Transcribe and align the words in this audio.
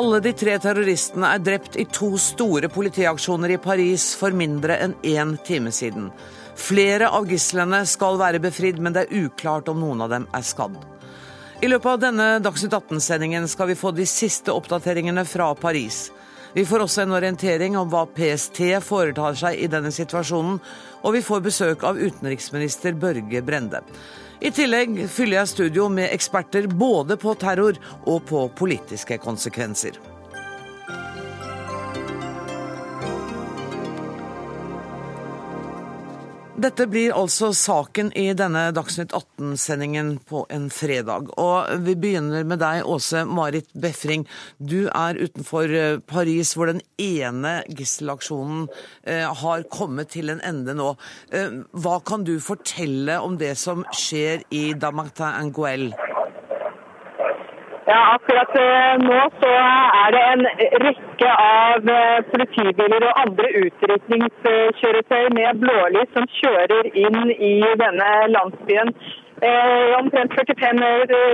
Alle 0.00 0.16
de 0.24 0.30
tre 0.32 0.54
terroristene 0.56 1.28
er 1.34 1.42
drept 1.44 1.74
i 1.76 1.84
to 1.92 2.14
store 2.16 2.70
politiaksjoner 2.72 3.52
i 3.52 3.58
Paris 3.60 4.06
for 4.16 4.32
mindre 4.32 4.78
enn 4.80 4.94
én 5.04 5.34
time 5.44 5.68
siden. 5.76 6.06
Flere 6.56 7.10
av 7.12 7.26
gislene 7.28 7.82
skal 7.84 8.16
være 8.16 8.40
befridd, 8.40 8.78
men 8.80 8.96
det 8.96 9.02
er 9.02 9.26
uklart 9.26 9.68
om 9.68 9.82
noen 9.82 10.00
av 10.00 10.08
dem 10.14 10.24
er 10.32 10.46
skadd. 10.46 10.78
I 11.60 11.68
løpet 11.68 11.90
av 11.92 12.00
denne 12.06 12.28
Dagsnytt 12.40 12.78
18-sendingen 12.78 13.44
skal 13.52 13.68
vi 13.68 13.76
få 13.76 13.92
de 13.92 14.06
siste 14.08 14.54
oppdateringene 14.54 15.26
fra 15.28 15.50
Paris. 15.52 16.06
Vi 16.54 16.64
får 16.64 16.86
også 16.86 17.04
en 17.04 17.18
orientering 17.18 17.76
om 17.76 17.92
hva 17.92 18.06
PST 18.08 18.62
foretar 18.86 19.36
seg 19.36 19.60
i 19.60 19.68
denne 19.68 19.92
situasjonen, 19.92 20.56
og 21.04 21.18
vi 21.18 21.26
får 21.26 21.44
besøk 21.44 21.84
av 21.84 22.00
utenriksminister 22.00 22.96
Børge 22.96 23.44
Brende. 23.44 23.84
I 24.40 24.48
tillegg 24.56 24.94
fyller 25.12 25.42
jeg 25.42 25.48
studio 25.50 25.88
med 25.92 26.14
eksperter 26.14 26.64
både 26.80 27.18
på 27.20 27.34
terror 27.36 27.76
og 28.08 28.22
på 28.30 28.46
politiske 28.56 29.18
konsekvenser. 29.20 29.98
Dette 36.60 36.84
blir 36.90 37.14
altså 37.16 37.54
saken 37.56 38.10
i 38.18 38.26
denne 38.36 38.66
Dagsnytt 38.76 39.14
18-sendingen 39.16 40.10
på 40.28 40.42
en 40.52 40.66
fredag. 40.68 41.30
Og 41.40 41.70
vi 41.86 41.94
begynner 41.96 42.44
med 42.44 42.60
deg, 42.60 42.82
Åse 42.84 43.22
Marit 43.24 43.70
Befring. 43.72 44.26
Du 44.58 44.90
er 44.90 45.16
utenfor 45.16 45.72
eh, 45.72 46.02
Paris, 46.04 46.52
hvor 46.58 46.68
den 46.68 46.82
ene 47.00 47.54
gisselaksjonen 47.70 48.66
eh, 49.08 49.24
har 49.24 49.64
kommet 49.72 50.12
til 50.12 50.34
en 50.34 50.44
ende 50.44 50.76
nå. 50.76 50.92
Eh, 51.32 51.62
hva 51.72 51.96
kan 52.04 52.28
du 52.28 52.34
fortelle 52.44 53.16
om 53.24 53.40
det 53.40 53.54
som 53.56 53.86
skjer 53.96 54.44
i 54.52 54.64
Damartin-Anguel? 54.76 55.94
Ja, 57.90 58.00
akkurat 58.14 58.52
eh, 58.54 58.98
nå 59.02 59.20
så 59.40 59.48
er 59.50 60.12
det 60.14 60.20
en 60.32 60.44
rekke 60.82 61.30
av 61.44 61.88
eh, 61.90 62.20
politibiler 62.30 63.06
og 63.08 63.16
andre 63.24 63.48
utrykningskjøretøy 63.64 65.32
med 65.34 65.58
blålys 65.64 66.12
som 66.14 66.28
kjører 66.36 66.90
inn 67.02 67.32
i 67.34 67.56
denne 67.82 68.10
landsbyen. 68.36 68.94
Eh, 69.48 69.92
omtrent 70.00 70.34
45 70.36 70.80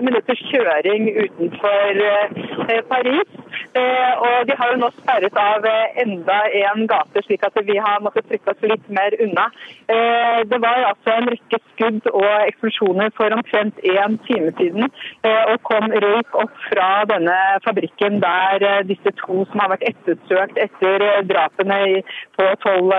minutters 0.06 0.42
kjøring 0.50 1.08
utenfor 1.24 2.02
eh, 2.06 2.82
Paris. 2.90 3.32
Eh, 3.80 4.12
og 4.26 4.46
de 4.46 4.54
har 4.58 4.70
jo 4.72 4.78
nå 4.78 4.90
sperret 4.94 5.40
av 5.42 5.66
eh, 5.66 5.98
enda 6.04 6.36
en 6.60 6.86
gate, 6.86 7.24
slik 7.26 7.42
at 7.48 7.58
vi 7.66 7.80
har 7.82 8.04
måttet 8.04 8.28
trykke 8.30 8.54
oss 8.54 8.62
litt 8.70 8.86
mer 8.98 9.16
unna. 9.26 9.48
Eh, 9.90 10.38
det 10.52 10.62
var 10.62 10.86
altså 10.92 11.16
en 11.16 11.30
rekke 11.34 11.60
skudd 11.72 12.06
og 12.12 12.30
eksplosjoner 12.46 13.10
for 13.18 13.34
omtrent 13.34 13.82
én 13.82 14.18
time 14.28 14.54
siden. 14.60 14.86
Eh, 15.26 15.42
og 15.50 15.58
kom 15.66 15.90
røyk 15.90 16.40
opp 16.46 16.54
fra 16.70 16.90
denne 17.10 17.36
fabrikken 17.66 18.22
der 18.22 18.86
disse 18.86 19.16
to 19.18 19.42
som 19.50 19.64
har 19.64 19.74
vært 19.74 19.88
ettersøkt 19.90 20.62
etter 20.62 21.08
drapene 21.26 22.04
på 22.38 22.52
tolv 22.62 22.94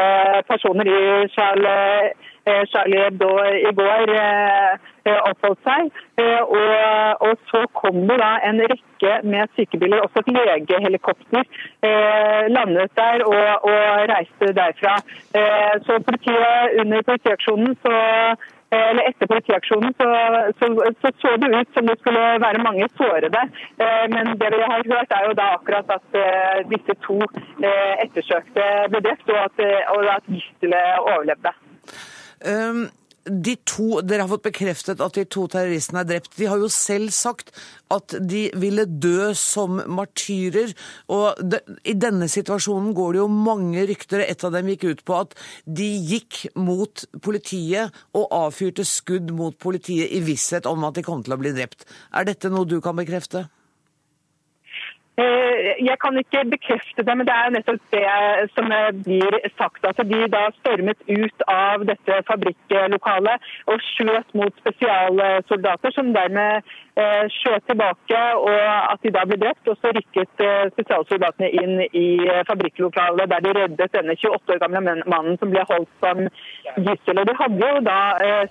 personer 0.52 0.92
i 0.92 1.04
Charles 1.32 2.34
Charlie 2.72 3.04
Hebdo 3.04 3.30
i 3.70 3.72
går 3.80 4.12
eh, 4.16 4.74
eh, 5.08 5.20
oppholdt 5.30 5.64
seg. 5.68 5.92
Og, 6.18 6.72
og, 7.28 7.34
så 7.52 7.62
kom 7.78 8.00
det 8.10 8.18
da 8.22 8.32
en 8.48 8.62
rekke 8.72 9.14
med 9.30 9.52
sykebiler, 9.56 10.02
også 10.02 10.24
et 10.24 10.32
legehelikopter, 10.34 11.44
landet 12.50 12.96
der 12.98 13.22
og, 13.28 13.68
og 13.70 13.82
reiste 14.12 14.50
derfra. 14.58 14.96
Så 15.86 16.00
politiet 16.08 16.80
under 16.82 17.06
politiaksjonen 17.10 17.78
så 17.84 17.94
eller 18.78 19.06
etter 19.08 19.30
politiaksjonen 19.32 19.94
så, 19.96 20.08
så, 20.60 20.68
så, 21.02 21.12
så, 21.22 21.36
det 21.40 21.52
ut 21.54 21.70
som 21.78 21.88
det 21.88 21.96
skulle 22.02 22.26
være 22.44 22.66
mange 22.66 22.90
sårede. 22.98 23.44
Men 24.16 24.34
det 24.42 24.50
vi 24.58 24.66
har 24.74 24.84
hørt 24.90 25.16
er 25.20 25.30
jo 25.30 25.38
da 25.40 25.48
akkurat 25.60 25.96
at 26.00 26.20
disse 26.74 26.98
to 27.06 27.22
ettersøkte 28.04 28.68
ble 28.92 29.06
drept, 29.06 29.32
og 29.32 29.40
at, 29.46 29.64
og 29.94 30.12
at 30.18 30.30
gisselet 30.34 31.00
overlevde. 31.06 31.56
Ehm, 32.46 32.88
de 33.28 33.56
to, 33.68 34.02
Dere 34.08 34.24
har 34.24 34.32
fått 34.32 34.46
bekreftet 34.46 35.02
at 35.04 35.18
de 35.18 35.26
to 35.28 35.46
terroristene 35.52 36.00
er 36.04 36.08
drept. 36.08 36.36
De 36.38 36.48
har 36.48 36.62
jo 36.62 36.70
selv 36.72 37.12
sagt 37.16 37.52
at 37.94 38.16
de 38.24 38.46
ville 38.56 38.86
dø 38.88 39.34
som 39.36 39.82
martyrer. 39.92 40.74
og 41.12 41.40
de, 41.42 41.60
I 41.84 41.94
denne 41.94 42.30
situasjonen 42.32 42.94
går 42.96 43.14
det 43.14 43.22
jo 43.22 43.28
mange 43.28 43.86
rykter. 43.90 44.24
Et 44.24 44.44
av 44.44 44.56
dem 44.56 44.72
gikk 44.72 44.88
ut 44.88 45.04
på 45.04 45.20
at 45.20 45.36
de 45.66 45.90
gikk 46.12 46.46
mot 46.56 47.06
politiet 47.22 47.92
og 48.14 48.32
avfyrte 48.32 48.86
skudd 48.88 49.32
mot 49.36 49.58
politiet 49.58 50.12
i 50.12 50.24
visshet 50.24 50.66
om 50.66 50.88
at 50.88 50.96
de 50.96 51.04
kom 51.04 51.24
til 51.24 51.36
å 51.36 51.42
bli 51.42 51.56
drept. 51.56 51.88
Er 52.16 52.28
dette 52.28 52.52
noe 52.54 52.68
du 52.68 52.80
kan 52.82 52.96
bekrefte? 52.96 53.48
Eh, 55.18 55.70
jeg 55.82 55.98
kan 55.98 56.18
ikke 56.22 56.44
bekrefte 56.52 57.02
det, 57.06 57.14
men 57.18 57.26
det 57.26 57.34
er 57.34 57.54
nettopp 57.56 57.86
det 57.96 58.04
som 58.54 58.68
blir 59.06 59.38
sagt. 59.58 59.82
Altså, 59.90 60.06
de 60.06 60.20
da 60.30 60.44
stormet 60.60 61.00
ut 61.10 61.46
av 61.50 61.86
dette 61.90 62.20
fabrikklokalet 62.28 63.48
og 63.74 63.82
skjøt 63.92 64.36
mot 64.38 64.62
spesialsoldater, 64.62 65.96
som 65.96 66.14
dermed 66.14 66.70
skjøt 67.34 67.66
tilbake, 67.70 68.22
og 68.36 68.58
at 68.94 69.04
de 69.04 69.12
da 69.14 69.24
ble 69.30 69.38
drept. 69.42 69.70
Og 69.70 69.78
så 69.82 69.92
rykket 69.96 70.44
eh, 70.44 70.70
spesialsoldatene 70.74 71.50
inn 71.62 71.84
i 71.92 72.08
fabrikklokalet, 72.50 73.30
der 73.32 73.46
de 73.46 73.54
reddet 73.60 73.96
denne 73.96 74.18
28 74.18 74.56
år 74.56 74.62
gamle 74.64 74.82
mannen 75.06 75.38
som 75.42 75.54
ble 75.54 75.66
holdt 75.70 75.92
som 76.04 76.24
gissel. 76.76 77.22
Og 77.22 77.30
De 77.30 77.38
hadde 77.42 77.72
jo 77.72 77.86
da 77.86 78.00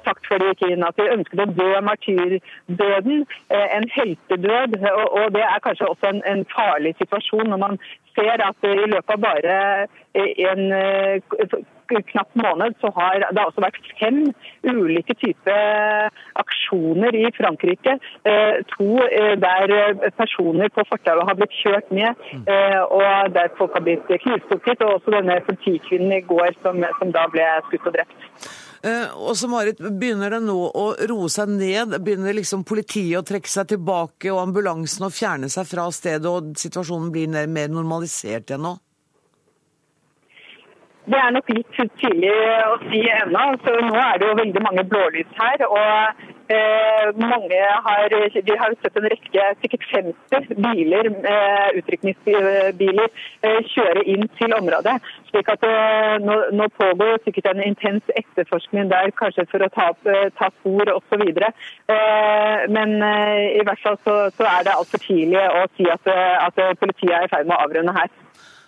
sagt 0.06 0.28
før 0.28 0.42
de 0.42 0.52
gikk 0.52 0.66
inn 0.70 0.86
at 0.86 0.98
de 1.00 1.10
ønsket 1.16 1.42
å 1.42 1.48
dø 1.58 1.68
martyrdøden, 1.88 3.26
en 3.50 3.88
heltedød. 3.96 4.78
Og 5.20 5.30
det 5.34 5.44
er 5.46 5.62
kanskje 5.64 5.90
også 5.90 6.14
en, 6.14 6.44
farlig 6.56 6.94
situasjon 7.00 7.48
når 7.50 7.60
man 7.60 7.78
ser 8.16 8.42
at 8.44 8.66
i 8.66 8.74
løpet 8.88 9.14
av 9.16 9.22
bare 9.22 9.56
en 10.16 10.72
eh, 10.72 11.20
knapp 12.12 12.34
måned 12.38 12.76
så 12.82 12.90
har 12.96 13.24
det 13.24 13.44
også 13.44 13.64
vært 13.64 13.78
fem 14.00 14.20
ulike 14.66 15.16
typer 15.20 16.10
aksjoner 16.42 17.16
i 17.16 17.24
Frankrike. 17.36 17.96
Eh, 18.28 18.60
to 18.74 18.90
eh, 19.06 19.34
der 19.40 19.74
personer 20.18 20.70
på 20.74 20.84
fortauet 20.90 21.28
har 21.28 21.38
blitt 21.38 21.56
kjørt 21.62 21.90
ned, 21.94 22.26
og 22.90 23.34
der 23.34 23.50
folk 23.58 23.74
har 23.76 23.84
blitt 23.86 24.06
knivstukket. 24.06 24.82
Og 24.84 24.98
også 24.98 25.16
denne 25.16 25.40
politikvinnen 25.48 26.18
i 26.18 26.22
går 26.26 26.54
som, 26.62 26.82
som 27.00 27.12
da 27.14 27.26
ble 27.32 27.48
skutt 27.68 27.90
og 27.90 27.98
drept. 27.98 28.30
Eh, 28.86 29.12
og 29.16 29.34
så 29.38 29.48
Marit, 29.50 29.80
begynner 29.80 30.36
det 30.36 30.42
nå 30.44 30.56
å 30.68 30.86
roe 31.10 31.28
seg 31.32 31.50
ned? 31.56 31.96
Begynner 32.04 32.36
liksom 32.36 32.64
politiet 32.68 33.18
å 33.18 33.24
trekke 33.26 33.50
seg 33.50 33.72
tilbake 33.72 34.30
og 34.32 34.42
ambulansen 34.44 35.08
å 35.08 35.12
fjerne 35.12 35.50
seg 35.52 35.66
fra 35.68 35.88
stedet, 35.94 36.28
og 36.30 36.54
situasjonen 36.60 37.12
blir 37.14 37.32
mer 37.32 37.72
normalisert 37.72 38.52
igjen 38.52 38.66
nå? 38.66 38.76
Det 41.06 41.18
er 41.22 41.34
nok 41.34 41.50
litt 41.54 41.76
tidlig 42.00 42.32
å 42.66 42.78
si 42.88 43.04
ennå. 43.06 43.44
Nå 43.62 43.98
er 44.02 44.16
det 44.18 44.26
jo 44.26 44.38
veldig 44.40 44.62
mange 44.64 44.82
blålys 44.90 45.36
her. 45.38 45.62
og 45.66 46.24
eh, 46.50 47.12
mange 47.14 47.60
har, 47.86 48.14
Vi 48.34 48.56
har 48.62 48.74
sett 48.82 48.98
en 48.98 49.06
rekke, 49.12 49.44
sikkert 49.62 49.86
50 49.92 50.58
biler, 50.64 51.10
eh, 51.30 51.78
utrykningsbiler 51.78 53.06
eh, 53.06 53.60
kjøre 53.74 54.02
inn 54.02 54.26
til 54.40 54.56
området. 54.58 54.96
slik 55.30 55.52
at 55.54 55.62
eh, 55.70 56.18
nå, 56.26 56.36
nå, 56.58 56.68
pågår 56.74 57.22
sikkert 57.24 57.52
en 57.52 57.62
intens 57.62 58.02
etterforskning 58.18 58.90
der, 58.90 59.14
kanskje 59.22 59.46
for 59.50 59.62
å 59.62 59.70
ta, 59.78 59.88
eh, 60.10 60.28
ta 60.38 60.50
spor 60.58 60.90
osv. 60.96 61.22
Eh, 61.22 62.66
men 62.66 62.98
eh, 62.98 63.60
i 63.60 63.64
hvert 63.66 63.82
fall 63.86 63.98
så, 64.02 64.18
så 64.34 64.50
er 64.56 64.66
det 64.66 64.74
altfor 64.74 65.06
tidlig 65.06 65.42
å 65.54 65.66
si 65.78 65.86
at, 65.86 66.14
at 66.50 66.62
politiet 66.82 67.14
er 67.14 67.30
i 67.30 67.34
ferd 67.36 67.46
med 67.46 67.58
å 67.58 67.66
avrunde 67.68 67.94
her. 67.94 68.10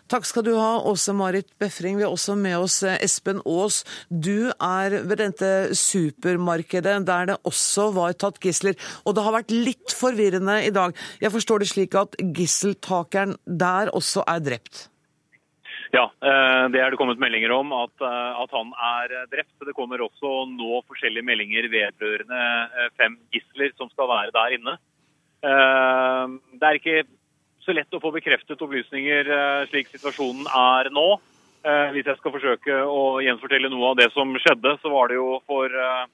Takk 0.08 0.24
skal 0.24 0.44
du 0.46 0.54
ha, 0.56 0.78
Åse 0.88 1.12
Marit 1.12 1.50
Befring. 1.60 1.98
Vi 1.98 2.04
har 2.06 2.14
også 2.14 2.32
med 2.40 2.56
oss 2.56 2.78
eh, 2.86 2.96
Espen 3.04 3.42
Aas. 3.44 3.82
Du 4.08 4.48
er 4.48 4.94
ved 5.04 5.18
dette 5.20 5.50
supermarkedet 5.76 6.94
der 7.04 7.28
det 7.28 7.36
også 7.48 7.90
var 7.92 8.16
tatt 8.16 8.40
gisler. 8.40 8.78
Og 9.04 9.18
det 9.18 9.24
har 9.26 9.36
vært 9.36 9.52
litt 9.52 9.92
forvirrende 9.92 10.62
i 10.64 10.70
dag. 10.72 10.96
Jeg 11.20 11.34
forstår 11.34 11.60
det 11.60 11.68
slik 11.74 11.98
at 12.00 12.16
gisseltakeren 12.38 13.36
der 13.44 13.92
også 13.92 14.24
er 14.32 14.40
drept? 14.46 14.86
Ja, 15.92 16.06
eh, 16.24 16.64
det 16.72 16.80
er 16.80 16.88
det 16.88 17.00
kommet 17.00 17.20
meldinger 17.20 17.52
om 17.58 17.76
at, 17.76 17.92
eh, 18.00 18.40
at, 18.46 18.56
han 18.56 18.72
er 18.72 19.28
drept. 19.28 19.52
Det 19.60 19.76
kommer 19.76 20.00
også 20.08 20.48
nå 20.54 20.80
forskjellige 20.88 21.28
meldinger 21.28 21.68
vedrørende 21.68 22.42
fem 22.96 23.20
gisler 23.36 23.76
som 23.76 23.92
skal 23.92 24.08
være 24.08 24.32
der 24.32 24.56
inne. 24.56 24.78
Det 25.38 26.66
er 26.66 26.80
ikke 26.80 27.02
så 27.68 27.74
lett 27.76 27.92
å 27.96 28.00
få 28.00 28.12
bekreftet 28.14 28.62
opplysninger 28.64 29.28
eh, 29.28 29.66
slik 29.68 29.90
situasjonen 29.92 30.48
er 30.48 30.88
nå. 30.94 31.08
Eh, 31.68 31.88
hvis 31.92 32.06
jeg 32.08 32.20
skal 32.20 32.32
forsøke 32.32 32.76
å 32.88 33.18
gjenfortelle 33.24 33.68
noe 33.72 33.90
av 33.90 33.98
det 34.00 34.08
som 34.14 34.30
skjedde, 34.40 34.78
så 34.80 34.92
var 34.92 35.10
det 35.10 35.18
jo 35.18 35.34
for 35.48 35.68
eh, 35.68 36.04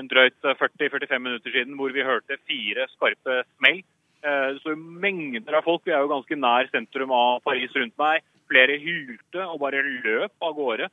en 0.00 0.08
drøyt 0.08 0.38
40-45 0.46 1.20
minutter 1.20 1.52
siden 1.52 1.76
hvor 1.76 1.92
vi 1.94 2.06
hørte 2.06 2.40
fire 2.48 2.88
skarpe 2.96 3.44
smell. 3.58 3.84
Så 4.64 4.72
mengder 4.72 5.58
av 5.58 5.66
folk, 5.66 5.82
vi 5.84 5.92
er 5.92 6.00
jo 6.00 6.08
ganske 6.08 6.36
nær 6.40 6.70
sentrum 6.72 7.10
av 7.12 7.42
Paris 7.44 7.74
rundt 7.76 7.92
meg, 8.00 8.22
flere 8.48 8.78
hylte 8.80 9.42
og 9.44 9.58
bare 9.60 9.82
løp 9.84 10.46
av 10.46 10.54
gårde 10.56 10.86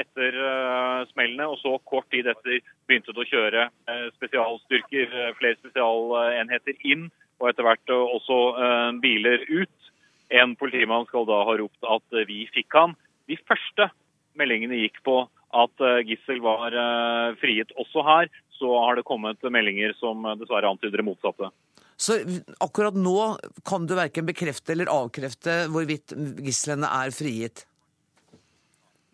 etter 0.00 0.38
smellene. 1.10 1.50
Og 1.52 1.58
så 1.60 1.74
kort 1.84 2.08
tid 2.08 2.30
etter 2.32 2.64
begynte 2.88 3.12
det 3.12 3.20
å 3.20 3.28
kjøre 3.28 3.66
spesialstyrker, 4.16 5.12
flere 5.36 5.60
spesialenheter 5.60 6.80
inn 6.88 7.04
og 7.40 7.50
etter 7.50 7.66
hvert 7.66 7.94
også 7.94 8.38
eh, 8.58 8.90
biler 9.02 9.44
ut. 9.50 9.90
En 10.34 10.54
politimann 10.58 11.06
skal 11.08 11.26
da 11.28 11.42
ha 11.46 11.56
ropt 11.60 11.86
at 11.86 12.20
vi 12.28 12.44
fikk 12.54 12.74
han. 12.74 12.94
De 13.30 13.38
første 13.46 13.90
meldingene 14.38 14.80
gikk 14.80 15.02
på 15.06 15.20
at 15.54 15.82
gissel 16.08 16.40
var 16.42 16.74
frigitt 17.38 17.70
også 17.78 18.02
her. 18.02 18.30
Så 18.56 18.72
har 18.82 18.98
det 18.98 19.04
kommet 19.06 19.44
meldinger 19.46 19.92
som 20.00 20.24
dessverre 20.40 20.72
antyder 20.72 20.98
det 20.98 21.06
motsatte. 21.06 21.52
Så 21.94 22.16
akkurat 22.64 22.96
nå 22.98 23.36
kan 23.68 23.86
du 23.86 23.94
verken 23.94 24.26
bekrefte 24.26 24.74
eller 24.74 24.90
avkrefte 24.90 25.68
hvorvidt 25.70 26.16
gislene 26.42 26.90
er 26.90 27.14
frigitt? 27.14 27.62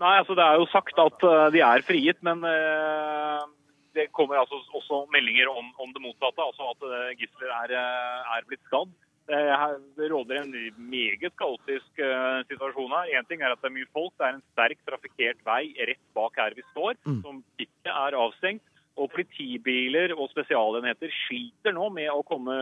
Nei, 0.01 0.15
altså 0.23 0.39
det 0.39 0.47
er 0.47 0.57
jo 0.63 0.71
sagt 0.73 1.05
at 1.05 1.29
de 1.53 1.61
er 1.67 1.85
frigitt, 1.85 2.23
men 2.25 2.41
det 3.97 4.11
kommer 4.17 4.41
altså 4.41 4.61
også 4.77 5.05
meldinger 5.15 5.51
om, 5.51 5.71
om 5.83 5.93
det 5.95 6.03
motsatte, 6.03 6.43
altså 6.45 6.73
at 6.73 6.85
uh, 6.87 7.13
gisler 7.19 7.53
er, 7.57 7.75
uh, 7.75 8.35
er, 8.37 8.47
blitt 8.49 8.63
skadd. 8.69 8.93
Det 9.31 10.09
råder 10.11 10.41
en 10.41 10.55
meget 10.91 11.35
kaotisk 11.39 12.01
uh, 12.03 12.41
situasjon 12.51 12.95
her. 12.97 13.13
Én 13.19 13.29
ting 13.29 13.43
er 13.43 13.55
at 13.55 13.61
det 13.63 13.71
er 13.71 13.77
mye 13.77 13.91
folk. 13.95 14.15
Det 14.19 14.27
er 14.27 14.39
en 14.39 14.47
sterk 14.53 14.81
trafikkert 14.89 15.45
vei 15.47 15.63
rett 15.91 16.03
bak 16.19 16.39
her 16.41 16.57
vi 16.59 16.65
står, 16.73 16.99
mm. 17.07 17.21
som 17.27 17.43
ikke 17.63 17.95
er 17.95 18.19
avstengt. 18.19 18.65
Og 19.01 19.09
politibiler 19.15 20.13
og 20.13 20.29
spesialenheter 20.33 21.13
sliter 21.25 21.73
nå 21.77 21.89
med 21.95 22.11
å 22.13 22.25
komme 22.27 22.55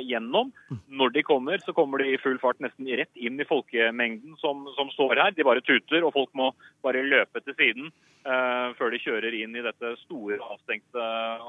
gjennom. 0.00 0.52
Når 0.88 1.14
de 1.16 1.24
kommer, 1.26 1.60
så 1.60 1.74
kommer 1.76 2.00
de 2.00 2.14
i 2.14 2.20
full 2.22 2.38
fart 2.42 2.62
nesten 2.64 2.88
rett 2.88 3.20
inn 3.20 3.36
i 3.40 3.48
folkemengden 3.48 4.38
som, 4.40 4.64
som 4.78 4.90
står 4.94 5.20
her. 5.20 5.36
De 5.36 5.46
bare 5.46 5.64
tuter, 5.64 6.00
og 6.04 6.14
folk 6.16 6.32
må 6.38 6.50
bare 6.84 7.04
løpe 7.04 7.42
til 7.44 7.56
siden 7.58 7.92
uh, 8.24 8.72
før 8.78 8.94
de 8.94 9.02
kjører 9.04 9.36
inn 9.42 9.56
i 9.56 9.64
dette 9.64 9.94
store, 10.04 10.40
avstengte 10.40 11.08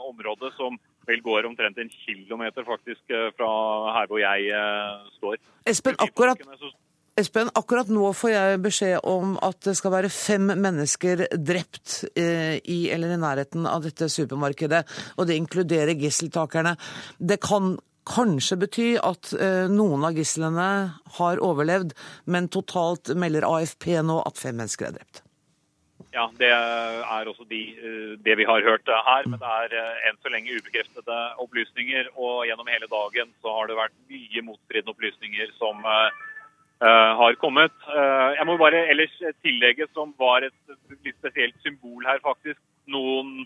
området 0.10 0.52
som 0.60 0.80
vel 1.08 1.22
går 1.24 1.48
omtrent 1.48 1.78
en 1.78 1.92
kilometer 1.94 2.66
faktisk 2.66 3.14
eh, 3.14 3.28
fra 3.38 3.50
her 3.94 4.10
hvor 4.10 4.18
jeg 4.18 4.50
uh, 4.58 5.06
står. 5.20 5.38
Espen, 5.70 5.98
akkurat... 6.02 6.42
Espen, 7.16 7.48
akkurat 7.56 7.88
nå 7.88 8.10
får 8.12 8.32
jeg 8.34 8.56
beskjed 8.60 9.06
om 9.08 9.38
at 9.48 9.62
det 9.64 9.78
skal 9.80 9.94
være 9.94 10.10
fem 10.12 10.50
mennesker 10.60 11.22
drept 11.40 12.02
eh, 12.12 12.58
i 12.60 12.90
eller 12.92 13.14
i 13.16 13.20
nærheten 13.22 13.64
av 13.72 13.86
dette 13.86 14.10
supermarkedet, 14.12 14.82
og 15.16 15.30
det 15.30 15.38
inkluderer 15.40 15.96
gisseltakerne. 15.96 16.74
Det 17.16 17.38
kan 17.40 17.78
kanskje 18.04 18.58
bety 18.66 18.90
at 19.00 19.32
eh, 19.32 19.72
noen 19.72 20.04
av 20.10 20.20
gislene 20.20 20.68
har 21.22 21.44
overlevd, 21.48 21.96
men 22.28 22.52
totalt 22.52 23.14
melder 23.16 23.48
AFP 23.48 23.94
nå 24.04 24.20
at 24.28 24.44
fem 24.44 24.60
mennesker 24.60 24.92
er 24.92 25.00
drept. 25.00 25.24
Ja, 26.12 26.28
det 26.36 26.52
er 26.52 27.32
også 27.32 27.48
de, 27.48 27.64
eh, 27.80 28.14
det 28.28 28.40
vi 28.44 28.52
har 28.52 28.68
hørt 28.68 28.92
her. 28.92 29.32
Men 29.32 29.40
det 29.40 29.56
er 29.64 29.80
enn 30.12 30.20
så 30.20 30.36
lenge 30.36 30.60
ubekreftede 30.60 31.24
opplysninger. 31.48 32.12
Og 32.20 32.44
gjennom 32.52 32.68
hele 32.76 32.92
dagen 32.92 33.32
så 33.40 33.56
har 33.56 33.72
det 33.72 33.80
vært 33.80 34.00
mye 34.12 34.48
motstridende 34.52 34.92
opplysninger 34.92 35.56
som 35.56 35.80
har 36.84 37.38
kommet. 37.40 37.74
Uh, 37.88 38.36
jeg 38.36 38.46
må 38.48 38.58
bare 38.60 38.86
ellers 38.92 39.14
tillegge, 39.44 39.88
som 39.94 40.14
var 40.20 40.44
et 40.44 40.76
litt 41.06 41.16
spesielt 41.18 41.56
symbol 41.64 42.04
her, 42.08 42.20
faktisk. 42.24 42.60
Noen 42.92 43.46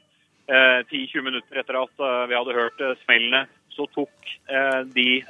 uh, 0.49 0.81
eh, 0.81 0.81
10-20 0.89 1.25
minutter 1.27 1.61
etter 1.61 1.77
at 1.79 2.01
vi 2.27 2.35
hadde 2.35 2.57
hørt 2.57 2.81
smellene, 3.05 3.45
så 3.69 3.85
tok 3.93 4.31
de 4.91 5.21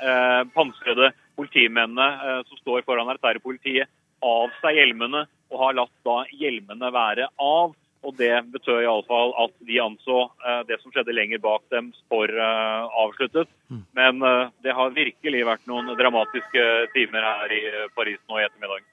pansrede 0.55 1.11
politimennene 1.37 2.05
som 2.47 2.61
står 2.63 2.85
foran 2.87 3.11
artillerepolitiet, 3.11 3.91
av 4.25 4.49
seg 4.63 4.79
hjelmene 4.79 5.25
og 5.51 5.61
har 5.61 5.75
latt 5.77 5.93
da 6.07 6.15
hjelmene 6.39 6.89
være 6.95 7.27
av. 7.43 7.75
Og 8.07 8.15
Det 8.15 8.31
betød 8.53 8.85
iallfall 8.85 9.33
at 9.43 9.53
de 9.67 9.79
anså 9.83 10.21
uh, 10.29 10.61
det 10.67 10.79
som 10.81 10.93
skjedde 10.93 11.15
lenger 11.15 11.41
bak 11.43 11.65
dem, 11.73 11.91
for 12.11 12.31
uh, 12.31 12.87
avsluttet. 13.03 13.49
Mm. 13.67 13.83
Men 13.97 14.23
uh, 14.23 14.51
det 14.63 14.75
har 14.75 14.95
virkelig 14.95 15.43
vært 15.47 15.67
noen 15.67 15.91
dramatiske 15.99 16.65
timer 16.95 17.27
her 17.27 17.53
i 17.53 17.61
Paris 17.97 18.21
nå 18.29 18.39
i 18.39 18.45
ettermiddag. 18.47 18.87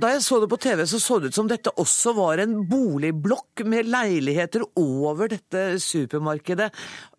Da 0.00 0.12
jeg 0.12 0.22
så 0.22 0.38
det 0.38 0.46
på 0.52 0.60
TV, 0.62 0.84
så 0.86 1.00
så 1.02 1.18
det 1.18 1.32
ut 1.32 1.38
som 1.40 1.48
dette 1.50 1.72
også 1.82 2.12
var 2.14 2.38
en 2.38 2.60
boligblokk 2.70 3.64
med 3.66 3.90
leiligheter 3.90 4.62
over 4.78 5.32
dette 5.32 5.80
supermarkedet. 5.82 6.68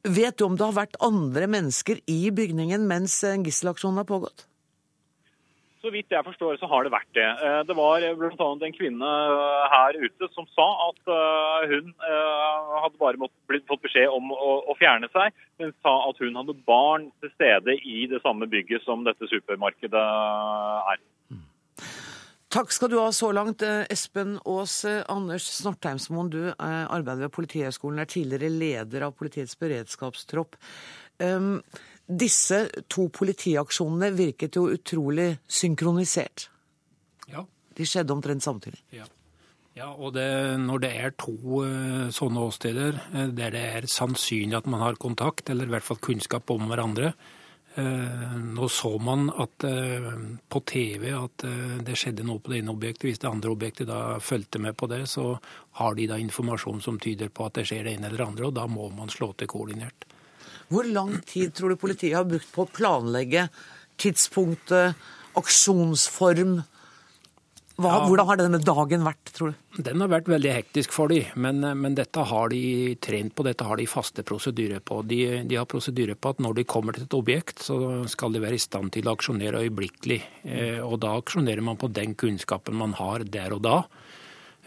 Vet 0.07 0.40
du 0.40 0.46
om 0.48 0.56
det 0.56 0.69
har 0.69 0.78
vært 0.80 0.96
andre 1.04 1.52
mennesker 1.52 2.00
i 2.07 2.22
bygningen 2.31 2.88
mens 2.88 3.18
gisselaksjonen 3.28 4.00
har 4.00 4.07
pågått? 4.07 4.48
Så 5.81 5.89
vidt 5.89 6.13
jeg 6.13 6.25
forstår, 6.25 6.60
så 6.62 6.68
har 6.69 6.86
det 6.86 6.94
vært 6.94 7.10
det. 7.18 7.25
Eh, 7.25 7.60
det 7.66 7.74
var 7.78 8.04
bl.a. 8.19 8.48
en 8.54 8.75
kvinne 8.75 9.12
eh, 9.33 9.63
her 9.74 9.98
ute 9.98 10.28
som 10.36 10.45
sa 10.54 10.68
at 10.86 11.10
eh, 11.10 11.72
hun 11.72 11.89
hadde 12.81 13.00
bare 13.01 13.18
fått 13.69 13.81
beskjed 13.81 14.13
om 14.13 14.30
å 14.33 14.75
fjerne 14.78 15.10
seg, 15.13 15.33
men 15.57 15.74
sa 15.81 15.95
at 16.10 16.22
hun 16.22 16.38
hadde 16.38 16.57
barn 16.69 17.10
til 17.22 17.33
stede 17.33 17.75
i 17.81 18.06
det 18.12 18.22
samme 18.22 18.45
bygget 18.50 18.86
som 18.86 19.06
dette 19.07 19.30
supermarkedet 19.31 20.06
er. 20.94 21.01
Takk 22.51 22.74
skal 22.75 22.92
du 22.92 22.98
ha 23.00 23.10
så 23.16 23.31
langt, 23.33 23.63
Espen 23.63 24.36
Aas. 24.44 24.81
Anders 25.10 25.48
Snortheimsmoen, 25.56 26.30
du 26.33 26.42
arbeider 26.60 27.25
ved 27.25 27.36
Politihøgskolen, 27.38 28.01
er 28.04 28.10
tidligere 28.12 28.51
leder 28.51 29.07
av 29.07 29.16
politiets 29.18 29.56
beredskapstropp. 29.62 30.60
Um, 31.22 31.62
disse 32.07 32.65
to 32.92 33.07
politiaksjonene 33.13 34.12
virket 34.15 34.57
jo 34.59 34.68
utrolig 34.74 35.33
synkronisert. 35.48 36.50
Ja. 37.31 37.45
De 37.77 37.88
skjedde 37.88 38.13
omtrent 38.13 38.44
samtidig. 38.44 38.81
Ja. 38.95 39.07
Ja, 39.71 39.88
og 39.95 40.18
det, 40.18 40.27
når 40.59 40.81
det 40.83 40.89
er 41.00 41.13
to 41.15 41.33
uh, 41.63 42.09
sånne 42.12 42.42
åsteder 42.44 42.98
uh, 43.13 43.30
der 43.31 43.53
det 43.53 43.62
er 43.77 43.88
sannsynlig 43.88 44.57
at 44.59 44.68
man 44.68 44.83
har 44.83 45.00
kontakt, 45.00 45.48
eller 45.50 45.69
i 45.69 45.71
hvert 45.71 45.88
fall 45.88 46.01
kunnskap 46.03 46.51
om 46.51 46.68
hverandre 46.68 47.13
uh, 47.13 48.36
Nå 48.36 48.68
så 48.68 48.92
man 49.00 49.30
at 49.31 49.63
på 49.63 50.59
TV 50.68 51.13
at 51.15 51.45
det 51.88 51.95
skjedde 51.95 52.25
noe 52.27 52.44
på 52.44 52.51
det 52.51 52.59
ene 52.59 52.74
objektet. 52.75 53.06
Hvis 53.07 53.21
det 53.24 53.30
andre 53.30 53.54
objektet 53.54 53.88
da 53.88 54.19
fulgte 54.19 54.59
med 54.59 54.75
på 54.75 54.89
det, 54.92 55.06
så 55.07 55.38
har 55.80 55.95
de 55.95 56.09
da 56.12 56.19
informasjon 56.19 56.83
som 56.83 57.00
tyder 57.00 57.31
på 57.31 57.47
at 57.47 57.62
det 57.62 57.69
skjer 57.69 57.88
det 57.88 57.95
ene 57.95 58.09
eller 58.09 58.25
det 58.25 58.27
andre, 58.27 58.50
og 58.50 58.57
da 58.59 58.68
må 58.68 58.89
man 58.92 59.13
slå 59.13 59.31
til 59.39 59.47
koordinert. 59.56 60.11
Hvor 60.71 60.88
lang 60.88 61.18
tid 61.27 61.51
tror 61.56 61.73
du 61.73 61.79
politiet 61.79 62.15
har 62.15 62.27
brukt 62.27 62.51
på 62.53 62.63
å 62.63 62.71
planlegge 62.71 63.50
tidspunktet, 64.00 64.95
aksjonsform? 65.38 66.62
Hva, 67.81 67.91
ja, 67.95 68.00
hvordan 68.06 68.27
har 68.27 68.38
denne 68.39 68.59
dagen 68.62 69.03
vært, 69.06 69.31
tror 69.35 69.51
du? 69.51 69.81
Den 69.81 70.03
har 70.03 70.12
vært 70.12 70.29
veldig 70.29 70.51
hektisk 70.53 70.94
for 70.94 71.12
dem, 71.12 71.27
men, 71.39 71.63
men, 71.79 71.95
dette 71.97 72.23
har 72.27 72.51
de 72.51 72.61
trent 73.01 73.33
på, 73.33 73.45
dette 73.47 73.66
har 73.66 73.80
de 73.80 73.87
faste 73.90 74.23
prosedyrer 74.28 74.83
på. 74.85 74.99
De, 75.07 75.21
de 75.47 75.57
har 75.57 75.68
prosedyrer 75.69 76.19
på 76.19 76.33
at 76.35 76.44
når 76.44 76.59
de 76.59 76.68
kommer 76.69 76.95
til 76.95 77.07
et 77.07 77.18
objekt, 77.18 77.63
så 77.66 78.04
skal 78.11 78.35
de 78.35 78.44
være 78.44 78.59
i 78.59 78.61
stand 78.61 78.94
til 78.94 79.07
å 79.07 79.16
aksjonere 79.16 79.63
øyeblikkelig. 79.66 80.19
Eh, 80.45 80.80
og 80.83 80.99
da 81.04 81.16
aksjonerer 81.18 81.66
man 81.66 81.80
på 81.81 81.90
den 81.92 82.13
kunnskapen 82.19 82.78
man 82.78 82.95
har 82.99 83.25
der 83.25 83.57
og 83.57 83.63
da. 83.66 83.78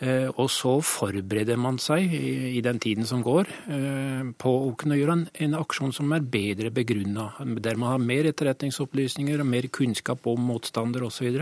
Eh, 0.05 0.27
og 0.37 0.51
så 0.53 0.75
forbereder 0.85 1.57
man 1.61 1.79
seg 1.81 2.13
i 2.13 2.61
den 2.65 2.81
tiden 2.83 3.07
som 3.09 3.23
går 3.25 3.49
eh, 3.73 4.27
på 4.37 4.53
å 4.67 4.75
kunne 4.81 4.99
gjøre 4.99 5.17
en, 5.47 5.57
aksjon 5.57 5.95
som 5.97 6.13
er 6.13 6.27
bedre 6.29 6.73
begrunna, 6.75 7.31
der 7.63 7.79
man 7.81 7.95
har 7.95 8.03
mer 8.03 8.29
etterretningsopplysninger 8.29 9.41
og 9.41 9.49
mer 9.49 9.71
kunnskap 9.73 10.27
om 10.29 10.45
motstander 10.51 11.07
osv. 11.07 11.41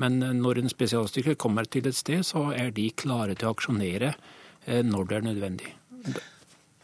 Men 0.00 0.20
eh, 0.22 0.34
når 0.38 0.62
en 0.62 0.72
spesialstyrke 0.72 1.36
kommer 1.40 1.68
til 1.68 1.90
et 1.90 1.98
sted, 1.98 2.24
så 2.24 2.48
er 2.56 2.72
de 2.76 2.88
klare 2.94 3.36
til 3.36 3.50
å 3.50 3.54
aksjonere 3.56 4.14
når 4.84 5.06
det 5.08 5.14
er 5.16 5.24
nødvendig. 5.24 5.70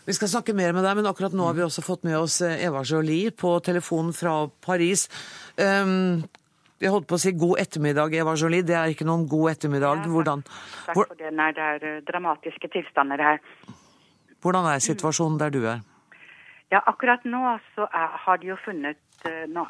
Vi 0.06 0.14
skal 0.16 0.30
snakke 0.32 0.54
mer 0.56 0.72
med 0.72 0.82
deg, 0.86 0.96
men 0.96 1.08
akkurat 1.10 1.34
nå 1.36 1.44
har 1.44 1.54
vi 1.54 1.62
også 1.66 1.84
fått 1.84 2.06
med 2.08 2.16
oss 2.16 2.38
Eva 2.40 2.80
Jolie 2.88 3.34
på 3.36 3.50
telefonen 3.62 4.16
fra 4.16 4.38
Paris. 4.64 5.04
Um, 5.60 6.24
jeg 6.80 6.92
holdt 6.92 7.08
på 7.08 7.16
å 7.16 7.20
si 7.20 7.32
god 7.38 7.60
ettermiddag, 7.62 8.14
Eva 8.20 8.34
Jolie. 8.36 8.64
Det 8.66 8.76
er 8.76 8.92
ikke 8.92 9.06
noen 9.08 9.24
god 9.30 9.54
ettermiddag. 9.54 10.04
Hvordan 10.12 10.44
Takk 10.44 10.92
for 10.98 11.16
det. 11.18 11.32
Nei, 11.34 11.50
det 11.56 11.64
er 11.64 11.86
eh, 11.88 12.02
dramatiske 12.08 12.70
tilstander 12.72 13.22
her. 13.22 13.40
Hvordan 14.44 14.68
er 14.70 14.84
situasjonen 14.84 15.40
der 15.40 15.54
du 15.54 15.62
er? 15.64 15.80
Ja, 16.72 16.82
akkurat 16.84 17.24
nå 17.24 17.56
så 17.74 17.88
er, 17.88 18.16
har 18.26 18.40
de 18.42 18.52
jo 18.52 18.58
funnet 18.64 19.28
eh, 19.28 19.44
nå, 19.48 19.64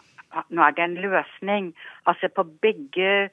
nå, 0.48 0.60
er 0.66 0.76
det 0.76 0.86
en 0.86 0.98
løsning. 1.06 1.72
Altså 2.10 2.32
på 2.34 2.46
begge 2.64 3.30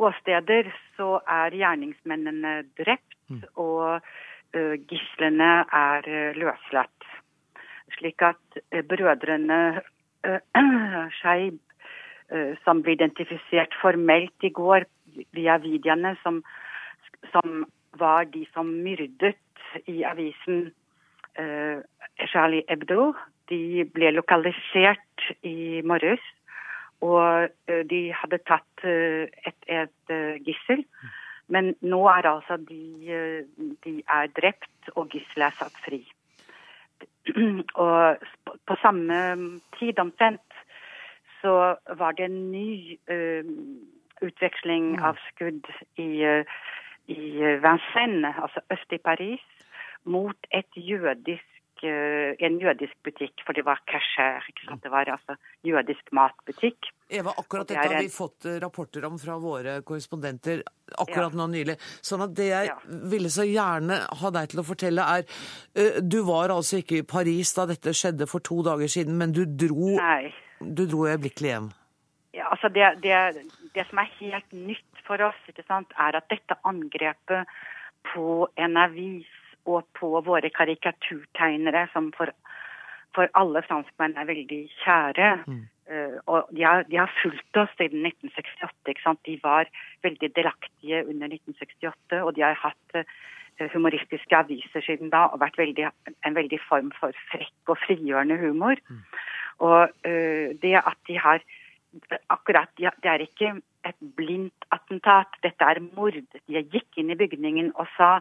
åsteder 0.00 0.70
så 0.96 1.18
er 1.26 1.56
gjerningsmennene 1.58 2.60
drept, 2.78 3.16
mm. 3.28 3.42
og 3.60 3.98
uh, 3.98 4.74
gislene 4.88 5.50
er 5.76 6.06
løslatt. 6.38 7.08
Slik 7.98 8.22
at 8.24 8.60
uh, 8.60 8.80
brødrene 8.86 9.58
uh, 9.82 9.88
Eh, 10.22 10.40
som 12.64 12.78
ble 12.84 12.92
identifisert 12.94 13.72
formelt 13.80 14.44
i 14.46 14.52
går 14.54 14.84
via 15.34 15.56
videoene, 15.58 16.12
som, 16.22 16.42
som 17.32 17.64
var 17.98 18.28
de 18.30 18.46
som 18.54 18.68
myrdet 18.84 19.38
i 19.86 20.02
avisen 20.04 20.70
uh, 21.38 21.80
Charlie 22.32 22.64
Hebdo. 22.68 23.12
De 23.50 23.84
ble 23.94 24.12
lokalisert 24.14 25.30
i 25.46 25.80
morges, 25.86 26.22
og 27.02 27.50
uh, 27.50 27.82
de 27.90 28.02
hadde 28.14 28.42
tatt 28.48 28.86
uh, 28.86 29.26
et, 29.26 29.60
et 29.66 30.14
gissel. 30.46 30.84
Men 31.50 31.72
nå 31.82 32.04
er 32.12 32.28
altså 32.30 32.60
de, 32.62 33.42
de 33.82 33.94
er 34.06 34.30
drept, 34.36 34.92
og 34.94 35.10
gisselet 35.10 35.48
er 35.48 35.56
satt 35.58 35.80
fri. 35.82 36.04
Og 37.84 38.22
på 38.66 38.76
samme 38.80 39.16
tid 39.76 39.98
omtrent 39.98 40.49
så 41.40 41.76
var 41.98 42.16
det 42.18 42.28
en 42.28 42.40
ny 42.52 42.98
uh, 43.10 43.44
utveksling 44.22 44.98
av 45.00 45.20
skudd 45.30 45.66
i, 45.96 46.10
uh, 46.24 46.58
i 47.08 47.20
Vincennes, 47.64 48.36
altså 48.42 48.64
øst 48.72 48.92
i 48.92 48.98
Paris, 48.98 49.46
mot 50.04 50.50
jødisk 50.76 51.84
uh, 51.84 52.32
en 52.46 52.60
jødisk 52.60 52.96
butikk, 53.04 53.42
for 53.46 53.56
det 53.56 53.64
var 53.64 53.80
kasher. 53.88 54.44
Det 54.82 54.90
var 54.90 55.08
altså 55.08 55.36
jødisk 55.64 56.12
matbutikk. 56.12 56.90
Eva, 57.10 57.32
akkurat 57.36 57.68
dette 57.68 57.86
har 57.88 58.02
vi 58.02 58.10
fått 58.12 58.46
eh, 58.46 58.58
rapporter 58.62 59.04
om 59.08 59.16
fra 59.18 59.34
våre 59.42 59.80
korrespondenter 59.82 60.62
akkurat 60.94 61.32
ja. 61.34 61.38
nå 61.40 61.46
nylig. 61.50 61.74
Sånn 62.06 62.22
at 62.22 62.36
det 62.38 62.46
jeg 62.52 62.68
ja. 62.70 62.76
ville 63.10 63.32
så 63.34 63.46
gjerne 63.48 63.98
ha 64.20 64.30
deg 64.36 64.52
til 64.52 64.62
å 64.62 64.66
fortelle, 64.66 65.06
er 65.18 65.24
eh, 65.74 65.98
Du 66.02 66.20
var 66.28 66.54
altså 66.54 66.78
ikke 66.78 67.00
i 67.00 67.08
Paris 67.16 67.50
da 67.56 67.66
dette 67.70 67.94
skjedde 67.96 68.30
for 68.30 68.44
to 68.46 68.60
dager 68.66 68.90
siden, 68.90 69.18
men 69.18 69.34
du 69.34 69.42
dro, 69.42 69.96
Nei. 69.98 70.30
Du 70.60 70.86
dro 70.86 71.06
øyeblikkelig 71.08 71.50
hjem? 71.54 71.70
Ja, 72.34 72.46
altså 72.50 72.68
det, 72.68 73.02
det, 73.02 73.42
det, 73.74 73.86
som 73.88 73.98
er 73.98 74.14
helt 74.20 74.52
nytt 74.52 75.02
for 75.06 75.22
oss, 75.26 75.40
sant, 75.66 75.92
er 75.98 76.16
at 76.16 76.28
dette 76.30 76.56
angrepet 76.64 77.48
på 78.12 78.48
en 78.56 78.76
avis 78.76 79.28
og 79.66 79.84
på 79.98 80.12
våre 80.24 80.50
karikaturtegnere, 80.50 81.88
som 81.92 82.12
for, 82.16 82.30
for 83.14 83.28
alle 83.34 83.62
franskmenn 83.66 84.16
er 84.16 84.30
veldig 84.30 84.62
kjære. 84.84 85.32
Mm. 85.46 85.66
Uh, 85.90 86.16
og 86.30 86.52
de 86.54 86.62
har, 86.62 86.84
de 86.86 87.00
har, 87.02 87.10
fulgt 87.22 87.58
oss 87.58 87.72
siden 87.74 88.06
1968. 88.06 88.70
ikke 88.92 89.02
sant? 89.02 89.20
De 89.26 89.34
var 89.42 89.66
veldig 90.06 90.30
delaktige 90.36 91.02
under 91.02 91.26
1968, 91.34 92.22
og 92.22 92.36
de 92.36 92.46
har 92.46 92.54
hatt 92.62 92.96
uh, 93.00 93.66
humoristiske 93.74 94.36
aviser 94.36 94.86
siden 94.86 95.10
da 95.10 95.26
og 95.32 95.42
vært 95.42 95.58
veldig, 95.58 95.90
en 96.26 96.38
veldig 96.38 96.60
form 96.68 96.94
for 97.00 97.16
frekk 97.32 97.74
og 97.74 97.82
frigjørende 97.88 98.38
humor. 98.38 98.78
Mm. 98.88 99.02
Og 99.60 99.90
uh, 100.06 100.46
det 100.62 100.76
at 100.80 100.98
de 101.08 101.18
har 101.18 101.42
akkurat, 102.30 102.68
Det 102.76 103.10
er 103.10 103.18
ikke 103.24 103.60
et 103.84 104.00
blindt 104.16 104.64
attentat, 104.72 105.26
dette 105.42 105.64
er 105.64 105.80
mord. 105.96 106.12
De 106.12 106.62
gikk 106.62 106.98
inn 107.00 107.10
i 107.10 107.18
bygningen 107.18 107.72
og 107.74 107.88
sa 107.96 108.20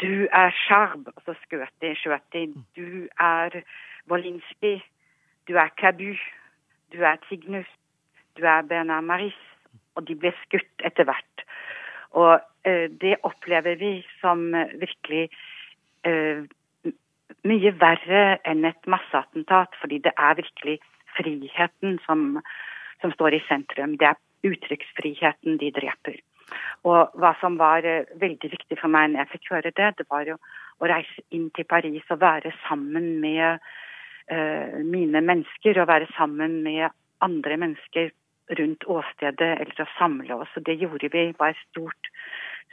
du 0.00 0.26
er 0.32 0.50
Sjarb, 0.64 1.06
og 1.06 1.22
så 1.24 1.34
skjøt 1.44 1.72
de, 1.82 1.92
skjøt 1.94 2.24
de. 2.32 2.46
Du 2.76 3.06
er 3.20 3.62
Wolinski. 4.10 4.82
Du 5.48 5.54
er 5.56 5.70
Kabu', 5.80 6.18
Du 6.92 7.02
er 7.02 7.16
Tignus. 7.28 7.66
Du 8.36 8.42
er 8.42 8.62
Bernard 8.62 9.04
Maris. 9.04 9.38
Og 9.94 10.08
de 10.08 10.14
ble 10.14 10.32
skutt 10.42 10.82
etter 10.84 11.04
hvert. 11.04 11.44
Og 12.10 12.40
uh, 12.40 12.86
det 13.00 13.16
opplever 13.22 13.76
vi 13.76 14.06
som 14.20 14.54
uh, 14.54 14.66
virkelig 14.80 15.30
mye 17.48 17.72
verre 17.80 18.24
enn 18.48 18.64
et 18.68 18.90
masseattentat, 18.90 19.74
fordi 19.80 20.00
det 20.06 20.12
er 20.16 20.38
virkelig 20.38 20.78
friheten 21.16 21.98
som, 22.06 22.40
som 23.02 23.12
står 23.14 23.38
i 23.38 23.42
sentrum. 23.48 23.98
Det 24.00 24.10
er 24.10 24.20
uttrykksfriheten 24.48 25.58
de 25.60 25.70
dreper. 25.74 26.20
Og 26.88 27.14
hva 27.20 27.32
som 27.40 27.56
var 27.60 27.86
eh, 27.88 28.10
veldig 28.20 28.50
viktig 28.52 28.78
for 28.80 28.92
meg 28.92 29.12
når 29.12 29.24
jeg 29.24 29.32
fikk 29.34 29.52
høre 29.54 29.72
det, 29.76 29.90
det 30.00 30.06
var 30.10 30.26
jo 30.28 30.36
å 30.82 30.90
reise 30.90 31.24
inn 31.34 31.48
til 31.56 31.66
Paris 31.70 32.12
og 32.12 32.20
være 32.20 32.50
sammen 32.66 33.20
med 33.22 33.62
uh, 33.62 34.80
mine 34.82 35.22
mennesker. 35.22 35.78
Og 35.80 35.88
være 35.88 36.10
sammen 36.16 36.58
med 36.66 36.90
andre 37.24 37.56
mennesker 37.62 38.10
rundt 38.58 38.84
åstedet, 38.90 39.52
eller 39.62 39.84
å 39.84 39.92
samle 39.94 40.40
oss. 40.42 40.52
Og 40.58 40.66
det 40.66 40.76
gjorde 40.80 41.08
vi. 41.12 41.28
Det 41.30 41.38
var 41.40 41.54
et 41.54 41.62
stort, 41.70 42.10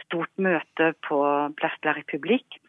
stort 0.03 0.33
møte 0.41 0.91
på 1.07 1.21
Place 1.61 1.79
de 1.83 1.91
la 1.91 1.95
République. 1.99 2.59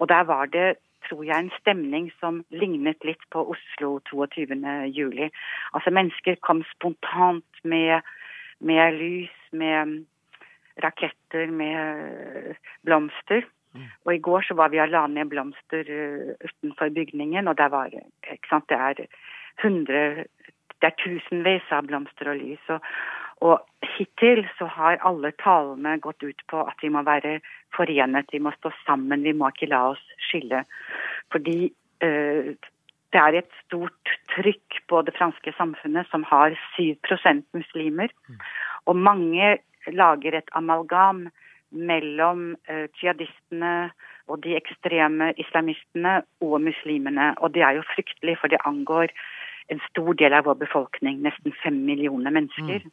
Og 0.00 0.08
der 0.10 0.24
var 0.26 0.48
det 0.50 0.78
tror 1.08 1.24
jeg, 1.24 1.38
en 1.38 1.56
stemning 1.58 2.10
som 2.20 2.42
lignet 2.54 3.04
litt 3.08 3.24
på 3.34 3.42
Oslo 3.54 3.98
22.07. 4.10 5.28
Altså 5.74 5.92
mennesker 5.94 6.38
kom 6.44 6.62
spontant 6.74 7.64
med, 7.64 8.06
med 8.60 8.98
lys, 9.00 9.36
med 9.52 9.98
raketter 10.82 11.50
med 11.50 12.56
blomster. 12.86 13.46
Mm. 13.74 13.86
Og 14.06 14.14
i 14.14 14.22
går 14.24 14.46
så 14.48 14.56
var 14.58 14.72
vi 14.72 14.80
og 14.80 14.90
la 14.92 15.04
ned 15.10 15.28
blomster 15.30 15.88
uh, 15.88 16.34
utenfor 16.44 16.92
bygningen, 16.94 17.48
og 17.48 17.58
der 17.58 17.72
var 17.72 17.92
ikke 17.92 18.50
sant, 18.50 18.68
det 18.68 18.78
er 18.78 19.06
hundre 19.62 20.24
Det 20.78 20.86
er 20.86 20.94
tusenvis 21.02 21.72
av 21.74 21.88
blomster 21.90 22.28
og 22.30 22.36
lys. 22.38 22.68
Og, 22.70 22.84
og, 23.40 23.58
hittil 23.98 24.44
så 24.58 24.66
har 24.70 24.98
alle 25.06 25.30
talene 25.42 25.96
gått 26.02 26.22
ut 26.22 26.42
på 26.50 26.62
at 26.66 26.82
vi 26.82 26.90
må 26.92 27.04
være 27.06 27.38
forenet, 27.74 28.30
vi 28.34 28.40
må 28.42 28.52
stå 28.56 28.72
sammen, 28.84 29.24
vi 29.26 29.34
må 29.34 29.50
ikke 29.52 29.70
la 29.70 29.84
oss 29.92 30.02
skille. 30.28 30.64
Fordi 31.32 31.70
eh, 32.04 32.50
det 33.14 33.20
er 33.22 33.38
et 33.38 33.50
stort 33.64 34.14
trykk 34.34 34.80
på 34.90 35.02
det 35.06 35.14
franske 35.16 35.54
samfunnet, 35.56 36.08
som 36.10 36.26
har 36.28 36.56
7% 36.76 37.44
muslimer. 37.56 38.12
Og 38.86 38.96
mange 38.96 39.56
lager 39.88 40.36
et 40.36 40.50
amalgam 40.58 41.28
mellom 41.70 42.52
eh, 42.68 42.86
jihadistene 43.00 43.90
og 44.28 44.42
de 44.44 44.54
ekstreme 44.56 45.32
islamistene 45.40 46.20
og 46.44 46.60
muslimene. 46.64 47.32
Og 47.38 47.54
det 47.54 47.64
er 47.64 47.78
jo 47.78 47.88
fryktelig, 47.94 48.38
for 48.40 48.52
det 48.52 48.60
angår 48.68 49.12
en 49.68 49.80
stor 49.88 50.14
del 50.18 50.34
av 50.36 50.46
vår 50.48 50.58
befolkning, 50.64 51.22
nesten 51.24 51.54
fem 51.62 51.78
millioner 51.86 52.34
mennesker. 52.34 52.84
Mm. 52.84 52.92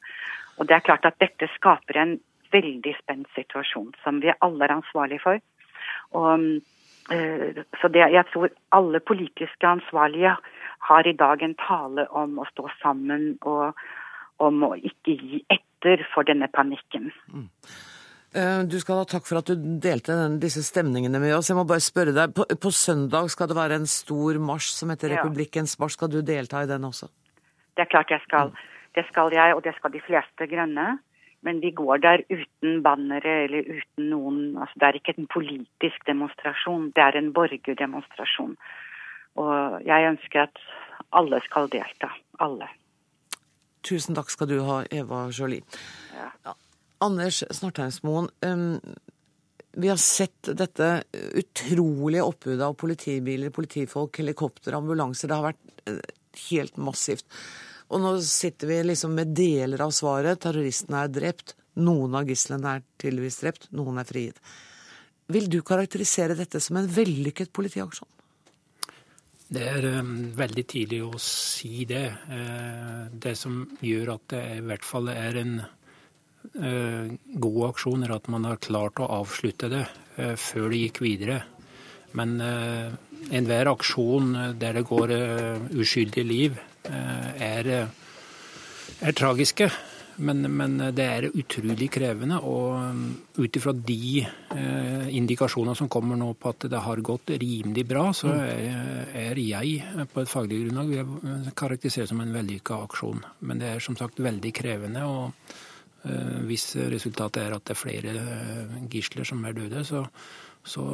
Og 0.57 0.67
det 0.67 0.77
er 0.77 0.87
klart 0.87 1.07
at 1.07 1.19
dette 1.23 1.49
skaper 1.55 1.99
en 2.01 2.15
veldig 2.53 2.95
spent 2.99 3.27
situasjon, 3.35 3.93
som 4.03 4.21
vi 4.23 4.33
alle 4.45 4.67
er 4.67 4.75
ansvarlige 4.77 5.23
for. 5.23 5.41
Og, 6.19 6.45
uh, 7.11 7.63
så 7.81 7.91
det, 7.91 8.05
jeg 8.15 8.25
tror 8.31 8.53
alle 8.75 8.99
politiske 8.99 9.67
ansvarlige 9.67 10.35
har 10.89 11.07
i 11.07 11.17
dag 11.17 11.41
en 11.41 11.57
tale 11.59 12.07
om 12.11 12.39
å 12.39 12.47
stå 12.51 12.69
sammen 12.81 13.35
og 13.41 13.75
om 14.43 14.63
å 14.67 14.75
ikke 14.75 15.15
gi 15.15 15.43
etter 15.49 16.03
for 16.13 16.27
denne 16.27 16.49
panikken. 16.51 17.11
Mm. 17.31 17.49
Eh, 18.35 18.61
du 18.67 18.75
skal 18.83 18.99
ha 18.99 19.07
takk 19.07 19.23
for 19.29 19.39
at 19.39 19.47
du 19.47 19.55
delte 19.79 20.15
den, 20.17 20.39
disse 20.43 20.63
stemningene 20.67 21.21
med 21.23 21.37
oss. 21.37 21.47
Jeg 21.47 21.55
må 21.55 21.63
bare 21.67 21.83
spørre 21.83 22.11
deg, 22.15 22.33
på, 22.35 22.43
på, 22.43 22.71
søndag 22.75 23.29
skal 23.31 23.47
det 23.47 23.55
være 23.55 23.79
en 23.79 23.87
stor 23.87 24.39
marsj 24.43 24.73
som 24.75 24.91
heter 24.91 25.13
ja. 25.13 25.21
Republikkens 25.21 25.77
marsj. 25.79 25.95
Skal 25.95 26.11
du 26.11 26.19
delta 26.25 26.63
i 26.65 26.67
den 26.67 26.83
også? 26.83 27.07
Det 27.75 27.85
er 27.85 27.91
klart 27.93 28.11
jeg 28.11 28.23
skal. 28.25 28.51
Det 28.95 29.05
skal 29.07 29.31
jeg, 29.35 29.55
og 29.55 29.63
det 29.63 29.75
skal 29.77 29.93
de 29.93 30.01
fleste 30.03 30.47
grønne. 30.51 30.97
Men 31.47 31.61
vi 31.63 31.71
går 31.77 32.01
der 32.03 32.25
uten 32.27 32.81
bannere 32.83 33.35
eller 33.45 33.67
uten 33.69 34.07
noen 34.09 34.39
altså 34.57 34.79
Det 34.81 34.87
er 34.87 34.97
ikke 34.97 35.13
en 35.13 35.27
politisk 35.29 36.07
demonstrasjon, 36.07 36.89
det 36.97 37.03
er 37.05 37.19
en 37.19 37.31
borgerdemonstrasjon. 37.37 38.55
Og 39.39 39.85
jeg 39.85 40.09
ønsker 40.09 40.47
at 40.47 40.63
alle 41.13 41.39
skal 41.45 41.69
delta. 41.71 42.09
Alle. 42.41 42.67
Tusen 43.85 44.17
takk 44.17 44.33
skal 44.33 44.49
du 44.49 44.57
ha, 44.65 44.81
Eva 44.89 45.27
Jolie. 45.29 45.61
Ja. 46.17 46.55
Anders 47.03 47.43
Snartheimsmoen, 47.51 48.29
um, 48.45 48.79
vi 49.75 49.91
har 49.91 49.99
sett 49.99 50.51
dette 50.55 51.03
utrolige 51.35 52.23
oppbudet 52.23 52.63
av 52.63 52.77
politibiler, 52.79 53.51
politifolk, 53.51 54.21
helikopter, 54.21 54.77
ambulanser. 54.77 55.27
Det 55.27 55.35
har 55.35 55.49
vært 55.49 55.89
uh, 55.91 55.99
helt 56.49 56.79
massivt. 56.79 57.27
Og 57.93 58.01
nå 58.01 58.15
sitter 58.25 58.71
vi 58.71 58.79
liksom 58.87 59.13
med 59.17 59.35
deler 59.37 59.83
av 59.85 59.91
svaret. 59.93 60.39
Terroristene 60.41 61.03
er 61.03 61.13
drept. 61.13 61.55
Noen 61.75 62.15
av 62.17 62.29
gislene 62.29 62.77
er 62.77 62.85
tydeligvis 63.01 63.41
drept. 63.43 63.69
Noen 63.75 63.99
er 64.01 64.07
frigitt. 64.07 64.39
Vil 65.33 65.49
du 65.51 65.59
karakterisere 65.65 66.37
dette 66.37 66.61
som 66.61 66.77
en 66.79 66.89
vellykket 66.89 67.51
politiaksjon? 67.53 68.09
Det 69.45 69.61
er 69.61 69.85
um, 69.99 70.13
veldig 70.33 70.63
tidlig 70.65 71.03
å 71.05 71.19
si 71.21 71.85
det. 71.89 72.07
Uh, 72.29 73.05
det 73.11 73.35
som 73.37 73.63
gjør 73.85 74.15
at 74.15 74.29
det 74.33 74.43
i 74.55 74.63
hvert 74.65 74.85
fall 74.87 75.11
er 75.13 75.41
en 75.43 75.59
uh, 76.53 77.11
god 77.41 77.61
aksjon, 77.69 78.05
er 78.05 78.15
at 78.15 78.29
man 78.31 78.47
har 78.47 78.61
klart 78.63 79.01
å 79.01 79.09
avslutte 79.21 79.69
det 79.71 79.83
uh, 79.85 80.35
før 80.39 80.69
det 80.71 80.85
gikk 80.85 81.01
videre. 81.05 81.41
Men 82.15 82.37
enhver 82.39 83.67
aksjon 83.67 84.29
der 84.55 84.77
det 84.77 84.85
går 84.87 85.11
uskyldige 85.75 86.23
liv, 86.23 86.61
er, 86.87 87.67
er 89.03 89.17
tragiske. 89.19 89.67
Men, 90.15 90.45
men, 90.47 90.77
det 90.95 91.05
er 91.05 91.27
utrolig 91.27 91.89
krevende. 91.91 92.39
Og 92.39 93.41
ut 93.41 93.59
ifra 93.59 93.73
de 93.75 94.23
eh, 94.23 95.07
indikasjonene 95.17 95.75
som 95.75 95.89
kommer 95.91 96.19
nå 96.19 96.31
på 96.39 96.53
at 96.53 96.67
det 96.71 96.81
har 96.87 97.03
gått 97.03 97.35
rimelig 97.35 97.85
bra, 97.89 98.07
så 98.15 98.31
mm. 98.31 98.39
er, 98.39 99.21
er 99.25 99.43
jeg 99.43 100.07
på 100.13 100.23
et 100.23 100.31
faglig 100.31 100.63
grunnlag 100.63 100.93
vil 100.93 101.53
karakterisere 101.57 102.09
som 102.11 102.23
en 102.23 102.35
vellykka 102.35 102.79
aksjon. 102.87 103.23
Men 103.47 103.61
det 103.61 103.73
er 103.73 103.83
som 103.83 103.97
sagt 103.99 104.23
veldig 104.23 104.53
krevende. 104.55 105.05
og 105.05 105.25
eh, 105.27 105.64
hvis 106.45 106.75
resultatet 106.91 107.43
er 107.43 107.55
at 107.55 107.65
det 107.65 107.75
er 107.75 107.79
flere 107.79 108.13
eh, 108.21 108.75
gisler 108.91 109.27
som 109.27 109.43
er 109.45 109.55
døde, 109.57 109.83
så, 109.87 110.03
så 110.63 110.85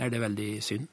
er 0.00 0.12
det 0.12 0.22
veldig 0.22 0.50
synd. 0.64 0.88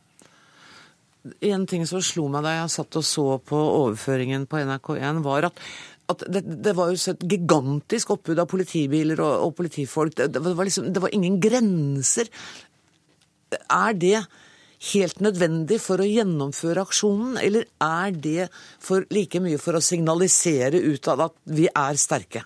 En 1.44 1.66
ting 1.68 1.84
som 1.88 2.02
slo 2.04 2.28
meg 2.32 2.46
da 2.46 2.56
jeg 2.56 2.74
satt 2.74 3.00
og 3.00 3.06
så 3.06 3.26
på 3.44 3.58
overføringen 3.60 4.46
på 4.50 4.62
NRK1, 4.64 5.24
var 5.26 5.50
at 5.52 5.64
at 6.10 6.24
det, 6.26 6.42
det, 6.66 6.72
var 6.74 6.90
jo 6.90 6.98
et 7.12 7.24
gigantisk 7.30 8.16
oppbud 8.16 8.40
av 8.42 8.48
politibiler 8.50 9.20
og, 9.22 9.44
og 9.46 9.52
politifolk. 9.60 10.16
Det, 10.18 10.32
det, 10.34 10.42
var 10.42 10.66
liksom, 10.66 10.88
det 10.90 11.04
var 11.04 11.14
ingen 11.14 11.36
grenser. 11.38 12.32
Er 13.54 13.94
det 13.94 14.24
helt 14.94 15.22
nødvendig 15.22 15.78
for 15.84 16.02
å 16.02 16.08
gjennomføre 16.08 16.86
aksjonen, 16.88 17.38
eller 17.38 17.68
er 17.84 18.16
det 18.16 18.48
for 18.82 19.06
like 19.14 19.42
mye 19.44 19.60
for 19.62 19.78
å 19.78 19.84
signalisere 19.84 20.82
utad 20.82 21.28
at 21.28 21.38
vi 21.46 21.68
er 21.70 22.02
sterke? 22.02 22.46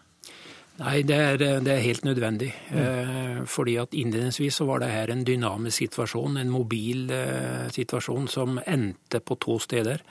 Nei, 0.83 0.97
det 1.07 1.15
er, 1.15 1.37
det 1.63 1.71
er, 1.71 1.83
helt 1.85 2.03
nødvendig. 2.03 2.49
Mm. 2.71 2.79
Eh, 2.81 3.37
fordi 3.47 3.77
at 3.79 3.95
Innledningsvis 3.95 4.59
så 4.59 4.67
var 4.67 4.83
det 4.83 4.91
her 4.91 5.13
en 5.13 5.23
dynamisk 5.23 5.77
situasjon, 5.85 6.37
en 6.37 6.51
mobil 6.51 7.11
eh, 7.13 7.69
situasjon 7.71 8.27
som 8.27 8.59
endte 8.67 9.23
på 9.23 9.37
to 9.39 9.57
steder. 9.63 10.03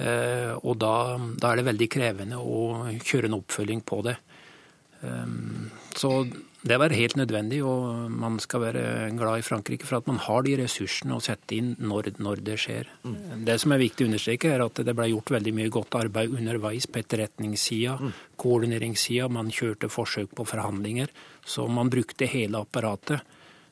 Eh, 0.00 0.52
og 0.64 0.78
da, 0.80 0.94
da, 1.36 1.50
er 1.50 1.60
det 1.60 1.68
veldig 1.68 1.90
krevende 1.92 2.40
å 2.40 2.88
kjøre 2.98 3.30
en 3.30 3.38
oppfølging 3.38 3.84
på 3.86 4.00
det. 4.08 4.16
Eh, 5.06 5.36
så 5.96 6.14
det 6.62 6.76
var 6.76 6.92
helt 6.92 7.16
nødvendig, 7.16 7.62
og 7.64 8.10
man 8.12 8.36
skal 8.42 8.60
være 8.60 8.82
glad 9.16 9.40
i 9.40 9.44
Frankrike 9.46 9.86
for 9.88 9.96
at 9.96 10.08
man 10.10 10.18
har 10.20 10.44
de 10.44 10.58
ressursene 10.60 11.16
å 11.16 11.22
sette 11.24 11.56
inn 11.56 11.70
når, 11.80 12.10
når 12.20 12.42
det 12.44 12.58
skjer. 12.60 12.90
Mm. 13.00 13.46
Det 13.48 13.56
som 13.62 13.72
er 13.72 13.80
viktig 13.80 14.04
å 14.04 14.10
understreke, 14.10 14.50
er 14.52 14.64
at 14.66 14.82
det 14.84 14.94
ble 14.96 15.08
gjort 15.08 15.32
veldig 15.32 15.54
mye 15.56 15.72
godt 15.72 15.96
arbeid 16.02 16.36
underveis 16.36 16.84
på 16.84 17.00
etterretningssida, 17.00 17.96
mm. 17.96 18.12
koordineringssida. 18.44 19.30
Man 19.32 19.52
kjørte 19.56 19.88
forsøk 19.92 20.34
på 20.36 20.48
forhandlinger, 20.52 21.08
så 21.48 21.64
man 21.64 21.92
brukte 21.92 22.28
hele 22.28 22.60
apparatet. 22.60 23.24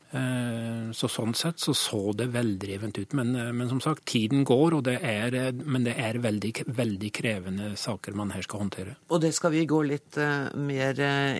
Eh, 0.09 0.88
så 0.97 1.09
Sånn 1.09 1.35
sett 1.37 1.61
så 1.61 1.75
så 1.77 2.00
det 2.17 2.31
veldrevent 2.33 2.99
ut. 2.99 3.12
Men, 3.12 3.35
eh, 3.37 3.53
men, 3.53 3.69
som 3.69 3.81
sagt, 3.81 4.07
tiden 4.07 4.45
går, 4.45 4.81
det 4.83 4.99
er, 5.03 5.35
eh, 5.35 5.53
men 5.53 5.85
det 5.85 5.97
er 5.99 6.19
veldig, 6.19 6.53
veldig, 6.67 7.11
krevende 7.12 7.77
saker 7.77 8.15
man 8.17 8.31
her 8.31 8.43
skal 8.43 8.61
håndtere. 8.61 8.97
Og 9.11 9.21
det 9.21 9.35
skal 9.35 9.50
vi 9.50 9.67
gå 9.67 9.83
litt 9.85 10.17
mer 10.55 10.95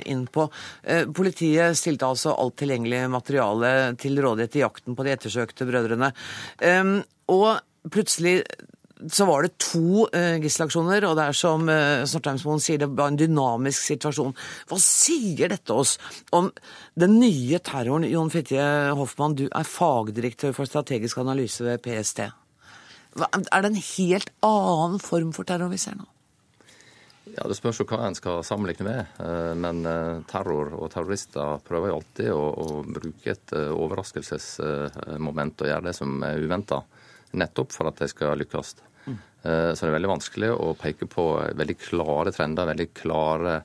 inn 0.07 0.27
på. 0.27 0.51
Politiet 1.15 1.77
stilte 1.77 2.07
altså 2.07 2.35
alt 2.37 2.57
tilgjengelig 2.57 3.09
materiale 3.11 3.97
til 3.97 4.17
rådighet 4.17 4.57
i 4.57 4.63
jakten 4.65 4.97
på 4.97 5.05
de 5.05 5.13
ettersøkte 5.15 5.67
brødrene. 5.69 6.13
Og 7.29 7.61
plutselig 7.91 8.43
så 9.07 9.27
var 9.29 9.45
det 9.45 9.59
to 9.63 10.09
uh, 10.11 10.37
gisselaksjoner, 10.43 11.05
og 11.07 11.15
det 11.19 11.25
er 11.29 11.37
som 11.37 11.69
uh, 11.71 12.05
Snortheimsmoen 12.09 12.61
sier, 12.63 12.79
det 12.83 12.91
var 12.99 13.09
en 13.13 13.21
dynamisk 13.21 13.81
situasjon. 13.93 14.35
Hva 14.71 14.79
sier 14.83 15.49
dette 15.53 15.73
oss 15.75 15.93
om 16.35 16.51
den 16.99 17.19
nye 17.21 17.59
terroren? 17.63 18.11
Jon 18.11 18.33
Fitje 18.33 18.65
Hoffmann, 18.99 19.39
du 19.39 19.47
er 19.49 19.67
fagdirektør 19.69 20.53
for 20.57 20.65
strategisk 20.69 21.19
analyse 21.23 21.65
ved 21.65 21.83
PST. 21.85 22.21
Er 23.19 23.61
det 23.65 23.71
en 23.71 23.81
helt 23.81 24.31
annen 24.47 25.01
form 25.03 25.33
for 25.35 25.45
terror 25.49 25.71
vi 25.73 25.81
ser 25.81 25.97
nå? 25.99 26.07
Ja, 27.29 27.45
Det 27.45 27.57
spørs 27.59 27.81
jo 27.83 27.89
hva 27.89 28.07
en 28.07 28.17
skal 28.17 28.47
sammenligne 28.47 28.85
med. 28.87 29.01
Eh, 29.21 29.55
men 29.59 29.77
terror 30.31 30.67
og 30.79 30.87
terrorister 30.95 31.59
prøver 31.67 31.91
jo 31.91 31.99
alltid 31.99 32.29
å, 32.33 32.45
å 32.65 32.67
bruke 32.87 33.35
et 33.35 33.49
overraskelsesmoment 33.55 35.63
og 35.63 35.71
gjøre 35.71 35.87
det 35.91 35.97
som 35.99 36.09
er 36.25 36.41
uventa. 36.41 36.79
Nettopp 37.37 37.75
for 37.75 37.91
at 37.91 38.01
de 38.01 38.09
skal 38.09 38.39
lykkes. 38.41 38.77
Eh, 39.43 39.75
så 39.75 39.85
det 39.85 39.91
er 39.91 39.97
veldig 39.99 40.11
vanskelig 40.11 40.51
å 40.55 40.73
peke 40.79 41.07
på 41.11 41.27
veldig 41.59 41.77
klare 41.81 42.33
trender, 42.35 42.69
veldig 42.73 42.89
klare 42.97 43.57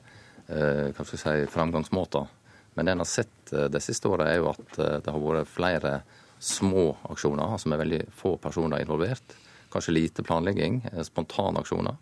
eh, 0.46 0.90
hva 0.94 1.06
skal 1.06 1.20
si, 1.20 1.36
framgangsmåter. 1.50 2.28
Men 2.74 2.86
det 2.86 2.94
en 2.94 3.02
har 3.02 3.10
sett 3.10 3.52
eh, 3.52 3.68
de 3.72 3.82
siste 3.82 4.10
åra, 4.10 4.30
er 4.30 4.42
jo 4.42 4.52
at 4.52 4.78
det 4.78 5.14
har 5.14 5.24
vært 5.26 5.50
flere 5.50 5.98
små 6.44 6.90
aksjoner, 7.10 7.56
som 7.58 7.74
er 7.74 7.82
veldig 7.82 8.02
få 8.14 8.36
personer 8.42 8.84
involvert. 8.84 9.38
Kanskje 9.72 9.96
lite 9.96 10.22
planlegging, 10.22 10.82
spontane 11.02 11.62
aksjoner. 11.64 11.96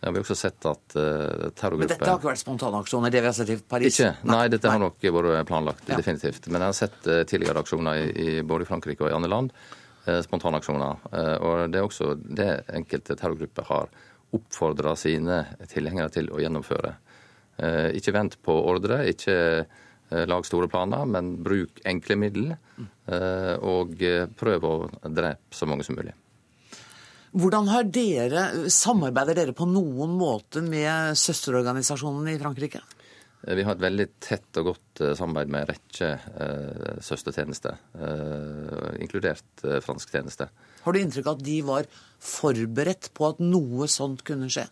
Vi 0.00 0.08
har 0.08 0.16
også 0.22 0.36
sett 0.38 0.64
at 0.64 0.94
uh, 0.96 1.50
terrorgrupper 1.52 1.82
Men 1.82 1.88
dette 1.90 2.06
har 2.08 2.16
ikke 2.16 2.28
vært 2.30 2.40
spontane 2.40 2.78
aksjoner, 2.80 3.12
det 3.12 3.20
vi 3.20 3.28
har 3.28 3.34
sett 3.36 3.50
i 3.52 3.56
Paris? 3.60 3.98
Ikke, 3.98 4.14
nei, 4.30 4.46
dette 4.48 4.64
nei. 4.64 4.72
har 4.72 4.80
nok 4.80 5.08
vært 5.16 5.48
planlagt, 5.48 5.90
ja. 5.90 5.98
definitivt. 6.00 6.48
Men 6.48 6.64
jeg 6.64 6.72
har 6.72 6.78
sett 6.78 7.08
uh, 7.08 7.18
tidligere 7.28 7.60
aksjoner 7.60 8.00
i, 8.00 8.06
i, 8.08 8.28
både 8.46 8.64
i 8.64 8.70
Frankrike 8.70 9.04
og 9.04 9.10
i 9.10 9.16
andre 9.16 9.32
land 9.32 9.52
spontanaksjoner. 10.24 11.04
Eh, 11.12 11.36
og 11.44 11.72
det 11.72 11.80
er 11.80 11.86
også 11.86 12.14
det 12.20 12.50
enkelte 12.76 13.16
terrorgrupper 13.18 13.68
har 13.68 13.92
oppfordra 14.36 14.94
sine 14.98 15.42
tilhengere 15.70 16.12
til 16.14 16.30
å 16.30 16.40
gjennomføre. 16.42 16.94
Eh, 17.60 17.90
ikke 17.98 18.14
vent 18.16 18.38
på 18.42 18.56
ordre, 18.72 19.04
ikke 19.10 19.38
lag 20.10 20.42
store 20.42 20.66
planer, 20.66 21.04
men 21.06 21.36
bruk 21.38 21.76
enkle 21.86 22.16
midler. 22.18 22.56
Og 23.62 23.92
prøv 24.40 24.64
å 24.66 24.72
drepe 25.06 25.54
så 25.54 25.68
mange 25.70 25.84
som 25.86 25.94
mulig. 25.94 26.16
Hvordan 27.30 27.70
dere, 27.94 28.42
Samarbeider 28.74 29.38
dere 29.38 29.54
på 29.54 29.68
noen 29.70 30.16
måte 30.18 30.64
med 30.66 31.14
søsterorganisasjonene 31.14 32.34
i 32.34 32.40
Frankrike? 32.42 32.82
Eh, 33.46 33.56
vi 33.56 33.64
har 33.64 33.76
et 33.76 33.82
veldig 33.82 34.06
tett 34.20 34.60
og 34.60 34.70
godt 34.72 35.02
eh, 35.04 35.14
samarbeid 35.18 35.52
med 35.52 35.64
en 35.64 35.70
rekke 35.72 36.10
eh, 36.44 37.00
søstertjenester, 37.04 37.80
inkludert 39.00 39.64
eh, 39.64 39.80
fransk 39.84 40.12
tjeneste. 40.12 40.50
Har 40.84 40.96
du 40.96 41.00
inntrykk 41.00 41.30
av 41.30 41.40
at 41.40 41.44
de 41.46 41.58
var 41.64 41.90
forberedt 42.20 43.12
på 43.16 43.32
at 43.32 43.42
noe 43.44 43.88
sånt 43.90 44.24
kunne 44.26 44.50
skje? 44.52 44.68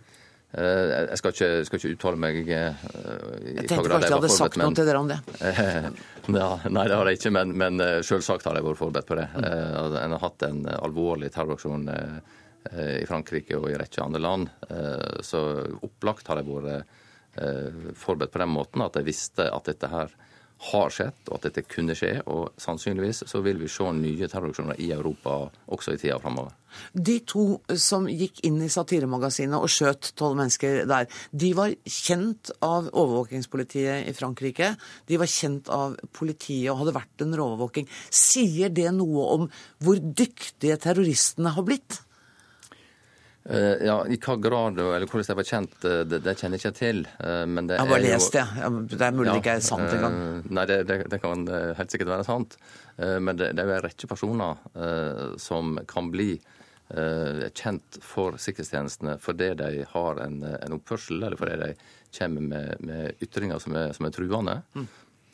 Jeg 0.49 1.17
skal 1.21 1.35
ikke, 1.35 1.49
skal 1.69 1.77
ikke, 1.77 1.89
uttale 1.93 2.19
meg 2.23 2.37
i 2.41 2.45
Jeg 2.49 3.67
tenkte 3.69 3.91
kanskje 3.93 4.07
jeg 4.07 4.15
hadde 4.15 4.31
sagt 4.33 4.57
noe 4.57 4.73
til 4.73 4.87
dere 4.89 5.03
om 5.03 5.11
det. 5.11 5.19
ja, 6.41 6.47
nei, 6.73 6.85
det 6.89 6.97
har 6.97 7.11
jeg 7.11 7.19
ikke, 7.19 7.33
men, 7.37 7.53
men 7.61 7.83
selvsagt 8.01 8.49
har 8.49 8.57
jeg 8.57 8.65
vært 8.65 8.81
forberedt 8.81 9.11
på 9.11 9.19
det. 9.19 9.27
Mm. 9.37 9.45
En 10.01 10.15
har 10.17 10.23
hatt 10.23 10.47
en 10.49 10.63
alvorlig 10.73 11.29
terroraksjon 11.35 11.85
i 11.93 13.05
Frankrike 13.11 13.61
og 13.61 13.69
i 13.69 13.75
en 13.77 13.83
rekke 13.83 14.07
andre 14.07 14.23
land, 14.25 14.49
så 15.21 15.43
opplagt 15.85 16.33
har 16.33 16.41
jeg 16.41 16.49
vært 16.49 16.97
forberedt 17.99 18.35
på 18.35 18.43
den 18.43 18.53
måten 18.53 18.85
at 18.85 18.97
de 18.99 19.07
visste 19.07 19.47
at 19.53 19.71
dette 19.71 19.91
her 19.93 20.15
har 20.59 20.91
skjedd, 20.91 21.21
og 21.29 21.37
at 21.39 21.45
dette 21.49 21.63
kunne 21.71 21.95
skje. 21.95 22.17
Og 22.31 22.59
sannsynligvis 22.59 23.23
så 23.31 23.41
vil 23.45 23.61
vi 23.63 23.71
se 23.71 23.87
nye 23.95 24.29
terroraksjoner 24.31 24.81
i 24.83 24.91
Europa 24.95 25.37
også 25.71 25.95
i 25.95 26.01
tida 26.01 26.19
framover. 26.23 26.57
De 26.93 27.19
to 27.27 27.61
som 27.79 28.09
gikk 28.11 28.43
inn 28.47 28.59
i 28.65 28.71
satiremagasinet 28.73 29.57
og 29.57 29.71
skjøt 29.73 30.11
tolv 30.19 30.37
mennesker 30.41 30.83
der, 30.91 31.07
de 31.31 31.53
var 31.57 31.77
kjent 31.87 32.53
av 32.65 32.91
overvåkingspolitiet 32.91 34.11
i 34.11 34.17
Frankrike. 34.17 34.75
De 35.09 35.21
var 35.21 35.31
kjent 35.31 35.71
av 35.73 35.97
politiet 36.13 36.73
og 36.73 36.83
hadde 36.83 36.97
vært 36.99 37.27
under 37.29 37.45
overvåking. 37.47 37.89
Sier 38.11 38.75
det 38.75 38.91
noe 38.99 39.31
om 39.39 39.49
hvor 39.85 40.03
dyktige 40.03 40.79
terroristene 40.83 41.55
har 41.55 41.67
blitt? 41.67 42.03
Eh, 43.51 43.87
ja, 43.87 44.07
I 44.07 44.19
hva 44.21 44.35
grad 44.37 44.77
eller 44.79 45.07
hvordan 45.09 45.25
de 45.25 45.37
var 45.39 45.47
kjent, 45.49 45.77
eh, 45.89 46.03
det, 46.05 46.19
det 46.21 46.35
kjenner 46.37 46.59
jeg 46.59 46.67
ikke 46.67 46.77
til. 46.77 46.99
Eh, 47.25 47.45
men 47.49 47.71
det 47.71 47.79
jeg 47.79 47.87
har 47.87 47.91
bare 47.95 48.05
lest 48.05 48.37
det. 48.37 48.45
Det 48.93 49.07
er 49.07 49.17
mulig 49.17 49.31
ja, 49.31 49.37
det 49.39 49.41
ikke 49.41 49.55
er 49.57 49.65
sant 49.65 49.95
engang. 49.95 50.19
Nei, 50.53 50.65
det, 50.69 50.79
det, 50.91 50.99
det, 51.15 51.21
kan 51.23 51.47
helt 51.49 51.95
sikkert 51.95 52.13
være 52.13 52.27
sant. 52.29 52.59
Men 52.99 53.39
det, 53.39 53.53
det 53.55 53.63
er 53.63 53.77
en 53.77 53.85
rekke 53.85 54.09
personer 54.11 55.37
som 55.39 55.77
kan 55.87 56.09
bli 56.11 56.33
kjent 56.89 57.99
for 58.03 58.41
sikkerhetstjenestene 58.43 59.15
fordi 59.23 59.53
de 59.61 59.85
har 59.93 60.19
en, 60.25 60.41
en 60.43 60.75
oppførsel, 60.75 61.21
eller 61.21 61.39
fordi 61.39 61.59
de 61.61 61.69
kommer 62.19 62.49
med, 62.49 62.83
med 62.83 63.23
ytringer 63.23 63.63
som 63.63 63.77
er, 63.79 63.93
som 63.95 64.09
er 64.09 64.17
truende. 64.17 64.57
Mm. 64.75 64.89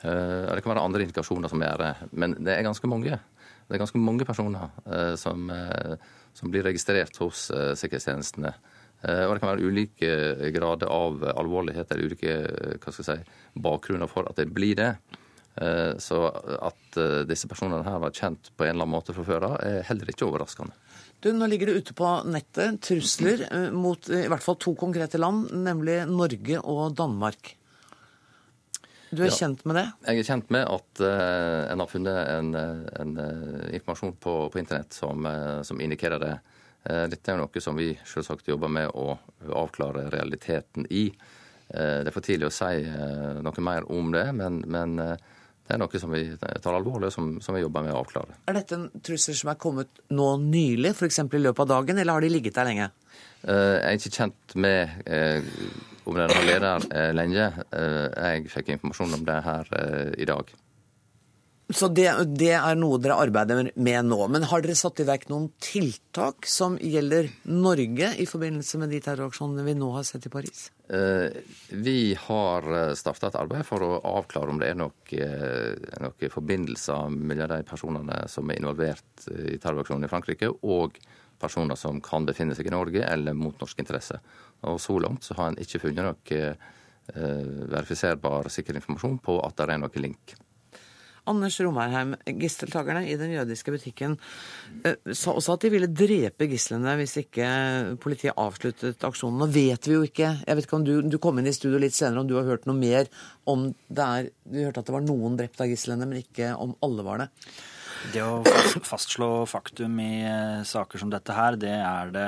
Det 0.04 0.60
kan 0.60 0.74
være 0.74 0.84
andre 0.84 1.06
indikasjoner 1.06 1.48
som 1.48 1.64
gjør 1.64 1.86
det, 1.86 1.92
men 2.12 2.36
det 2.44 2.52
er 2.52 2.66
ganske 2.66 2.90
mange. 2.90 3.16
Det 3.64 3.76
er 3.76 3.82
ganske 3.82 4.00
mange 4.00 4.26
personer 4.28 4.70
som 5.16 5.48
som 6.34 6.50
blir 6.50 6.64
registrert 6.66 7.16
hos 7.22 7.46
uh, 7.54 7.72
sikkerhetstjenestene. 7.78 8.54
Og 9.04 9.34
Det 9.34 9.40
kan 9.42 9.50
være 9.50 9.68
ulike 9.68 10.10
grader 10.54 10.88
av 10.88 11.18
alvorlighet 11.34 11.90
eller 11.92 12.08
ulike 12.08 12.36
hva 12.80 12.92
skal 12.94 13.02
jeg 13.02 13.18
si, 13.20 13.34
bakgrunner 13.60 14.08
for 14.08 14.24
at 14.30 14.38
det 14.40 14.46
blir 14.48 14.78
det. 14.78 14.86
Så 16.00 16.22
at 16.24 16.96
disse 17.28 17.50
personene 17.50 17.84
her 17.84 18.00
var 18.00 18.14
kjent 18.16 18.48
på 18.56 18.64
en 18.64 18.70
eller 18.70 18.86
annen 18.86 18.94
måte 18.94 19.12
fra 19.12 19.26
før 19.28 19.44
av, 19.50 19.58
er 19.60 19.84
heller 19.90 20.08
ikke 20.08 20.24
overraskende. 20.24 20.72
Du, 21.20 21.28
Nå 21.36 21.50
ligger 21.52 21.68
det 21.68 21.82
ute 21.82 21.98
på 21.98 22.14
nettet 22.32 22.80
trusler 22.88 23.44
mot 23.76 24.08
i 24.08 24.24
hvert 24.24 24.46
fall 24.46 24.56
to 24.64 24.72
konkrete 24.72 25.20
land, 25.20 25.52
nemlig 25.52 26.00
Norge 26.08 26.64
og 26.64 26.96
Danmark. 26.96 27.52
Du 29.14 29.22
er 29.22 29.30
ja, 29.30 29.36
kjent 29.36 29.62
med 29.68 29.78
det? 29.78 29.84
Jeg 30.08 30.20
er 30.20 30.26
kjent 30.26 30.50
med 30.54 30.66
at 30.66 31.02
uh, 31.04 31.70
en 31.70 31.82
har 31.82 31.90
funnet 31.90 32.18
en, 32.32 32.50
en 32.54 33.14
uh, 33.20 33.68
informasjon 33.76 34.16
på, 34.18 34.34
på, 34.50 34.60
internett 34.60 34.96
som, 34.96 35.26
uh, 35.26 35.62
som 35.66 35.80
indikerer 35.80 36.22
det. 36.22 36.34
dette 36.84 37.32
er 37.32 37.38
noe 37.40 37.60
som 37.64 37.78
vi 37.80 37.94
selvsagt 38.04 38.50
jobber 38.50 38.68
med 38.68 38.90
å 38.92 39.14
avklare 39.56 40.10
realiteten 40.12 40.84
i. 40.92 41.06
det 41.70 42.10
er 42.10 42.12
for 42.12 42.20
tidlig 42.20 42.50
å 42.50 42.52
si 42.52 42.82
noe 43.40 43.64
mer 43.64 43.86
om 43.88 44.10
det, 44.12 44.26
men, 44.36 44.58
men 44.68 44.92
det 45.00 45.72
er 45.72 45.80
noe 45.80 46.00
som 46.02 46.12
vi 46.12 46.26
tar 46.36 46.76
alvorlig, 46.76 47.08
og 47.08 47.14
som, 47.14 47.30
som, 47.40 47.56
vi 47.56 47.62
jobber 47.62 47.86
med 47.86 47.94
å 47.94 48.02
avklare. 48.02 48.36
Er 48.52 48.58
dette 48.58 48.76
en 48.76 48.84
trussel 49.00 49.38
som 49.38 49.54
er 49.54 49.56
kommet 49.64 50.04
nå 50.12 50.28
nylig, 50.42 50.92
f.eks. 50.92 51.22
i 51.24 51.40
løpet 51.40 51.64
av 51.64 51.72
dagen, 51.72 52.02
eller 52.02 52.18
har 52.18 52.26
de 52.26 52.32
ligget 52.34 52.60
der 52.60 52.68
lenge? 52.68 52.90
Jeg 53.48 53.80
er 53.80 53.96
ikke 53.96 54.16
kjent 54.18 54.56
med 54.60 55.08
om 56.04 56.18
den 56.18 56.30
har 56.30 56.44
leder 56.46 56.84
eh, 56.90 57.14
lenge. 57.16 57.48
Eh, 57.72 58.04
jeg 58.12 58.52
fikk 58.52 58.74
informasjon 58.74 59.16
om 59.18 59.24
det 59.26 59.40
her 59.44 59.72
eh, 59.78 60.12
i 60.22 60.28
dag. 60.28 60.52
Så 61.72 61.88
det, 61.88 62.10
det, 62.36 62.52
er 62.58 62.76
noe 62.76 62.98
dere 63.00 63.16
arbeider 63.24 63.70
med 63.72 64.04
nå. 64.10 64.18
Men 64.28 64.44
har 64.50 64.60
dere 64.60 64.76
satt 64.76 65.00
i 65.00 65.06
verk 65.08 65.30
noen 65.30 65.46
tiltak 65.64 66.44
som 66.44 66.76
gjelder 66.76 67.30
Norge 67.48 68.10
i 68.20 68.26
forbindelse 68.28 68.82
med 68.82 68.92
de 68.92 69.00
terroraksjonene 69.06 69.64
vi 69.64 69.72
nå 69.80 69.88
har 69.94 70.04
sett 70.04 70.28
i 70.28 70.32
Paris? 70.32 70.66
Vi 70.84 71.96
har 72.26 72.68
starta 73.00 73.30
et 73.30 73.40
arbeid 73.40 73.64
for 73.64 73.80
å 73.80 73.96
avklare 74.12 74.52
om 74.52 74.60
det 74.60 74.74
er 74.74 74.76
noen 74.76 76.04
noe 76.04 76.30
forbindelser 76.36 77.16
mellom 77.16 77.54
de 77.56 77.62
personene 77.64 78.20
som 78.28 78.52
er 78.52 78.60
involvert 78.60 79.24
i 79.32 79.56
terroraksjonen 79.56 80.04
i 80.04 80.12
Frankrike, 80.12 80.52
og 80.68 81.00
personer 81.44 81.78
som 81.78 82.00
kan 82.04 82.26
befinne 82.26 82.56
seg 82.56 82.70
i 82.70 82.74
Norge 82.74 83.04
eller 83.06 83.36
mot 83.38 83.60
norske 83.60 83.84
interesser. 83.84 84.24
Og 84.64 84.80
Så 84.80 84.98
langt 85.00 85.28
så 85.28 85.36
har 85.38 85.52
en 85.52 85.60
ikke 85.60 85.82
funnet 85.84 86.08
noe 86.08 86.40
verifiserbar 87.04 88.48
sikker 88.48 88.78
informasjon 88.80 89.18
på 89.20 89.36
at 89.44 89.58
det 89.58 89.74
er 89.74 89.80
noe 89.82 90.00
link. 90.00 90.32
Anders 91.24 91.56
Romerheim, 91.60 92.12
gisseltakerne 92.36 93.06
i 93.08 93.16
den 93.16 93.32
jødiske 93.32 93.72
butikken 93.72 94.16
eh, 94.84 94.98
sa 95.16 95.32
også 95.32 95.56
at 95.56 95.64
de 95.64 95.70
ville 95.72 95.88
drepe 95.88 96.48
gislene 96.50 96.96
hvis 97.00 97.16
ikke 97.22 97.46
politiet 98.02 98.36
avsluttet 98.40 99.04
aksjonen. 99.08 99.40
Nå 99.40 99.48
vet 99.52 99.88
vi 99.88 99.96
jo 99.96 100.02
ikke 100.04 100.34
jeg 100.42 100.58
vet 100.58 100.68
ikke 100.68 100.78
om 100.80 100.84
du, 100.84 100.94
du 101.08 101.16
kom 101.22 101.40
inn 101.40 101.48
i 101.48 101.56
studio 101.56 101.80
litt 101.80 101.96
senere 101.96 102.20
om 102.20 102.28
du 102.28 102.36
har 102.36 102.48
hørt 102.48 102.68
noe 102.68 102.76
mer 102.76 103.08
om 103.48 103.70
det 103.88 104.04
er 104.18 104.28
Du 104.44 104.60
hørte 104.60 104.84
at 104.84 104.90
det 104.90 104.96
var 104.98 105.06
noen 105.06 105.38
drept 105.40 105.62
av 105.64 105.70
gislene, 105.70 106.04
men 106.08 106.20
ikke 106.20 106.52
om 106.60 106.76
alle 106.84 107.06
var 107.06 107.24
det. 107.24 107.30
Det 108.12 108.22
å 108.22 108.42
fastslå 108.84 109.28
faktum 109.48 109.96
i 110.02 110.24
eh, 110.26 110.62
saker 110.66 111.00
som 111.00 111.10
dette 111.12 111.34
her, 111.34 111.56
det 111.60 111.72
er 111.72 112.12
det 112.14 112.26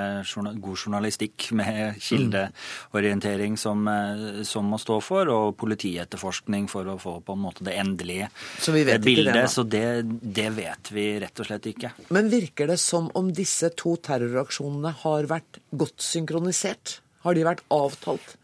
god 0.63 0.79
journalistikk 0.79 1.49
med 1.57 1.99
kildeorientering 2.03 3.59
som, 3.61 3.85
eh, 3.91 4.43
som 4.49 4.71
må 4.73 4.81
stå 4.81 4.99
for, 5.05 5.31
og 5.33 5.57
politietterforskning 5.61 6.71
for 6.73 6.89
å 6.93 6.97
få 7.01 7.19
på 7.27 7.37
en 7.37 7.45
måte 7.45 7.67
det 7.67 7.77
endelige 7.81 8.31
så 8.63 8.73
bildet. 8.73 9.35
Det, 9.35 9.47
så 9.53 9.67
det, 9.67 9.87
det 10.07 10.49
vet 10.57 10.93
vi 10.95 11.09
rett 11.23 11.45
og 11.45 11.51
slett 11.51 11.71
ikke. 11.73 11.93
Men 12.15 12.33
virker 12.33 12.73
det 12.73 12.81
som 12.83 13.11
om 13.19 13.31
disse 13.35 13.73
to 13.77 13.97
terroraksjonene 14.01 14.95
har 15.05 15.29
vært 15.31 15.61
godt 15.77 16.03
synkronisert? 16.05 17.01
Har 17.27 17.35
de 17.35 17.47
vært 17.47 17.65
avtalt? 17.75 18.37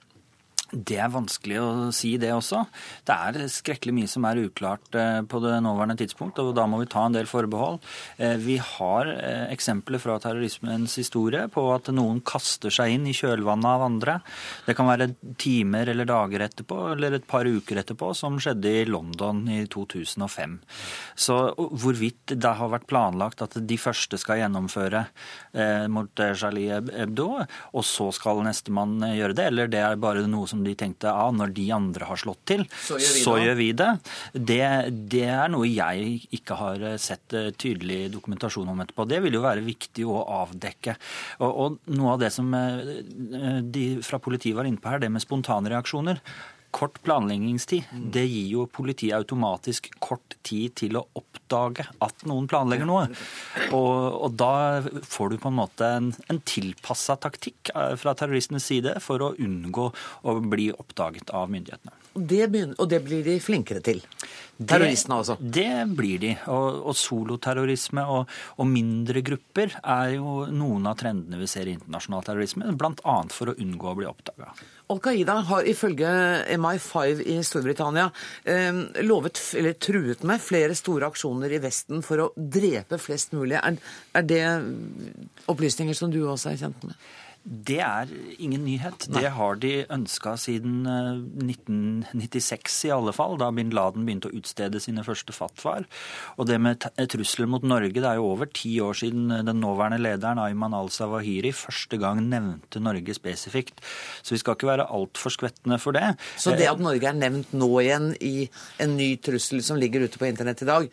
Det 0.72 0.96
er 0.96 1.10
vanskelig 1.12 1.58
å 1.60 1.70
si, 1.92 2.14
det 2.16 2.30
også. 2.32 2.62
Det 3.04 3.12
er 3.12 3.50
skrekkelig 3.52 3.92
mye 3.92 4.08
som 4.08 4.24
er 4.24 4.38
uklart 4.40 4.96
eh, 4.96 5.18
på 5.28 5.40
det 5.44 5.58
nåværende 5.60 5.98
tidspunkt, 6.00 6.38
og 6.40 6.54
da 6.56 6.64
må 6.64 6.78
vi 6.80 6.88
ta 6.88 7.02
en 7.04 7.12
del 7.12 7.28
forbehold. 7.28 7.82
Eh, 8.16 8.38
vi 8.40 8.56
har 8.56 9.10
eh, 9.12 9.50
eksempler 9.52 10.00
fra 10.00 10.16
terrorismens 10.22 10.96
historie 10.96 11.44
på 11.52 11.66
at 11.74 11.90
noen 11.92 12.22
kaster 12.24 12.72
seg 12.72 12.94
inn 12.94 13.04
i 13.10 13.12
kjølvannet 13.12 13.68
av 13.68 13.84
andre. 13.84 14.14
Det 14.64 14.76
kan 14.78 14.88
være 14.88 15.10
timer 15.36 15.92
eller 15.92 16.08
dager 16.08 16.46
etterpå, 16.46 16.80
eller 16.94 17.18
et 17.18 17.28
par 17.28 17.44
uker 17.44 17.82
etterpå, 17.82 18.14
som 18.16 18.40
skjedde 18.40 18.72
i 18.72 18.88
London 18.88 19.44
i 19.52 19.66
2005. 19.68 20.56
Så 21.20 21.38
hvorvidt 21.58 22.32
det 22.32 22.54
har 22.62 22.72
vært 22.72 22.88
planlagt 22.88 23.44
at 23.44 23.58
de 23.60 23.80
første 23.80 24.16
skal 24.20 24.40
gjennomføre 24.40 25.04
mot 25.92 26.20
Charlie 26.38 26.72
Hebdo, 26.72 27.28
og 27.76 27.84
så 27.84 28.08
skal 28.14 28.40
nestemann 28.46 29.02
gjøre 29.12 29.36
det, 29.36 29.46
eller 29.52 29.70
det 29.72 29.82
er 29.84 30.00
bare 30.00 30.24
noe 30.30 30.48
som 30.48 30.61
de 30.66 30.74
tenkte 30.78 31.10
ah, 31.10 31.30
når 31.34 31.52
de 31.56 31.66
andre 31.74 32.08
har 32.08 32.20
slått 32.20 32.42
til, 32.52 32.64
så 32.70 32.98
gjør 33.00 33.14
vi, 33.16 33.24
så 33.24 33.36
gjør 33.40 33.58
vi 33.58 33.68
det. 33.78 33.90
det. 34.32 34.62
det. 35.12 35.26
er 35.32 35.52
noe 35.52 35.68
jeg 35.68 36.16
ikke 36.38 36.58
har 36.60 36.86
sett 37.02 37.36
eh, 37.38 37.50
tydelig 37.56 38.06
dokumentasjon 38.14 38.72
om 38.72 38.82
etterpå. 38.84 39.08
Det 39.10 39.22
vil 39.24 39.38
jo 39.38 39.44
være 39.44 39.66
viktig 39.66 40.06
å 40.08 40.22
avdekke. 40.42 40.96
Og, 41.42 41.50
og 41.50 41.94
noe 41.96 42.16
av 42.16 42.24
det 42.24 42.32
som 42.34 42.50
eh, 42.56 43.60
de 43.62 43.86
fra 44.04 44.20
politiet 44.22 44.56
var 44.58 44.68
inne 44.68 44.82
på 44.82 44.92
her, 44.92 45.02
det 45.02 45.12
med 45.12 45.24
spontanreaksjoner 45.24 46.22
kort 46.72 46.98
planleggingstid. 47.04 47.90
Det 48.14 48.24
gir 48.24 48.48
jo 48.56 48.66
politiet 48.66 49.16
automatisk 49.18 49.90
kort 50.02 50.36
tid 50.46 50.74
til 50.80 50.98
å 50.98 51.04
oppdage 51.18 51.86
at 52.02 52.24
noen 52.28 52.48
planlegger 52.50 52.88
noe. 52.88 53.06
Og, 53.76 53.96
og 54.26 54.36
da 54.40 54.82
får 54.82 55.34
du 55.34 55.40
på 55.42 55.52
en 55.52 55.58
måte 55.60 55.88
en, 55.98 56.12
en 56.32 56.40
tilpassa 56.48 57.18
taktikk 57.20 57.72
eh, 57.74 57.94
fra 58.00 58.16
terroristenes 58.18 58.66
side 58.72 58.96
for 59.04 59.22
å 59.22 59.34
unngå 59.36 59.90
å 59.92 60.38
bli 60.42 60.70
oppdaget 60.72 61.34
av 61.36 61.52
myndighetene. 61.52 61.98
Det 62.12 62.44
begynner, 62.52 62.76
og 62.76 62.90
det 62.92 63.00
blir 63.06 63.22
de 63.24 63.38
flinkere 63.40 63.80
til? 63.84 64.02
Terroristene 64.60 65.16
altså? 65.16 65.38
Det, 65.40 65.64
det 65.64 65.96
blir 65.96 66.20
de. 66.22 66.34
Og, 66.52 66.82
og 66.90 66.98
soloterrorisme 66.98 68.04
og, 68.04 68.28
og, 68.58 68.68
mindre 68.68 69.22
grupper 69.24 69.78
er 69.80 70.16
jo 70.18 70.42
noen 70.52 70.90
av 70.90 70.98
trendene 71.00 71.40
vi 71.40 71.48
ser 71.50 71.68
i 71.68 71.76
internasjonal 71.78 72.26
terrorisme, 72.26 72.68
bl.a. 72.76 73.16
for 73.32 73.52
å 73.52 73.56
unngå 73.56 73.92
å 73.92 73.98
bli 73.98 74.08
oppdaga. 74.10 74.52
Al 74.90 75.00
Qaida 75.02 75.38
har 75.48 75.68
ifølge 75.70 76.10
MI5 76.58 77.22
i 77.32 77.38
Storbritannia 77.46 78.08
eh, 78.44 78.82
lovet, 79.06 79.40
eller 79.58 79.78
truet 79.78 80.24
med 80.28 80.42
flere 80.42 80.76
store 80.78 81.08
aksjoner 81.12 81.54
i 81.54 81.60
Vesten 81.62 82.02
for 82.06 82.26
å 82.26 82.30
drepe 82.36 82.98
flest 83.00 83.36
mulig. 83.36 83.60
Er, 83.60 83.78
er 84.18 84.26
det 84.26 84.44
opplysninger 85.52 85.96
som 85.96 86.12
du 86.12 86.22
også 86.26 86.52
er 86.52 86.64
kjent 86.64 86.88
med? 86.88 86.98
Det 87.42 87.80
er 87.82 88.10
ingen 88.38 88.62
nyhet. 88.62 89.08
Nei. 89.10 89.22
Det 89.22 89.30
har 89.34 89.56
de 89.58 89.70
ønska 89.90 90.36
siden 90.38 90.84
1996 90.86 92.76
eh, 92.84 92.88
i 92.88 92.92
alle 92.94 93.14
fall, 93.16 93.34
da 93.40 93.48
bin 93.54 93.72
Laden 93.74 94.04
begynte 94.06 94.30
å 94.30 94.36
utstede 94.38 94.78
sine 94.82 95.02
første 95.02 95.34
fatwaer. 95.34 95.88
Og 96.38 96.46
det 96.46 96.60
med 96.62 96.86
trusler 97.10 97.50
mot 97.50 97.66
Norge, 97.66 97.96
det 97.98 98.06
er 98.06 98.20
jo 98.20 98.28
over 98.30 98.46
ti 98.46 98.76
år 98.84 98.94
siden 99.00 99.32
den 99.48 99.62
nåværende 99.62 99.98
lederen 100.04 100.38
Ayman 100.42 100.76
al-Sawahiri 100.78 101.50
første 101.56 101.98
gang 102.02 102.22
nevnte 102.28 102.82
Norge 102.82 103.16
spesifikt. 103.18 103.82
Så 104.22 104.36
vi 104.36 104.42
skal 104.44 104.58
ikke 104.58 104.70
være 104.70 104.86
altfor 104.94 105.34
skvettende 105.34 105.80
for 105.82 105.98
det. 105.98 106.14
Så 106.38 106.54
det 106.54 106.70
at 106.70 106.82
Norge 106.82 107.10
er 107.10 107.18
nevnt 107.18 107.56
nå 107.58 107.72
igjen 107.82 108.12
i 108.22 108.46
en 108.82 108.94
ny 109.00 109.16
trussel 109.18 109.64
som 109.66 109.82
ligger 109.82 110.06
ute 110.06 110.20
på 110.20 110.30
internett 110.30 110.62
i 110.62 110.70
dag, 110.70 110.88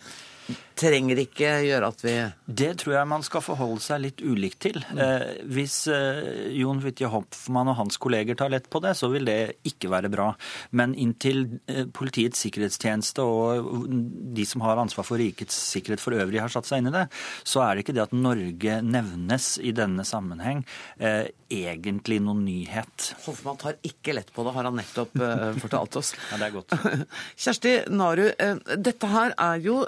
trenger 0.79 1.19
ikke 1.23 1.51
gjøre 1.65 1.89
at 1.91 2.03
vi 2.05 2.15
Det 2.61 2.71
tror 2.81 2.95
jeg 2.95 3.09
man 3.11 3.25
skal 3.25 3.43
forholde 3.43 3.83
seg 3.83 4.03
litt 4.03 4.23
ulikt 4.23 4.59
til. 4.63 4.79
Mm. 4.91 5.01
Eh, 5.03 5.25
hvis 5.51 5.75
eh, 5.91 6.49
Jon 6.59 6.81
Fitje 6.83 7.09
Hoffmann 7.11 7.71
og 7.71 7.77
hans 7.79 7.99
kolleger 8.01 8.37
tar 8.39 8.51
lett 8.53 8.69
på 8.71 8.81
det, 8.83 8.95
så 8.97 9.11
vil 9.11 9.27
det 9.27 9.59
ikke 9.67 9.91
være 9.91 10.11
bra. 10.13 10.31
Men 10.71 10.95
inntil 10.97 11.45
eh, 11.69 11.85
Politiets 11.93 12.41
sikkerhetstjeneste 12.45 13.25
og 13.25 13.89
de 13.89 14.45
som 14.47 14.63
har 14.65 14.79
ansvar 14.79 15.07
for 15.07 15.19
rikets 15.19 15.57
sikkerhet 15.73 16.01
for 16.03 16.15
øvrig, 16.17 16.41
har 16.41 16.51
satt 16.51 16.69
seg 16.69 16.81
inn 16.81 16.91
i 16.91 16.95
det, 16.95 17.05
så 17.47 17.63
er 17.65 17.75
det 17.75 17.85
ikke 17.85 17.95
det 17.97 18.05
at 18.07 18.15
Norge 18.15 18.79
nevnes 18.85 19.51
i 19.61 19.73
denne 19.75 20.05
sammenheng, 20.07 20.63
eh, 20.97 21.29
egentlig 21.49 22.19
noen 22.23 22.43
nyhet. 22.45 23.11
Hoffmann 23.25 23.59
tar 23.61 23.79
ikke 23.85 24.15
lett 24.17 24.33
på 24.33 24.45
det, 24.45 24.55
har 24.55 24.69
han 24.69 24.77
nettopp 24.79 25.15
eh, 25.25 25.47
fortalt 25.61 25.99
oss. 26.01 26.13
ja, 26.31 26.41
det 26.41 26.49
er 26.49 26.57
godt. 26.57 26.75
Kjersti 27.43 27.75
Naru, 27.93 28.27
eh, 28.31 28.55
dette 28.77 29.13
her 29.13 29.35
er 29.37 29.63
jo 29.65 29.81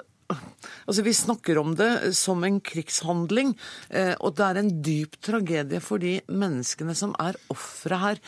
Altså, 0.86 1.02
Vi 1.02 1.14
snakker 1.16 1.58
om 1.60 1.74
det 1.78 2.14
som 2.16 2.44
en 2.44 2.60
krigshandling, 2.60 3.54
eh, 3.90 4.14
og 4.20 4.36
det 4.36 4.46
er 4.46 4.60
en 4.60 4.72
dyp 4.82 5.18
tragedie 5.22 5.80
for 5.80 6.02
de 6.02 6.20
menneskene 6.28 6.94
som 6.94 7.14
er 7.22 7.38
ofre 7.52 7.98
her. 7.98 8.22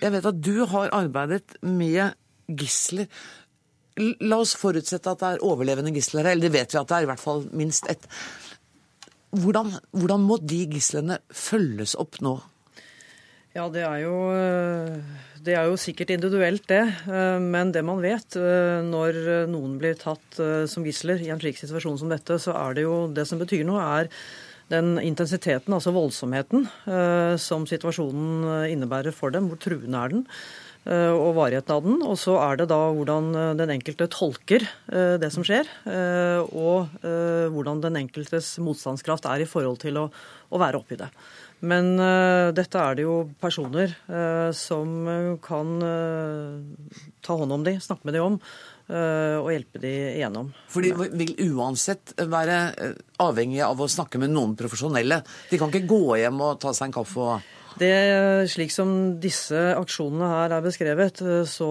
Jeg 0.00 0.12
vet 0.12 0.26
at 0.26 0.40
du 0.40 0.64
har 0.66 0.92
arbeidet 0.96 1.56
med 1.62 2.14
gisler. 2.48 3.08
La 4.20 4.40
oss 4.40 4.54
forutsette 4.56 5.10
at 5.10 5.20
det 5.20 5.32
er 5.34 5.44
overlevende 5.46 5.92
gisler 5.94 6.24
her, 6.24 6.32
eller 6.32 6.48
det 6.48 6.56
vet 6.56 6.72
vi 6.74 6.80
at 6.80 6.88
det 6.88 6.96
er, 6.96 7.02
i 7.02 7.10
hvert 7.10 7.22
fall 7.22 7.44
minst 7.52 7.90
ett. 7.90 8.06
Hvordan, 9.30 9.76
hvordan 9.94 10.24
må 10.26 10.40
de 10.42 10.64
gislene 10.72 11.20
følges 11.30 11.94
opp 12.00 12.18
nå? 12.24 12.38
Ja, 13.56 13.66
det 13.72 13.82
er 13.82 14.04
jo 14.04 14.16
det 15.40 15.54
er 15.56 15.70
jo 15.70 15.78
sikkert 15.80 16.12
individuelt, 16.12 16.66
det. 16.68 16.82
Eh, 17.08 17.38
men 17.40 17.72
det 17.72 17.82
man 17.86 18.02
vet 18.04 18.36
eh, 18.36 18.80
når 18.84 19.48
noen 19.48 19.78
blir 19.80 19.96
tatt 20.00 20.36
eh, 20.42 20.66
som 20.68 20.84
gisler 20.84 21.22
i 21.24 21.30
en 21.32 21.40
slik 21.40 21.56
situasjon 21.60 21.96
som 22.02 22.12
dette, 22.12 22.36
så 22.42 22.52
er 22.58 22.76
det 22.76 22.84
jo 22.84 22.96
det 23.16 23.24
som 23.28 23.40
betyr 23.40 23.64
noe, 23.68 23.80
er 23.80 24.10
den 24.70 25.00
intensiteten, 25.02 25.74
altså 25.74 25.90
voldsomheten, 25.90 26.68
som 27.42 27.64
situasjonen 27.66 28.68
innebærer 28.70 29.10
for 29.10 29.34
dem. 29.34 29.48
Hvor 29.50 29.58
truende 29.58 29.98
er 29.98 30.12
den? 30.12 30.20
Og 30.88 31.34
varigheten 31.36 31.74
av 31.74 31.84
den. 31.84 31.98
Og 32.06 32.16
så 32.18 32.38
er 32.40 32.56
det 32.60 32.70
da 32.70 32.78
hvordan 32.96 33.32
den 33.58 33.74
enkelte 33.76 34.08
tolker 34.10 34.64
det 34.88 35.28
som 35.34 35.44
skjer, 35.46 35.68
og 36.56 37.02
hvordan 37.52 37.82
den 37.84 38.00
enkeltes 38.00 38.54
motstandskraft 38.64 39.28
er 39.28 39.44
i 39.44 39.48
forhold 39.50 39.82
til 39.84 40.00
å, 40.00 40.06
å 40.08 40.62
være 40.62 40.80
oppi 40.80 40.96
det. 41.00 41.10
Men 41.60 41.92
dette 42.56 42.80
er 42.80 42.96
det 42.96 43.04
jo 43.04 43.16
personer 43.40 43.92
som 44.56 45.08
eh, 45.12 45.34
kan 45.44 45.74
ta 47.20 47.36
hånd 47.36 47.52
om 47.58 47.66
de, 47.66 47.76
snakke 47.84 48.08
med 48.08 48.16
de 48.16 48.22
om, 48.24 48.38
og 48.90 49.50
hjelpe 49.52 49.78
de 49.78 49.90
igjennom. 50.16 50.48
For 50.72 50.82
de 50.82 50.90
vil 51.14 51.52
uansett 51.52 52.10
være 52.26 52.56
avhengige 53.22 53.68
av 53.68 53.78
å 53.78 53.86
snakke 53.86 54.18
med 54.18 54.32
noen 54.32 54.56
profesjonelle. 54.58 55.20
De 55.46 55.60
kan 55.60 55.70
ikke 55.70 55.86
gå 55.92 56.16
hjem 56.18 56.40
og 56.42 56.58
ta 56.64 56.72
seg 56.74 56.88
en 56.88 56.96
kaffe 56.96 57.22
og 57.22 57.52
det, 57.78 57.94
Slik 58.50 58.72
som 58.74 58.90
disse 59.22 59.58
aksjonene 59.76 60.28
her 60.32 60.54
er 60.56 60.64
beskrevet, 60.64 61.22
så 61.48 61.70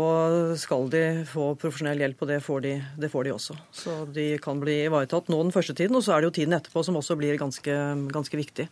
skal 0.60 0.88
de 0.94 1.04
få 1.28 1.52
profesjonell 1.60 2.00
hjelp, 2.06 2.24
og 2.24 2.32
det 2.32 2.40
får 2.46 2.64
de, 2.66 2.74
det 3.02 3.12
får 3.12 3.28
de 3.28 3.34
også. 3.36 3.58
Så 3.76 3.98
de 4.16 4.30
kan 4.42 4.62
bli 4.62 4.78
ivaretatt 4.86 5.30
nå 5.30 5.42
den 5.44 5.56
første 5.56 5.76
tiden, 5.76 5.98
og 6.00 6.06
så 6.06 6.16
er 6.16 6.22
det 6.22 6.30
jo 6.30 6.38
tiden 6.40 6.56
etterpå 6.56 6.86
som 6.88 7.00
også 7.00 7.20
blir 7.20 7.40
ganske, 7.42 7.76
ganske 8.14 8.40
viktig. 8.40 8.70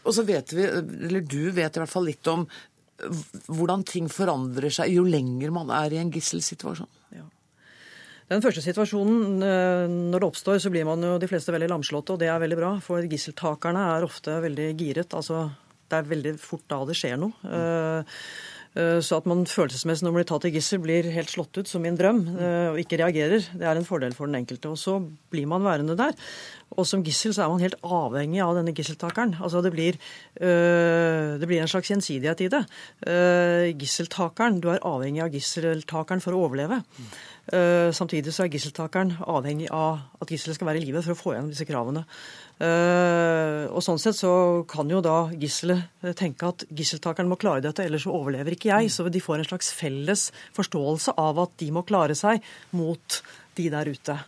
Og 0.00 0.16
så 0.16 0.24
vet 0.26 0.54
vi, 0.56 0.66
eller 0.66 1.22
du 1.22 1.50
vet 1.54 1.76
i 1.76 1.82
hvert 1.82 1.92
fall 1.92 2.08
litt 2.08 2.32
om 2.32 2.46
hvordan 3.48 3.84
ting 3.88 4.08
forandrer 4.12 4.72
seg 4.72 4.92
jo 4.92 5.04
lenger 5.08 5.52
man 5.54 5.70
er 5.72 5.94
i 5.94 6.00
en 6.00 6.10
gisselsituasjon. 6.12 6.90
Ja. 7.16 7.24
Den 8.30 8.44
første 8.44 8.62
situasjonen, 8.64 9.40
når 10.10 10.18
det 10.18 10.28
oppstår, 10.28 10.60
så 10.62 10.70
blir 10.72 10.86
man 10.88 11.02
jo 11.04 11.16
de 11.20 11.28
fleste 11.30 11.54
veldig 11.54 11.70
lamslåtte, 11.72 12.14
og 12.14 12.20
det 12.22 12.28
er 12.30 12.42
veldig 12.42 12.58
bra. 12.60 12.74
For 12.84 13.06
gisseltakerne 13.08 13.86
er 13.96 14.06
ofte 14.06 14.36
veldig 14.44 14.68
giret. 14.78 15.16
Altså, 15.16 15.48
det 15.90 15.98
er 15.98 16.08
veldig 16.14 16.38
fort 16.40 16.66
da 16.70 16.80
det 16.88 16.96
skjer 16.98 17.20
noe. 17.20 17.34
Mm. 17.44 18.08
Så 18.70 19.16
at 19.18 19.24
man 19.26 19.40
følelsesmessig 19.50 20.04
når 20.06 20.12
man 20.12 20.20
blir 20.20 20.26
tatt 20.30 20.44
i 20.46 20.52
gissel, 20.54 20.78
blir 20.78 21.08
helt 21.10 21.32
slått 21.32 21.58
ut 21.58 21.66
som 21.66 21.82
i 21.82 21.88
en 21.90 21.96
drøm 21.98 22.20
eh, 22.36 22.68
og 22.70 22.76
ikke 22.78 23.00
reagerer, 23.00 23.48
det 23.58 23.66
er 23.66 23.80
en 23.80 23.86
fordel 23.86 24.14
for 24.14 24.30
den 24.30 24.38
enkelte. 24.38 24.70
Og 24.70 24.78
så 24.78 24.94
blir 25.34 25.48
man 25.50 25.64
værende 25.66 25.96
der. 25.98 26.14
Og 26.78 26.86
som 26.86 27.02
gissel 27.02 27.34
så 27.34 27.42
er 27.42 27.50
man 27.50 27.64
helt 27.64 27.74
avhengig 27.82 28.38
av 28.44 28.54
denne 28.60 28.70
gisseltakeren. 28.76 29.34
Altså 29.42 29.58
det 29.66 29.72
blir, 29.74 29.98
det 30.38 31.48
blir 31.50 31.58
en 31.64 31.72
slags 31.72 31.90
gjensidighet 31.90 32.44
i 32.46 32.50
det. 32.52 32.60
Gisseltakeren, 33.80 34.60
du 34.62 34.68
er 34.70 34.84
avhengig 34.86 35.24
av 35.24 35.34
gisseltakeren 35.34 36.22
for 36.22 36.38
å 36.38 36.44
overleve. 36.46 36.78
Samtidig 37.96 38.30
så 38.36 38.46
er 38.46 38.52
gisseltakeren 38.54 39.16
avhengig 39.26 39.66
av 39.74 39.98
at 40.22 40.30
gisselet 40.30 40.60
skal 40.60 40.70
være 40.70 40.78
i 40.78 40.86
live 40.86 41.02
for 41.02 41.16
å 41.16 41.18
få 41.18 41.34
igjen 41.34 41.50
disse 41.50 41.66
kravene. 41.66 42.04
Uh, 42.60 43.72
og 43.72 43.80
Sånn 43.80 44.00
sett 44.00 44.18
så 44.18 44.30
kan 44.68 44.90
jo 44.92 45.00
da 45.00 45.30
gisselet 45.32 46.12
tenke 46.18 46.50
at 46.50 46.66
gisseltakeren 46.76 47.30
må 47.30 47.38
klare 47.40 47.64
dette, 47.64 47.86
ellers 47.86 48.04
så 48.04 48.12
overlever 48.12 48.56
ikke 48.56 48.72
jeg. 48.74 48.92
Så 48.92 49.08
de 49.08 49.22
får 49.24 49.40
en 49.40 49.48
slags 49.48 49.72
felles 49.76 50.28
forståelse 50.56 51.16
av 51.20 51.40
at 51.46 51.54
de 51.62 51.70
må 51.72 51.86
klare 51.88 52.16
seg 52.18 52.44
mot 52.76 53.22
de 53.56 53.70
der 53.72 53.88
ute. 53.88 54.18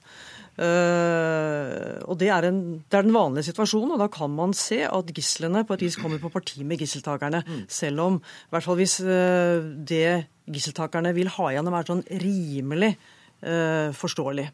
Uh, 0.53 1.97
og 2.09 2.18
det 2.21 2.29
er, 2.29 2.45
en, 2.51 2.59
det 2.85 2.99
er, 2.99 3.07
den 3.07 3.14
vanlige 3.16 3.49
situasjonen, 3.51 3.95
og 3.95 4.03
da 4.03 4.09
kan 4.12 4.33
man 4.37 4.53
se 4.57 4.83
at 4.85 5.12
gislene 5.16 5.64
på 5.68 5.77
et 5.77 5.87
vis 5.87 5.97
kommer 6.01 6.21
på 6.21 6.33
parti 6.33 6.64
med 6.64 6.81
gisseltakerne. 6.81 7.40
Mm. 7.47 7.64
Selv 7.73 8.05
om, 8.05 8.21
i 8.21 8.53
hvert 8.53 8.66
fall 8.66 8.81
hvis 8.81 8.99
uh, 9.05 9.64
det 9.77 10.27
gisseltakerne 10.53 11.14
vil 11.16 11.33
ha 11.37 11.51
igjennom, 11.53 11.77
er 11.77 11.88
sånn 11.88 12.07
rimelig 12.25 12.95
forståelig. 13.42 14.44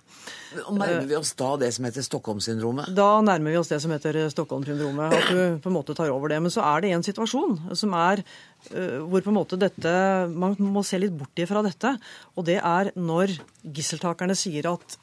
Og 0.64 0.79
Nærmer 0.79 1.09
vi 1.09 1.16
oss 1.18 1.35
da 1.37 1.51
det 1.61 1.68
som 1.77 1.85
heter 1.85 2.05
Stockholm-syndromet? 2.07 2.88
Da 2.96 3.09
nærmer 3.20 3.53
vi 3.53 3.59
oss 3.61 3.68
det 3.68 3.81
som 3.85 3.92
heter 3.92 4.16
Stockholm-syndromet. 4.33 5.12
At 5.12 5.29
du 5.29 5.59
på 5.61 5.68
en 5.68 5.77
måte 5.77 5.96
tar 5.98 6.12
over 6.14 6.33
det. 6.33 6.38
Men 6.40 6.53
så 6.55 6.64
er 6.64 6.85
det 6.85 6.94
en 6.96 7.05
situasjon 7.05 7.59
som 7.77 7.96
er 7.98 8.22
uh, 8.72 9.05
hvor 9.05 9.24
på 9.24 9.33
en 9.33 9.38
måte 9.38 9.61
dette 9.61 9.92
Man 10.33 10.57
må 10.59 10.85
se 10.87 11.01
litt 11.01 11.12
bort 11.16 11.44
ifra 11.44 11.62
dette. 11.66 11.94
Og 12.37 12.48
det 12.48 12.57
er 12.62 12.92
når 12.96 13.37
gisseltakerne 13.77 14.37
sier 14.38 14.70
at 14.72 14.98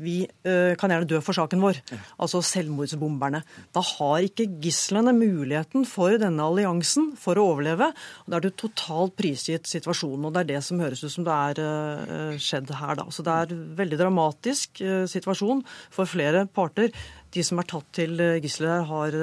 vi 0.00 0.24
uh, 0.26 0.74
kan 0.78 0.90
gjerne 0.90 1.08
dø 1.08 1.20
for 1.22 1.36
saken 1.36 1.62
vår, 1.62 1.78
altså 2.22 2.40
selvmordsbomberne. 2.44 3.42
Da 3.74 3.82
har 3.84 4.26
ikke 4.26 4.48
gislene 4.62 5.14
muligheten 5.14 5.86
for 5.88 6.16
denne 6.20 6.46
alliansen 6.48 7.12
for 7.20 7.38
å 7.38 7.46
overleve. 7.52 7.90
og 8.24 8.32
Da 8.32 8.38
er 8.38 8.46
du 8.46 8.50
totalt 8.50 9.14
prisgitt 9.18 9.70
situasjonen, 9.70 10.26
og 10.26 10.34
det 10.34 10.44
er 10.44 10.50
det 10.54 10.62
som 10.66 10.82
høres 10.82 11.04
ut 11.04 11.14
som 11.14 11.26
det 11.26 11.34
er 11.34 11.62
uh, 11.62 12.34
skjedd 12.40 12.72
her. 12.74 12.96
da. 12.98 13.06
Så 13.14 13.26
det 13.26 13.34
er 13.34 13.54
en 13.54 13.66
veldig 13.78 14.00
dramatisk 14.00 14.82
uh, 14.82 15.04
situasjon 15.10 15.62
for 15.94 16.10
flere 16.10 16.46
parter. 16.50 16.90
De 17.34 17.42
som 17.46 17.58
er 17.58 17.70
tatt 17.70 17.86
til 17.96 18.20
gisler, 18.42 18.84
har, 18.86 19.14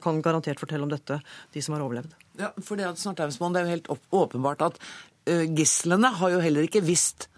kan 0.00 0.22
garantert 0.24 0.60
fortelle 0.60 0.86
om 0.86 0.92
dette, 0.92 1.18
de 1.52 1.60
som 1.60 1.74
har 1.76 1.84
overlevd. 1.84 2.14
Ja, 2.40 2.48
for 2.64 2.80
Det, 2.80 2.86
er 2.86 3.28
det 3.28 3.60
jo 3.60 3.68
helt 3.68 3.90
åpenbart 4.08 4.64
at 4.64 4.80
gislene 5.52 6.14
har 6.16 6.32
jo 6.32 6.40
heller 6.40 6.64
ikke 6.64 6.80
visst 6.84 7.28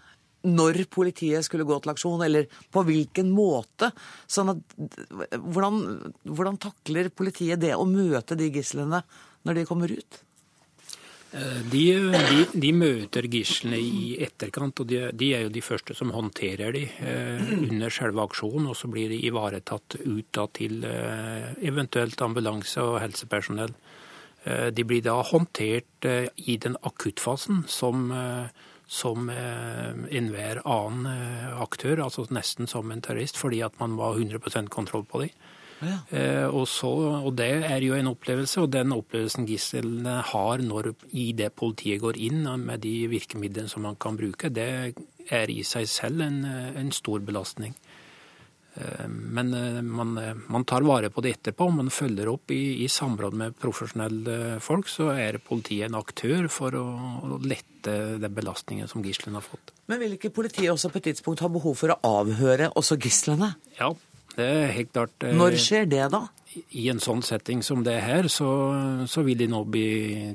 når 0.45 0.83
politiet 0.93 1.45
skulle 1.45 1.65
gå 1.67 1.79
til 1.81 1.93
aksjon, 1.93 2.21
eller 2.23 2.45
på 2.71 2.83
hvilken 2.87 3.31
måte. 3.33 3.89
Sånn 4.29 4.53
at, 4.53 4.77
hvordan, 5.33 5.81
hvordan 6.29 6.61
takler 6.61 7.09
politiet 7.09 7.63
det 7.63 7.73
å 7.75 7.87
møte 7.89 8.37
de 8.39 8.51
gislene 8.53 9.01
når 9.47 9.61
de 9.61 9.67
kommer 9.69 9.93
ut? 9.95 10.21
Eh, 11.31 11.61
de, 11.71 11.83
de, 12.13 12.45
de, 12.53 12.69
møter 12.71 13.27
gislene 13.27 13.79
i 13.81 14.15
etterkant, 14.23 14.79
og 14.79 14.87
de, 14.87 15.01
de, 15.11 15.31
er 15.35 15.43
jo 15.43 15.51
de 15.51 15.63
første 15.65 15.95
som 15.97 16.13
håndterer 16.15 16.71
de 16.75 16.85
eh, 16.87 17.51
under 17.67 17.91
selve 17.93 18.23
aksjonen. 18.23 18.69
Og 18.71 18.77
så 18.79 18.89
blir 18.91 19.11
de 19.11 19.19
ivaretatt 19.27 19.99
ut 20.05 20.29
da, 20.31 20.47
til 20.55 20.87
eh, 20.87 21.51
eventuelt 21.67 22.21
ambulanse 22.23 22.83
og 22.83 23.01
helsepersonell. 23.03 23.75
De 24.47 24.83
blir 24.87 25.01
da 25.03 25.17
håndtert 25.27 26.05
i 26.07 26.53
den 26.63 26.77
akuttfasen 26.87 27.65
som 27.67 28.05
som 28.87 29.29
eh, 29.29 29.91
enhver 30.15 30.61
annen 30.63 31.11
eh, 31.11 31.59
aktør, 31.61 32.05
altså 32.05 32.25
nesten 32.31 32.69
som 32.71 32.91
en 32.91 33.03
terrorist, 33.03 33.37
fordi 33.37 33.59
at 33.65 33.75
man 33.81 33.97
var 33.99 34.15
100% 34.15 34.71
kontroll 34.71 35.03
på 35.05 35.25
dem. 35.25 35.33
Ja. 35.77 35.97
Eh, 36.09 36.47
og, 36.47 36.65
så, 36.71 36.89
og, 37.19 37.35
det 37.37 37.51
er 37.67 37.83
jo 37.85 37.93
en 37.93 38.09
opplevelse, 38.09 38.63
og 38.63 38.71
den 38.73 38.95
opplevelsen 38.95 39.45
gislene 39.45 40.21
har 40.31 40.63
når 40.63 40.93
i 41.11 41.29
det 41.37 41.51
politiet 41.59 42.01
går 42.01 42.17
inn 42.17 42.47
med 42.63 42.81
de 42.87 42.95
virkemidlene 43.11 43.69
som 43.69 43.85
man 43.85 43.99
kan 43.99 44.17
bruke, 44.17 44.49
det 44.49 44.95
er 45.29 45.51
i 45.51 45.61
seg 45.67 45.85
selv 45.91 46.23
en, 46.23 46.41
en 46.47 46.91
stor 46.95 47.21
belastning. 47.27 47.75
Eh, 48.77 49.07
men 49.07 49.53
eh, 49.53 49.81
man, 49.81 50.17
eh, 50.17 50.33
man, 50.47 50.65
tar 50.65 50.81
vare 50.81 51.09
på 51.09 51.21
det 51.21 51.33
etterpå. 51.37 51.69
Man 51.73 51.89
følger 51.89 52.29
opp 52.29 52.51
i, 52.51 52.83
i, 52.83 52.89
samråd 52.91 53.37
med 53.37 53.57
profesjonelle 53.59 54.59
folk. 54.63 54.89
Så 54.91 55.09
er 55.15 55.39
politiet 55.43 55.89
en 55.89 55.97
aktør 55.99 56.49
for 56.51 56.77
å, 56.77 56.85
å 57.25 57.39
lette 57.41 57.65
den 58.21 58.33
belastningen 58.35 58.89
som 58.91 59.05
gislene 59.05 59.39
har 59.39 59.45
fått. 59.45 59.73
Men 59.87 60.01
vil 60.03 60.17
ikke 60.17 60.33
politiet 60.35 60.73
også 60.73 60.91
på 60.91 60.99
et 60.99 61.09
tidspunkt 61.11 61.41
ha 61.45 61.49
behov 61.51 61.77
for 61.79 61.95
å 61.95 62.19
avhøre 62.21 62.69
også 62.77 62.99
gislene? 63.01 63.53
Ja, 63.79 63.93
det 64.37 64.47
er 64.47 64.73
helt 64.75 64.93
klart. 64.93 65.29
Når 65.33 65.57
skjer 65.61 65.89
det 65.89 66.07
da? 66.13 66.27
i 66.75 66.87
en 66.91 66.99
sånn 67.01 67.21
setting 67.25 67.61
som 67.65 67.83
det 67.85 67.97
her, 68.03 68.27
så, 68.31 68.49
så, 69.09 69.23
vil 69.25 69.39
de 69.39 69.47
nå 69.51 69.63
bli 69.69 69.87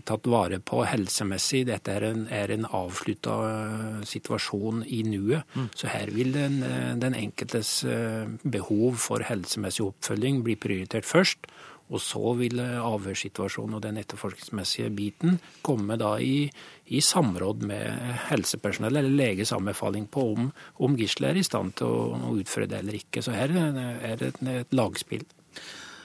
tatt 0.06 0.28
vare 0.30 0.58
på 0.62 0.82
helsemessig. 0.86 1.64
Dette 1.68 1.94
er 1.96 2.06
en, 2.10 2.24
er 2.32 2.52
en 2.54 2.66
avslutta 2.68 3.36
eh, 3.48 4.00
situasjon 4.08 4.84
i 4.86 5.02
nuet. 5.08 5.46
Mm. 5.56 5.68
Så 5.78 5.90
her 5.92 6.12
vil 6.14 6.32
den, 6.36 6.60
eh, 6.66 6.92
den, 7.00 7.16
enkeltes 7.18 7.74
eh, 7.88 8.28
behov 8.42 9.00
for 9.02 9.24
helsemessig 9.26 9.86
oppfølging 9.88 10.42
bli 10.46 10.58
prioritert 10.60 11.08
først. 11.08 11.50
Og 11.92 12.00
så 12.00 12.32
vil 12.38 12.60
avhørssituasjonen 12.62 13.76
og 13.76 13.84
den 13.84 14.00
etterforskningsmessige 14.00 14.88
biten 14.96 15.36
komme 15.64 15.98
da 16.00 16.14
i, 16.24 16.46
i 16.88 17.02
samråd 17.04 17.66
med 17.68 18.16
helsepersonell 18.30 18.96
eller 19.02 19.12
leges 19.12 19.52
anbefaling 19.52 20.08
på 20.12 20.26
om, 20.32 20.50
om 20.80 20.96
gisselet 20.98 21.34
er 21.34 21.42
i 21.42 21.46
stand 21.46 21.76
til 21.80 21.92
å, 21.92 22.02
å 22.32 22.34
utføre 22.40 22.70
det 22.70 22.80
eller 22.80 23.00
ikke. 23.02 23.24
Så 23.24 23.36
her 23.36 23.52
er 23.52 24.16
det 24.16 24.32
et, 24.32 24.44
et 24.62 24.76
lagspill. 24.76 25.26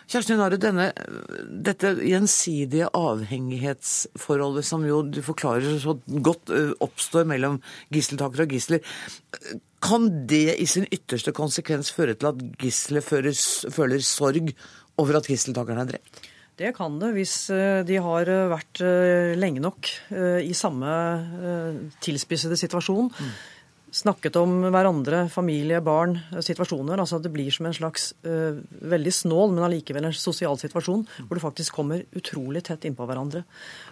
Kjersti 0.07 0.37
Nare, 0.39 0.55
denne, 0.55 0.85
dette 1.67 1.89
gjensidige 1.99 2.87
avhengighetsforholdet 2.95 4.63
som 4.63 4.85
jo 4.87 5.01
du 5.03 5.19
forklarer 5.23 5.81
så 5.83 5.97
godt 6.23 6.53
oppstår 6.83 7.27
mellom 7.27 7.57
gisseltakere 7.91 8.45
og 8.47 8.55
gisler, 8.55 8.79
kan 9.83 10.07
det 10.31 10.55
i 10.63 10.65
sin 10.69 10.87
ytterste 10.87 11.35
konsekvens 11.35 11.91
føre 11.93 12.15
til 12.15 12.31
at 12.31 12.39
gisselet 12.63 13.03
føler 13.03 14.05
sorg 14.07 14.53
over 14.97 15.19
at 15.19 15.29
gisseltakerne 15.29 15.85
er 15.85 15.93
drept? 15.93 16.23
Det 16.57 16.71
kan 16.73 16.95
det, 16.97 17.11
hvis 17.13 17.35
de 17.85 17.99
har 18.01 18.29
vært 18.49 18.79
lenge 19.37 19.61
nok 19.61 19.91
i 20.41 20.55
samme 20.57 20.89
tilspissede 22.01 22.57
situasjon. 22.57 23.11
Mm 23.13 23.35
snakket 23.93 24.35
om 24.39 24.55
hverandre, 24.73 25.25
familie, 25.31 25.79
barn, 25.83 26.17
situasjoner. 26.43 26.99
altså 26.99 27.19
Det 27.23 27.31
blir 27.33 27.51
som 27.53 27.67
en 27.67 27.75
slags 27.75 28.11
veldig 28.23 29.13
snål, 29.13 29.53
men 29.55 29.65
allikevel 29.67 30.09
en 30.09 30.15
sosial 30.15 30.57
situasjon 30.59 31.05
hvor 31.27 31.37
du 31.37 31.43
faktisk 31.43 31.77
kommer 31.77 32.03
utrolig 32.17 32.65
tett 32.67 32.87
innpå 32.87 33.07
hverandre. 33.07 33.43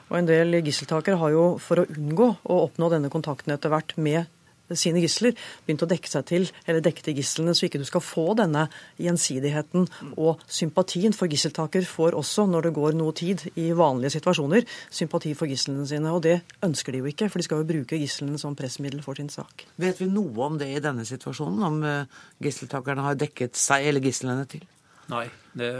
Og 0.09 0.17
En 0.19 0.29
del 0.29 0.59
gisseltakere 0.61 1.19
har 1.21 1.33
jo, 1.33 1.45
for 1.59 1.81
å 1.81 1.87
unngå 1.89 2.29
å 2.43 2.61
oppnå 2.67 2.91
denne 2.91 3.11
kontakten 3.13 3.55
etter 3.55 3.73
hvert 3.73 3.95
med 3.97 4.25
sine 4.73 5.01
gisler, 5.03 5.35
begynt 5.65 5.85
å 5.85 5.89
dekke 5.89 6.09
seg 6.09 6.25
til, 6.29 6.47
eller 6.65 6.83
dekke 6.85 7.05
til 7.05 7.17
gislene, 7.19 7.53
så 7.55 7.67
ikke 7.67 7.81
du 7.81 7.85
skal 7.87 8.03
få 8.03 8.25
denne 8.39 8.65
gjensidigheten 9.01 9.87
og 10.17 10.43
sympatien. 10.47 11.13
For 11.15 11.31
gisseltaker 11.31 11.85
får 11.89 12.17
også, 12.17 12.47
når 12.49 12.69
det 12.69 12.73
går 12.79 12.97
noe 12.97 13.15
tid 13.17 13.45
i 13.61 13.69
vanlige 13.77 14.15
situasjoner, 14.17 14.65
sympati 14.89 15.35
for 15.37 15.51
gislene 15.51 15.85
sine. 15.89 16.13
Og 16.15 16.23
det 16.25 16.39
ønsker 16.65 16.95
de 16.95 17.03
jo 17.03 17.11
ikke, 17.11 17.29
for 17.29 17.41
de 17.41 17.47
skal 17.47 17.61
jo 17.61 17.69
bruke 17.69 17.99
gislene 18.01 18.41
som 18.41 18.57
pressmiddel 18.57 19.03
for 19.05 19.19
sin 19.19 19.29
sak. 19.33 19.67
Vet 19.81 20.01
vi 20.01 20.09
noe 20.11 20.49
om 20.49 20.57
det 20.61 20.71
i 20.73 20.81
denne 20.83 21.05
situasjonen, 21.07 21.65
om 21.65 21.83
eh, 21.85 22.23
gisseltakerne 22.43 23.05
har 23.05 23.19
dekket 23.19 23.59
seg 23.59 23.89
eller 23.91 24.03
gislene 24.05 24.47
til? 24.49 24.65
Nei, 25.11 25.27
det 25.53 25.71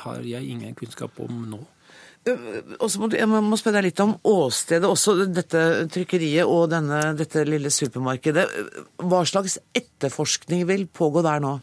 har 0.00 0.24
jeg 0.24 0.48
ingen 0.48 0.76
kunnskap 0.78 1.18
om 1.20 1.44
nå. 1.50 1.60
Også 2.22 3.00
må, 3.02 3.08
jeg 3.16 3.26
må 3.26 3.56
spørre 3.58 3.80
deg 3.80 3.88
litt 3.88 4.00
om 4.04 4.12
åstedet, 4.30 4.86
også 4.86 5.24
dette 5.26 5.62
trykkeriet 5.90 6.46
og 6.46 6.68
denne, 6.70 7.00
dette 7.18 7.42
lille 7.48 7.72
supermarkedet. 7.74 8.46
Hva 9.02 9.24
slags 9.26 9.58
etterforskning 9.74 10.62
vil 10.68 10.86
pågå 10.86 11.24
der 11.26 11.42
nå? 11.42 11.56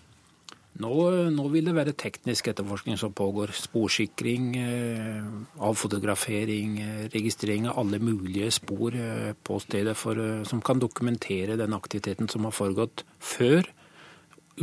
Nå, 0.80 0.92
nå 1.36 1.46
vil 1.52 1.68
det 1.68 1.76
være 1.76 1.96
teknisk 2.00 2.52
etterforskning 2.52 3.00
som 3.00 3.16
pågår. 3.16 3.52
Sporsikring, 3.56 4.52
eh, 4.60 5.24
avfotografering, 5.60 6.78
eh, 6.80 7.08
registrering 7.12 7.68
av 7.68 7.80
alle 7.80 8.00
mulige 8.00 8.52
spor 8.52 8.96
eh, 8.96 9.34
på 9.44 9.60
stedet 9.60 9.98
for, 9.98 10.16
som 10.46 10.62
kan 10.62 10.80
dokumentere 10.80 11.58
den 11.60 11.76
aktiviteten 11.76 12.30
som 12.30 12.48
har 12.48 12.56
foregått 12.56 13.04
før 13.20 13.68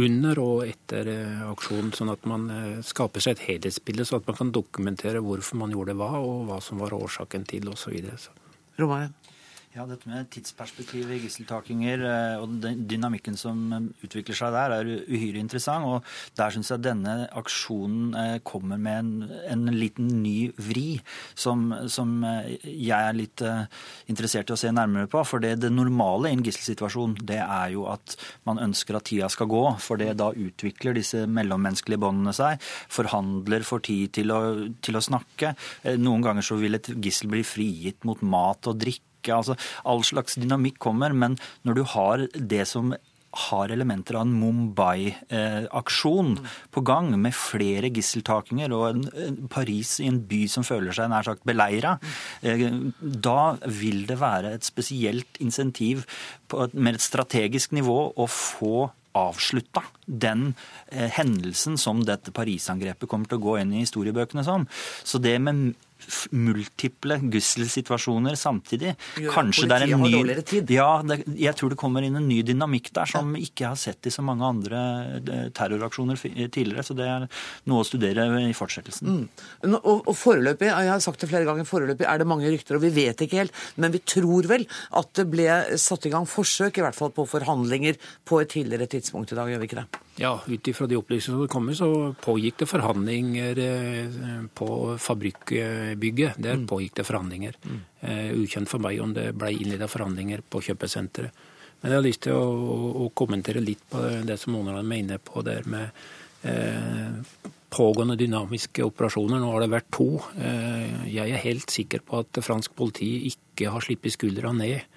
under 0.03 0.39
og 0.43 0.65
etter 0.67 1.09
eh, 1.11 1.45
aksjonen, 1.47 1.93
sånn 1.97 2.13
at 2.13 2.27
man 2.29 2.49
eh, 2.53 2.83
skaper 2.85 3.23
seg 3.25 3.37
et 3.37 3.45
helhetsbilde, 3.47 4.05
så 4.09 4.21
at 4.21 4.29
man 4.29 4.39
kan 4.39 4.53
dokumentere 4.55 5.23
hvorfor 5.25 5.61
man 5.63 5.73
gjorde 5.73 5.97
hva, 5.97 6.11
og 6.21 6.51
hva 6.51 6.61
som 6.65 6.83
var 6.83 6.97
årsaken 6.97 7.47
til 7.49 7.71
osv. 7.73 7.97
Romain? 8.81 9.15
Ja, 9.77 9.85
dette 9.85 10.09
med 10.09 10.31
tidsperspektiv 10.33 11.11
i 11.13 11.19
gisseltakinger 11.21 12.01
eh, 12.09 12.35
og 12.41 12.55
den 12.63 12.87
dynamikken 12.89 13.35
som 13.37 13.59
eh, 13.77 13.89
utvikler 14.07 14.37
seg 14.39 14.55
der, 14.55 14.73
er 14.73 14.89
uhyre 15.05 15.37
interessant. 15.37 15.85
Og 15.85 16.37
der 16.39 16.55
syns 16.55 16.71
jeg 16.73 16.81
denne 16.87 17.17
aksjonen 17.37 18.15
eh, 18.17 18.37
kommer 18.41 18.81
med 18.81 19.03
en, 19.03 19.35
en 19.53 19.67
liten 19.77 20.09
ny 20.23 20.49
vri 20.57 20.87
som, 21.37 21.67
som, 21.93 22.15
jeg 22.65 22.97
er 22.97 23.19
litt 23.19 23.43
interessert 24.09 24.49
i 24.49 24.55
å 24.55 24.59
se 24.63 24.71
nærmere 24.73 25.11
på. 25.13 25.21
For 25.29 25.45
det, 25.45 25.59
det 25.61 25.69
normale 25.75 26.31
i 26.31 26.39
en 26.39 26.45
gisselsituasjon, 26.47 27.19
det 27.29 27.43
er 27.43 27.75
jo 27.75 27.85
at 27.93 28.17
man 28.49 28.63
ønsker 28.65 28.97
at 28.97 29.09
tida 29.11 29.29
skal 29.33 29.51
gå. 29.53 29.65
For 29.85 30.01
det 30.01 30.15
da 30.23 30.31
utvikler 30.33 30.97
disse 30.97 31.27
mellommenneskelige 31.29 32.01
båndene 32.01 32.33
seg. 32.39 32.65
Forhandler 32.97 33.67
får 33.69 33.85
tid 33.91 34.17
til 34.23 34.33
å, 34.33 34.41
til 34.81 34.97
å 34.97 35.05
snakke. 35.05 35.53
Noen 36.01 36.25
ganger 36.25 36.49
så 36.49 36.57
vil 36.65 36.81
et 36.81 36.89
gissel 36.97 37.29
bli 37.35 37.45
frigitt 37.45 38.09
mot 38.09 38.25
mat 38.25 38.73
og 38.73 38.81
drikke 38.81 39.16
ikke. 39.27 39.43
Altså, 39.43 39.59
all 39.85 40.07
slags 40.07 40.39
dynamikk 40.41 40.81
kommer, 40.83 41.13
men 41.13 41.37
når 41.67 41.81
du 41.81 41.85
har 41.97 42.27
det 42.35 42.65
som 42.71 42.95
har 43.37 43.73
elementer 43.73 44.17
av 44.17 44.25
en 44.25 44.35
Mumbai-aksjon 44.41 46.37
på 46.73 46.83
gang, 46.87 47.11
med 47.21 47.37
flere 47.37 47.91
gisseltakinger 47.93 48.73
og 48.73 48.87
en, 48.89 49.49
Paris 49.53 49.99
i 50.01 50.09
en 50.11 50.23
by 50.29 50.43
som 50.51 50.65
føler 50.67 50.97
seg 50.97 51.11
nær 51.13 51.27
sagt 51.27 51.45
beleira, 51.49 51.97
mm. 52.43 52.93
da 53.01 53.57
vil 53.67 54.07
det 54.09 54.19
være 54.23 54.55
et 54.57 54.67
spesielt 54.67 55.41
insentiv 55.43 56.07
et 56.57 56.79
mer 56.79 57.01
strategisk 57.03 57.75
nivå 57.77 57.99
å 58.17 58.29
få 58.31 58.89
avslutta 59.17 59.83
den 60.05 60.51
eh, 60.93 61.09
hendelsen 61.17 61.79
som 61.81 62.03
dette 62.05 62.35
Paris-angrepet 62.37 63.09
kommer 63.09 63.29
til 63.31 63.41
å 63.41 63.47
gå 63.47 63.59
inn 63.63 63.73
i 63.73 63.83
historiebøkene 63.85 64.45
som. 64.45 64.67
Så 65.05 65.21
det 65.25 65.39
med 65.41 65.73
multiple 66.31 67.19
gusselsituasjoner 67.33 68.37
samtidig. 68.39 68.95
Gjør 69.21 69.35
Kanskje 69.35 69.69
det 69.71 69.79
er 69.79 69.95
en 69.97 70.05
ny 70.05 70.75
Ja, 70.75 70.89
det, 71.07 71.21
jeg 71.39 71.57
tror 71.59 71.73
det 71.73 71.79
kommer 71.81 72.07
inn 72.07 72.19
en 72.19 72.29
ny 72.29 72.41
dynamikk 72.47 72.93
der 72.97 73.11
som 73.11 73.35
ja. 73.37 73.45
ikke 73.47 73.71
har 73.73 73.81
sett 73.81 74.09
i 74.09 74.15
så 74.15 74.25
mange 74.27 74.47
andre 74.47 74.83
eh, 75.21 75.49
terroraksjoner 75.57 76.21
tidligere. 76.21 76.85
Så 76.87 76.97
det 76.99 77.09
er 77.11 77.27
noe 77.71 77.83
å 77.83 77.89
studere 77.89 78.29
i 78.43 78.55
fortsettelsen. 78.57 79.27
Mm. 79.27 79.77
Og, 79.77 80.07
og 80.07 80.15
foreløpig, 80.17 80.71
jeg 80.71 80.93
har 80.93 81.05
sagt 81.05 81.25
det 81.25 81.31
flere 81.33 81.49
ganger, 81.49 81.69
foreløpig 81.69 82.09
er 82.09 82.23
det 82.23 82.29
mange 82.29 82.51
rykter, 82.53 82.79
og 82.79 82.87
vi 82.87 82.95
vet 82.97 83.27
ikke 83.27 83.43
helt, 83.43 83.65
men 83.81 83.95
vi 83.95 84.03
tror 84.07 84.49
vel 84.51 84.67
at 84.99 85.13
det 85.19 85.29
ble 85.33 85.49
satt 85.81 86.07
i 86.09 86.13
gang 86.13 86.29
forsøk, 86.29 86.79
i 86.79 86.87
hvert 86.87 86.99
fall 86.99 87.15
på 87.15 87.27
forhandlinger, 87.37 88.01
på 88.27 88.43
et 88.43 88.53
tidligere 88.57 88.91
tidspunkt 88.97 89.33
i 89.33 89.39
dag, 89.39 89.51
gjør 89.51 89.63
vi 89.63 89.71
ikke 89.71 89.83
det? 89.83 90.06
Ja, 90.17 90.41
ut 90.47 90.69
ifra 90.69 90.87
de 90.89 90.97
opplysningene 90.97 91.45
som 91.45 91.51
kommer, 91.53 91.75
så 91.77 91.89
pågikk 92.25 92.63
det 92.63 92.69
forhandlinger 92.71 93.59
eh, 93.61 94.47
på 94.57 94.69
fabrikkbygget. 95.03 96.39
Der 96.41 96.57
mm. 96.57 96.65
pågikk 96.71 96.95
det 96.97 97.05
forhandlinger. 97.05 97.59
Mm. 97.67 97.83
Uh, 98.07 98.31
ukjent 98.45 98.71
for 98.71 98.81
meg 98.81 99.01
om 99.03 99.13
det 99.17 99.33
ble 99.37 99.51
innledet 99.53 99.91
forhandlinger 99.91 100.45
på 100.49 100.63
kjøpesenteret. 100.63 101.45
Men 101.83 101.93
jeg 101.93 101.99
har 101.99 102.07
lyst 102.07 102.23
til 102.25 102.37
å, 102.39 102.47
å, 103.05 103.11
kommentere 103.13 103.61
litt 103.61 103.83
på 103.91 104.01
det 104.25 104.39
som 104.41 104.55
noen 104.55 104.71
av 104.73 104.79
dem 104.81 104.95
er 104.95 105.03
inne 105.03 105.19
på 105.21 105.43
der 105.45 105.69
med 105.69 106.01
uh, 106.47 107.51
pågående 107.77 108.17
dynamiske 108.17 108.87
operasjoner. 108.87 109.43
Nå 109.43 109.53
har 109.53 109.67
det 109.67 109.73
vært 109.75 109.91
to. 109.99 110.09
Uh, 110.39 111.05
jeg 111.13 111.29
er 111.29 111.45
helt 111.45 111.73
sikker 111.75 112.07
på 112.07 112.23
at 112.25 112.41
fransk 112.47 112.73
politi 112.79 113.27
ikke 113.35 113.75
har 113.75 113.85
sluppet 113.85 114.17
skuldra 114.17 114.55
ned 114.57 114.96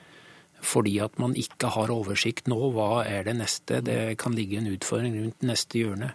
fordi 0.66 0.98
at 1.04 1.18
man 1.22 1.36
ikke 1.40 1.72
har 1.76 1.92
oversikt 1.94 2.50
nå. 2.52 2.60
Hva 2.76 3.06
er 3.08 3.26
det 3.28 3.38
neste? 3.40 3.82
Det 3.86 4.18
kan 4.20 4.36
ligge 4.36 4.60
en 4.60 4.72
utfordring 4.74 5.18
rundt 5.20 5.46
neste 5.48 5.82
hjørne. 5.82 6.14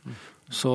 Så 0.52 0.70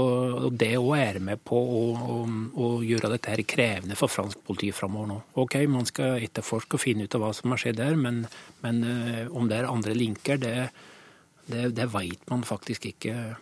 det 0.49 0.71
òg 0.79 0.95
er 0.97 1.19
med 1.21 1.43
på 1.45 1.57
å, 1.57 1.81
å, 1.93 2.15
å, 2.57 2.69
gjøre 2.83 3.11
dette 3.13 3.35
her 3.35 3.43
krevende 3.47 3.97
for 3.99 4.11
fransk 4.11 4.41
politi 4.45 4.71
framover 4.73 5.11
nå. 5.11 5.17
OK, 5.43 5.59
man 5.69 5.85
skal 5.87 6.17
etterforske 6.25 6.79
og 6.79 6.81
finne 6.81 7.05
ut 7.05 7.15
av 7.15 7.23
hva 7.23 7.29
som 7.37 7.53
har 7.53 7.61
skjedd 7.61 7.77
der, 7.77 7.99
men, 7.99 8.23
men 8.65 8.81
uh, 8.81 9.27
om 9.29 9.49
det 9.49 9.59
er 9.59 9.69
andre 9.69 9.93
linker, 9.93 10.41
det, 10.41 10.55
det, 11.45 11.69
det 11.77 11.87
veit 11.93 12.25
man 12.31 12.41
faktisk 12.47 12.89
ikke 12.89 13.37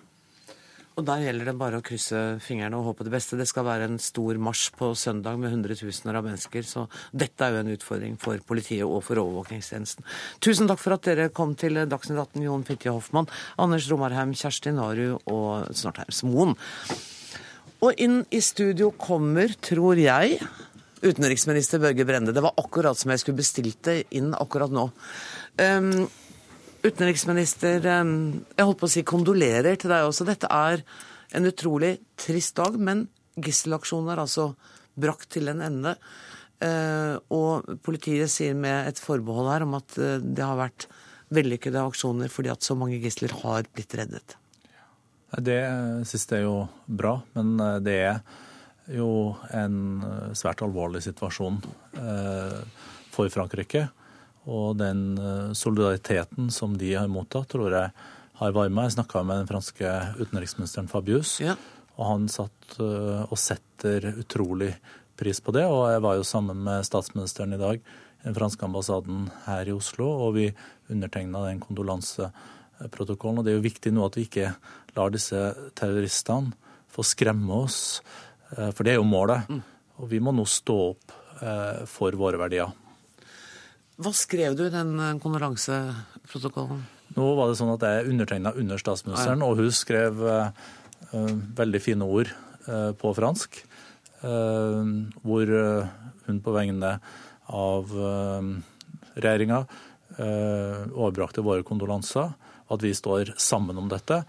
og 0.97 1.05
Der 1.05 1.21
gjelder 1.21 1.51
det 1.51 1.59
bare 1.59 1.77
å 1.77 1.83
krysse 1.85 2.19
fingrene 2.41 2.77
og 2.79 2.87
håpe 2.89 3.05
det 3.05 3.11
beste. 3.13 3.37
Det 3.37 3.45
skal 3.45 3.67
være 3.67 3.85
en 3.85 3.99
stor 4.01 4.39
marsj 4.41 4.71
på 4.79 4.89
søndag 4.97 5.37
med 5.37 5.53
hundretusener 5.53 6.17
av 6.17 6.25
mennesker. 6.25 6.65
Så 6.65 6.87
dette 7.13 7.45
er 7.45 7.53
jo 7.53 7.59
en 7.61 7.69
utfordring 7.75 8.15
for 8.21 8.41
politiet 8.41 8.81
og 8.81 9.03
for 9.05 9.21
overvåkningstjenesten. 9.21 10.07
Tusen 10.41 10.69
takk 10.69 10.81
for 10.81 10.97
at 10.97 11.05
dere 11.05 11.29
kom 11.29 11.53
til 11.53 11.77
Dagsnytt 11.85 12.17
18, 12.17 12.47
Jon 12.47 12.65
Fitje 12.65 12.95
Hoffmann, 12.95 13.29
Anders 13.61 13.85
Romarheim, 13.91 14.33
Kjersti 14.33 14.73
Naru 14.73 15.19
og 15.19 15.69
Snortheim 15.77 16.09
Smoen. 16.09 16.57
Og 17.85 18.01
inn 18.01 18.23
i 18.33 18.41
studio 18.41 18.89
kommer, 18.97 19.53
tror 19.61 20.01
jeg, 20.01 20.41
utenriksminister 21.05 21.83
Børge 21.83 22.09
Brende. 22.09 22.33
Det 22.33 22.41
var 22.41 22.57
akkurat 22.57 22.97
som 22.97 23.13
jeg 23.13 23.21
skulle 23.21 23.43
bestilt 23.43 23.83
det 23.85 23.99
inn 24.17 24.33
akkurat 24.33 24.73
nå. 24.73 24.89
Um, 25.61 26.07
Utenriksminister, 26.85 27.81
jeg 27.83 28.65
holdt 28.65 28.79
på 28.79 28.87
å 28.87 28.91
si 28.91 29.03
kondolerer 29.07 29.77
til 29.79 29.91
deg 29.91 30.07
også. 30.07 30.27
Dette 30.27 30.49
er 30.53 30.83
en 31.35 31.49
utrolig 31.49 31.97
trist 32.19 32.55
dag, 32.59 32.77
men 32.77 33.07
gisselaksjonen 33.37 34.13
er 34.13 34.21
altså 34.23 34.51
brakt 34.97 35.29
til 35.35 35.49
en 35.51 35.63
ende. 35.65 35.95
Eh, 36.63 37.15
og 37.33 37.67
politiet 37.85 38.31
sier 38.33 38.55
med 38.57 38.89
et 38.89 39.01
forbehold 39.01 39.51
her 39.51 39.65
om 39.67 39.75
at 39.77 39.97
eh, 40.01 40.17
det 40.23 40.41
har 40.41 40.57
vært 40.57 40.87
vellykkede 41.33 41.83
aksjoner 41.85 42.31
fordi 42.33 42.49
at 42.49 42.65
så 42.65 42.73
mange 42.79 42.97
gisler 43.03 43.35
har 43.43 43.67
blitt 43.69 43.93
reddet. 43.99 44.37
Det 45.43 45.59
siste 46.07 46.39
er 46.39 46.45
jo 46.47 46.63
bra, 46.87 47.17
men 47.37 47.57
eh, 47.61 47.77
det 47.85 47.97
er 48.07 48.21
jo 48.95 49.35
en 49.51 49.77
svært 50.37 50.63
alvorlig 50.63 51.01
situasjon 51.03 51.57
for 53.11 53.27
Frankrike. 53.33 53.81
Og 54.47 54.77
den 54.79 55.17
eh, 55.19 55.51
solidariteten 55.57 56.51
som 56.53 56.77
de 56.79 56.93
har 56.95 57.09
mottatt, 57.11 57.49
tror 57.51 57.73
jeg 57.73 57.91
har 58.39 58.53
varma. 58.55 58.85
Jeg 58.87 58.95
snakka 58.95 59.23
med 59.27 59.41
den 59.41 59.49
franske 59.49 59.93
utenriksministeren 60.21 60.87
Fabius, 60.91 61.37
ja. 61.43 61.57
og 61.97 62.03
han 62.11 62.27
satt 62.31 62.77
eh, 62.79 63.25
og 63.27 63.37
setter 63.41 64.13
utrolig 64.15 64.71
pris 65.19 65.41
på 65.43 65.55
det. 65.55 65.65
Og 65.67 65.89
jeg 65.91 66.03
var 66.05 66.19
jo 66.19 66.27
sammen 66.27 66.63
med 66.63 66.87
statsministeren 66.87 67.57
i 67.57 67.61
dag 67.61 67.81
i 67.81 68.23
den 68.23 68.37
franske 68.37 68.63
ambassaden 68.65 69.27
her 69.49 69.67
i 69.67 69.75
Oslo, 69.75 70.07
og 70.27 70.37
vi 70.39 70.47
undertegna 70.93 71.43
den 71.49 71.59
kondolanseprotokollen. 71.63 73.41
Og 73.41 73.47
det 73.47 73.53
er 73.53 73.59
jo 73.59 73.67
viktig 73.67 73.93
nå 73.95 74.07
at 74.07 74.15
vi 74.15 74.29
ikke 74.29 74.53
lar 74.95 75.11
disse 75.13 75.43
terroristene 75.77 76.55
få 76.93 77.03
skremme 77.03 77.63
oss, 77.67 77.99
eh, 78.55 78.71
for 78.71 78.87
det 78.87 78.95
er 78.95 79.01
jo 79.01 79.11
målet. 79.11 79.51
Mm. 79.51 79.63
Og 79.97 80.11
vi 80.13 80.23
må 80.23 80.31
nå 80.31 80.47
stå 80.47 80.81
opp 80.93 81.23
for 81.85 82.15
våre 82.17 82.37
verdier. 82.41 82.71
Hva 83.97 84.11
skrev 84.13 84.53
du 84.57 84.67
i 84.67 84.73
den 84.73 84.93
eh, 85.01 85.15
kondolanseprotokollen? 85.21 86.83
Nå 87.17 87.27
var 87.37 87.49
det 87.49 87.57
sånn 87.57 87.73
at 87.73 87.85
jeg 87.87 88.11
undertegna 88.11 88.51
under 88.53 88.81
statsministeren, 88.81 89.41
og 89.41 89.57
hun 89.57 89.71
skrev 89.73 90.19
uh, 90.21 90.49
veldig 91.57 91.79
fine 91.81 92.05
ord 92.05 92.29
uh, 92.67 92.91
på 92.99 93.13
fransk. 93.17 93.57
Uh, 94.21 95.07
hvor 95.23 95.53
hun 96.27 96.41
på 96.43 96.53
vegne 96.53 96.97
av 97.47 97.93
regjeringa 99.15 99.61
overbrakte 100.19 101.45
våre 101.45 101.63
kondolanser. 101.63 102.33
At 102.67 102.83
vi 102.83 102.91
står 102.97 103.31
sammen 103.39 103.79
om 103.79 103.87
dette. 103.87 104.19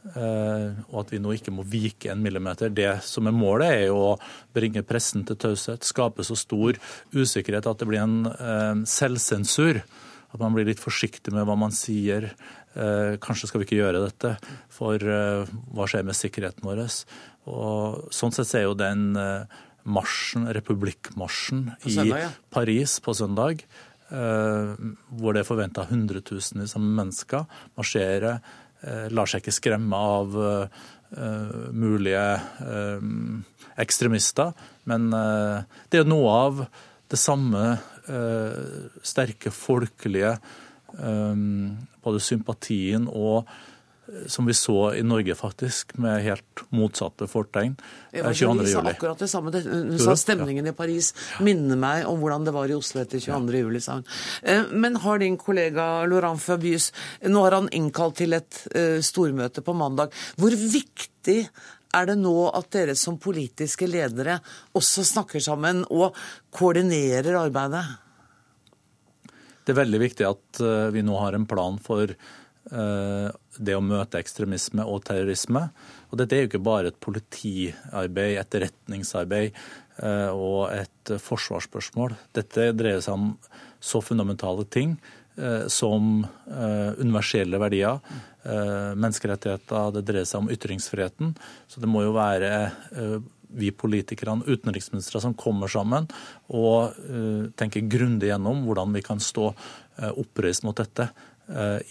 Eh, 0.00 0.68
og 0.88 1.02
at 1.02 1.10
vi 1.12 1.18
nå 1.20 1.34
ikke 1.36 1.52
må 1.52 1.64
vike 1.68 2.08
en 2.12 2.22
millimeter. 2.24 2.72
Det 2.72 3.02
som 3.04 3.28
er 3.28 3.36
målet, 3.36 3.72
er 3.74 3.82
jo 3.90 3.98
å 4.12 4.12
bringe 4.56 4.84
pressen 4.86 5.26
til 5.28 5.36
taushet, 5.40 5.84
skape 5.86 6.24
så 6.24 6.36
stor 6.38 6.78
usikkerhet 7.12 7.68
at 7.68 7.82
det 7.82 7.88
blir 7.90 8.00
en 8.02 8.30
eh, 8.32 8.84
selvsensur. 8.88 9.82
At 10.30 10.40
man 10.40 10.54
blir 10.56 10.68
litt 10.68 10.80
forsiktig 10.80 11.34
med 11.34 11.44
hva 11.48 11.58
man 11.58 11.74
sier. 11.74 12.30
Eh, 12.72 13.18
kanskje 13.20 13.50
skal 13.50 13.62
vi 13.62 13.68
ikke 13.68 13.80
gjøre 13.82 14.04
dette, 14.06 14.36
for 14.72 14.96
hva 15.02 15.90
skjer 15.90 16.06
med 16.06 16.16
sikkerheten 16.16 16.64
vår? 16.64 16.86
Og 17.50 18.08
sånn 18.14 18.32
sett 18.32 18.54
er 18.56 18.68
jo 18.68 18.78
den 18.78 19.10
marsjen, 19.90 20.46
republikkmarsjen 20.54 21.70
søndag, 21.82 22.16
ja. 22.22 22.30
i 22.30 22.52
Paris 22.52 22.98
på 23.02 23.14
søndag, 23.16 23.64
hvor 24.10 25.34
det 25.34 25.42
er 25.42 25.46
forventa 25.46 25.86
hundretusenvis 25.88 26.74
av 26.78 26.82
mennesker 26.84 27.60
marsjere 27.78 28.32
Eh, 28.34 28.69
lar 28.82 29.28
seg 29.28 29.42
ikke 29.42 29.56
skremme 29.56 29.96
av 29.96 30.36
eh, 30.40 30.80
mulige 31.76 32.24
eh, 32.64 33.08
ekstremister. 33.80 34.54
Men 34.90 35.10
det 35.12 36.00
er 36.00 36.08
noe 36.08 36.30
av 36.34 36.62
det 37.10 37.18
samme 37.20 37.76
sterke 39.06 39.52
folkelige 39.54 40.32
både 42.02 42.22
sympatien 42.24 43.06
og 43.06 43.48
som 44.26 44.46
vi 44.46 44.54
så 44.54 44.94
i 44.94 45.02
Norge, 45.02 45.34
faktisk, 45.34 45.96
med 45.98 46.22
helt 46.24 46.62
motsatte 46.74 47.26
fortegn. 47.30 47.76
22. 48.12 48.66
juli. 48.66 48.90
akkurat 48.90 49.18
det 49.18 49.28
samme. 49.28 49.52
Hun 49.52 49.98
sa 49.98 50.16
stemningen 50.16 50.66
i 50.66 50.74
Paris 50.76 51.12
minner 51.40 51.78
meg 51.78 52.06
om 52.10 52.20
hvordan 52.22 52.46
det 52.46 52.54
var 52.54 52.70
i 52.70 52.76
Oslo 52.76 53.02
etter 53.02 53.22
22. 53.22 53.62
juli, 53.62 53.82
sa 53.82 53.98
hun. 53.98 54.06
Eh, 54.42 54.72
men 54.72 54.98
har 55.04 55.22
din 55.22 55.38
kollega 55.40 56.06
Laurent 56.06 56.42
Fabius 56.42 56.90
Nå 57.22 57.44
har 57.44 57.58
han 57.58 57.68
innkalt 57.76 58.18
til 58.20 58.34
et 58.36 58.62
eh, 58.74 58.98
stormøte 59.04 59.62
på 59.66 59.74
mandag. 59.76 60.14
Hvor 60.40 60.54
viktig 60.54 61.40
er 61.94 62.06
det 62.06 62.18
nå 62.20 62.34
at 62.54 62.70
dere 62.74 62.94
som 62.98 63.18
politiske 63.18 63.88
ledere 63.90 64.38
også 64.78 65.04
snakker 65.06 65.42
sammen 65.42 65.82
og 65.90 66.16
koordinerer 66.54 67.38
arbeidet? 67.40 67.84
Det 69.64 69.74
er 69.74 69.82
veldig 69.82 70.00
viktig 70.02 70.26
at 70.26 70.60
vi 70.94 71.02
nå 71.04 71.18
har 71.20 71.36
en 71.36 71.46
plan 71.46 71.76
for 71.82 72.10
det 72.70 73.74
å 73.74 73.82
møte 73.82 74.20
ekstremisme 74.20 74.84
og 74.84 75.04
terrorisme. 75.08 75.62
Og 76.10 76.18
dette 76.20 76.36
er 76.36 76.44
jo 76.44 76.50
ikke 76.50 76.62
bare 76.66 76.90
et 76.92 77.00
politiarbeid, 77.02 78.36
etterretningsarbeid 78.42 79.56
og 80.34 80.70
et 80.74 81.14
forsvarsspørsmål. 81.24 82.14
Dette 82.36 82.70
dreier 82.76 83.02
seg 83.04 83.16
om 83.16 83.32
så 83.80 84.02
fundamentale 84.04 84.66
ting 84.68 84.98
som 85.72 86.20
universelle 87.00 87.60
verdier, 87.62 88.00
menneskerettigheter, 88.44 89.92
det 89.96 90.06
dreier 90.08 90.28
seg 90.28 90.44
om 90.44 90.50
ytringsfriheten. 90.52 91.34
Så 91.70 91.80
det 91.80 91.88
må 91.90 92.04
jo 92.04 92.16
være 92.16 92.52
vi 93.50 93.72
politikerne, 93.74 94.46
utenriksministre, 94.46 95.18
som 95.24 95.34
kommer 95.34 95.70
sammen 95.70 96.06
og 96.54 96.94
tenker 97.58 97.88
grundig 97.90 98.30
gjennom 98.30 98.62
hvordan 98.68 98.94
vi 98.94 99.02
kan 99.06 99.22
stå 99.22 99.48
oppreist 100.12 100.62
mot 100.66 100.76
dette 100.78 101.08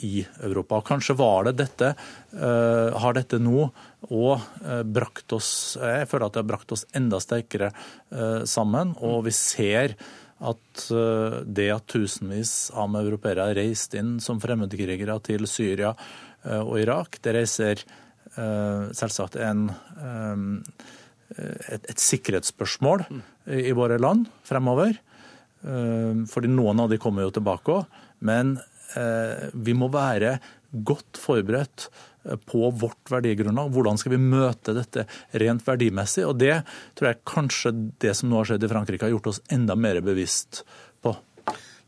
i 0.05 0.21
Europa. 0.45 0.79
Kanskje 0.87 1.17
var 1.19 1.47
det 1.47 1.57
dette, 1.59 1.89
har 2.31 3.15
dette 3.17 3.39
nå 3.43 3.65
og 4.07 4.45
brakt 4.87 5.33
oss 5.35 5.49
Jeg 5.75 6.07
føler 6.07 6.25
at 6.27 6.37
det 6.37 6.41
har 6.43 6.47
brakt 6.53 6.71
oss 6.71 6.85
enda 6.95 7.19
sterkere 7.19 7.71
sammen, 8.47 8.93
og 9.03 9.25
vi 9.27 9.33
ser 9.35 9.97
at 10.39 10.85
det 11.43 11.67
at 11.73 11.89
tusenvis 11.91 12.53
av 12.71 12.95
europeere 13.01 13.49
har 13.49 13.59
reist 13.59 13.97
inn 13.99 14.15
som 14.23 14.39
fremmedkrigere 14.39 15.17
til 15.27 15.43
Syria 15.51 15.91
og 16.61 16.77
Irak, 16.79 17.19
det 17.19 17.35
reiser 17.41 17.83
selvsagt 18.95 19.35
en 19.43 19.67
et, 21.37 21.85
et 21.85 22.01
sikkerhetsspørsmål 22.01 23.05
i 23.59 23.73
våre 23.77 23.99
land 24.01 24.27
fremover. 24.47 24.97
Eh, 25.59 26.25
fordi 26.31 26.51
noen 26.51 26.79
av 26.79 26.91
de 26.91 26.99
kommer 27.01 27.25
jo 27.25 27.33
tilbake 27.35 27.79
òg. 27.79 28.01
Men 28.25 28.57
eh, 28.57 28.78
vi 28.95 29.73
må 29.77 29.89
være 29.93 30.37
godt 30.71 31.19
forberedt 31.19 31.87
eh, 32.25 32.37
på 32.49 32.69
vårt 32.81 33.11
verdigrunnlag. 33.11 33.71
Hvordan 33.73 33.99
skal 33.99 34.15
vi 34.15 34.21
møte 34.21 34.75
dette 34.77 35.05
rent 35.41 35.65
verdimessig? 35.67 36.25
Og 36.27 36.37
det 36.41 36.61
tror 36.97 37.11
jeg 37.11 37.23
kanskje 37.29 37.73
det 38.03 38.15
som 38.17 38.31
nå 38.31 38.41
har 38.41 38.51
skjedd 38.51 38.67
i 38.67 38.71
Frankrike, 38.71 39.07
har 39.07 39.15
gjort 39.15 39.31
oss 39.33 39.43
enda 39.53 39.77
mer 39.79 40.01
bevisst. 40.05 40.63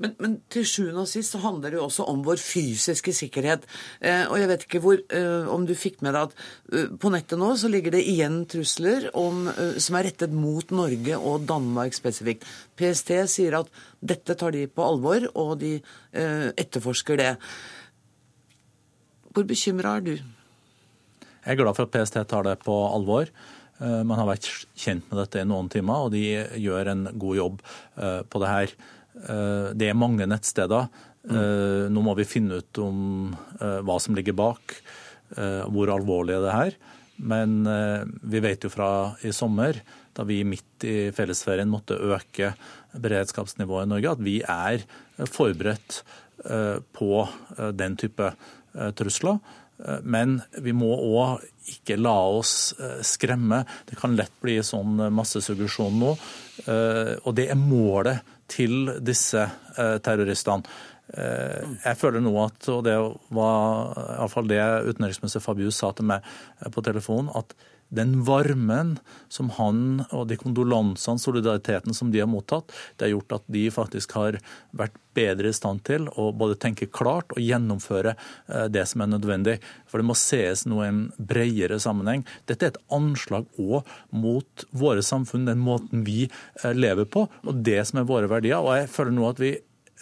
Men, 0.02 0.14
men, 0.18 0.38
til 0.52 0.66
sjuende 0.66 1.04
og 1.04 1.10
sist 1.10 1.36
så 1.36 1.42
handler 1.44 1.74
det 1.74 1.78
jo 1.78 1.86
også 1.86 2.08
om 2.10 2.24
vår 2.26 2.42
fysiske 2.42 3.14
sikkerhet. 3.14 3.68
Eh, 4.02 4.24
og 4.26 4.40
jeg 4.40 4.50
vet 4.50 4.66
ikke 4.66 4.82
hvor, 4.82 4.98
eh, 5.14 5.50
om 5.52 5.68
du 5.70 5.76
fikk 5.78 6.00
med 6.02 6.16
deg 6.18 6.32
at 6.32 6.36
eh, 6.74 6.88
på 7.02 7.12
nettet 7.14 7.38
nå 7.38 7.52
så 7.60 7.70
ligger 7.70 7.94
det 7.94 8.02
igjen 8.10 8.42
trusler 8.50 9.10
om, 9.18 9.46
eh, 9.52 9.78
som 9.84 10.00
er 10.00 10.08
rettet 10.10 10.34
mot 10.34 10.74
Norge 10.74 11.20
og 11.20 11.46
Danmark 11.50 11.94
spesifikt. 11.98 12.48
PST 12.80 13.14
sier 13.30 13.60
at 13.60 13.70
dette 14.02 14.36
tar 14.40 14.56
de 14.56 14.66
på 14.66 14.86
alvor, 14.86 15.28
og 15.38 15.60
de 15.62 15.76
eh, 15.78 16.48
etterforsker 16.50 17.22
det. 17.22 17.36
Hvor 19.32 19.46
bekymra 19.48 20.00
er 20.00 20.08
du? 20.08 20.16
Jeg 21.42 21.54
er 21.54 21.60
glad 21.60 21.78
for 21.78 21.86
at 21.86 21.94
PST 21.94 22.18
tar 22.30 22.48
det 22.48 22.58
på 22.66 22.74
alvor. 22.90 23.30
Eh, 23.78 24.02
man 24.02 24.18
har 24.18 24.32
vært 24.32 24.50
kjent 24.74 25.06
med 25.12 25.22
dette 25.22 25.46
i 25.46 25.46
noen 25.46 25.70
timer, 25.70 26.08
og 26.08 26.18
de 26.18 26.26
gjør 26.58 26.90
en 26.96 27.06
god 27.14 27.38
jobb 27.38 27.62
på 28.02 28.42
det 28.42 28.50
her. 28.50 28.74
Eh, 29.16 29.72
det 29.78 29.90
er 29.90 29.98
mange 29.98 30.28
nettsteder. 30.30 30.90
Mm. 31.22 31.94
Nå 31.94 32.02
må 32.02 32.16
vi 32.18 32.26
finne 32.26 32.62
ut 32.64 32.80
om 32.82 33.30
eh, 33.62 33.80
hva 33.86 33.98
som 34.02 34.16
ligger 34.18 34.34
bak, 34.38 34.74
hvor 35.72 35.88
alvorlig 35.94 36.34
er 36.36 36.42
det 36.44 36.56
her. 36.56 36.74
Men 37.24 37.62
vi 38.28 38.42
vet 38.44 38.66
jo 38.66 38.72
fra 38.74 39.14
i 39.24 39.30
sommer, 39.32 39.78
da 40.12 40.26
vi 40.28 40.42
midt 40.44 40.84
i 40.84 40.96
fellesferien 41.16 41.70
måtte 41.72 41.96
øke 41.96 42.50
beredskapsnivået 43.00 43.86
i 43.86 43.92
Norge, 43.94 44.12
at 44.12 44.26
vi 44.26 44.34
er 44.44 44.84
forberedt 45.30 46.02
på 46.92 47.22
den 47.80 47.96
type 48.02 48.34
trusler. 49.00 49.40
Men 50.04 50.42
vi 50.60 50.76
må 50.76 50.90
òg 50.92 51.46
ikke 51.78 51.96
la 52.02 52.18
oss 52.42 52.74
skremme. 53.08 53.62
Det 53.88 54.02
kan 54.02 54.18
lett 54.20 54.36
bli 54.44 54.58
sånn 54.66 55.00
massesuggesjon 55.16 55.96
nå. 56.02 56.12
Og 57.24 57.32
det 57.40 57.48
er 57.54 57.62
målet 57.62 58.36
til 58.52 58.96
disse 59.04 59.42
eh, 59.42 59.98
terroristene. 60.04 60.80
Eh, 61.12 61.76
jeg 61.84 62.00
føler 62.00 62.24
nå 62.24 62.32
at, 62.44 62.70
og 62.72 62.86
det 62.88 62.96
var 63.36 63.98
iallfall 64.18 64.48
det 64.48 64.62
utenriksminister 64.88 65.44
Fabius 65.44 65.82
sa 65.82 65.92
til 65.96 66.08
meg 66.12 66.24
eh, 66.62 66.70
på 66.72 66.84
telefon, 66.86 67.32
at 67.36 67.56
den 67.92 68.22
varmen 68.24 68.96
som 69.32 69.50
han 69.58 70.04
og 70.10 70.28
de 70.30 70.38
kondolansene, 70.40 71.20
solidariteten 71.20 71.96
som 71.96 72.12
de 72.12 72.22
har 72.24 72.30
mottatt, 72.32 72.72
det 72.96 73.08
har 73.08 73.16
gjort 73.18 73.36
at 73.38 73.48
de 73.52 73.64
faktisk 73.74 74.16
har 74.16 74.38
vært 74.78 74.96
bedre 75.18 75.52
i 75.52 75.56
stand 75.56 75.84
til 75.88 76.08
å 76.16 76.30
både 76.32 76.56
tenke 76.62 76.88
klart 76.88 77.34
og 77.36 77.44
gjennomføre 77.44 78.14
det 78.72 78.86
som 78.88 79.04
er 79.04 79.12
nødvendig. 79.12 79.58
For 79.92 80.00
det 80.00 80.08
må 80.08 80.16
sees 80.16 80.64
noe 80.72 80.86
i 80.86 80.92
en 80.94 81.02
bredere 81.18 81.82
sammenheng. 81.84 82.24
Dette 82.48 82.70
er 82.70 82.74
et 82.74 82.80
anslag 82.96 83.50
òg 83.60 83.90
mot 84.16 84.66
våre 84.72 85.04
samfunn, 85.04 85.50
den 85.50 85.60
måten 85.64 86.06
vi 86.08 86.30
lever 86.64 87.10
på, 87.12 87.26
og 87.28 87.60
det 87.68 87.82
som 87.90 88.00
er 88.00 88.08
våre 88.08 88.32
verdier. 88.32 88.64
Og 88.64 88.80
jeg 88.80 88.92
føler 88.94 89.18
nå 89.18 89.28
at 89.28 89.44
vi 89.44 89.52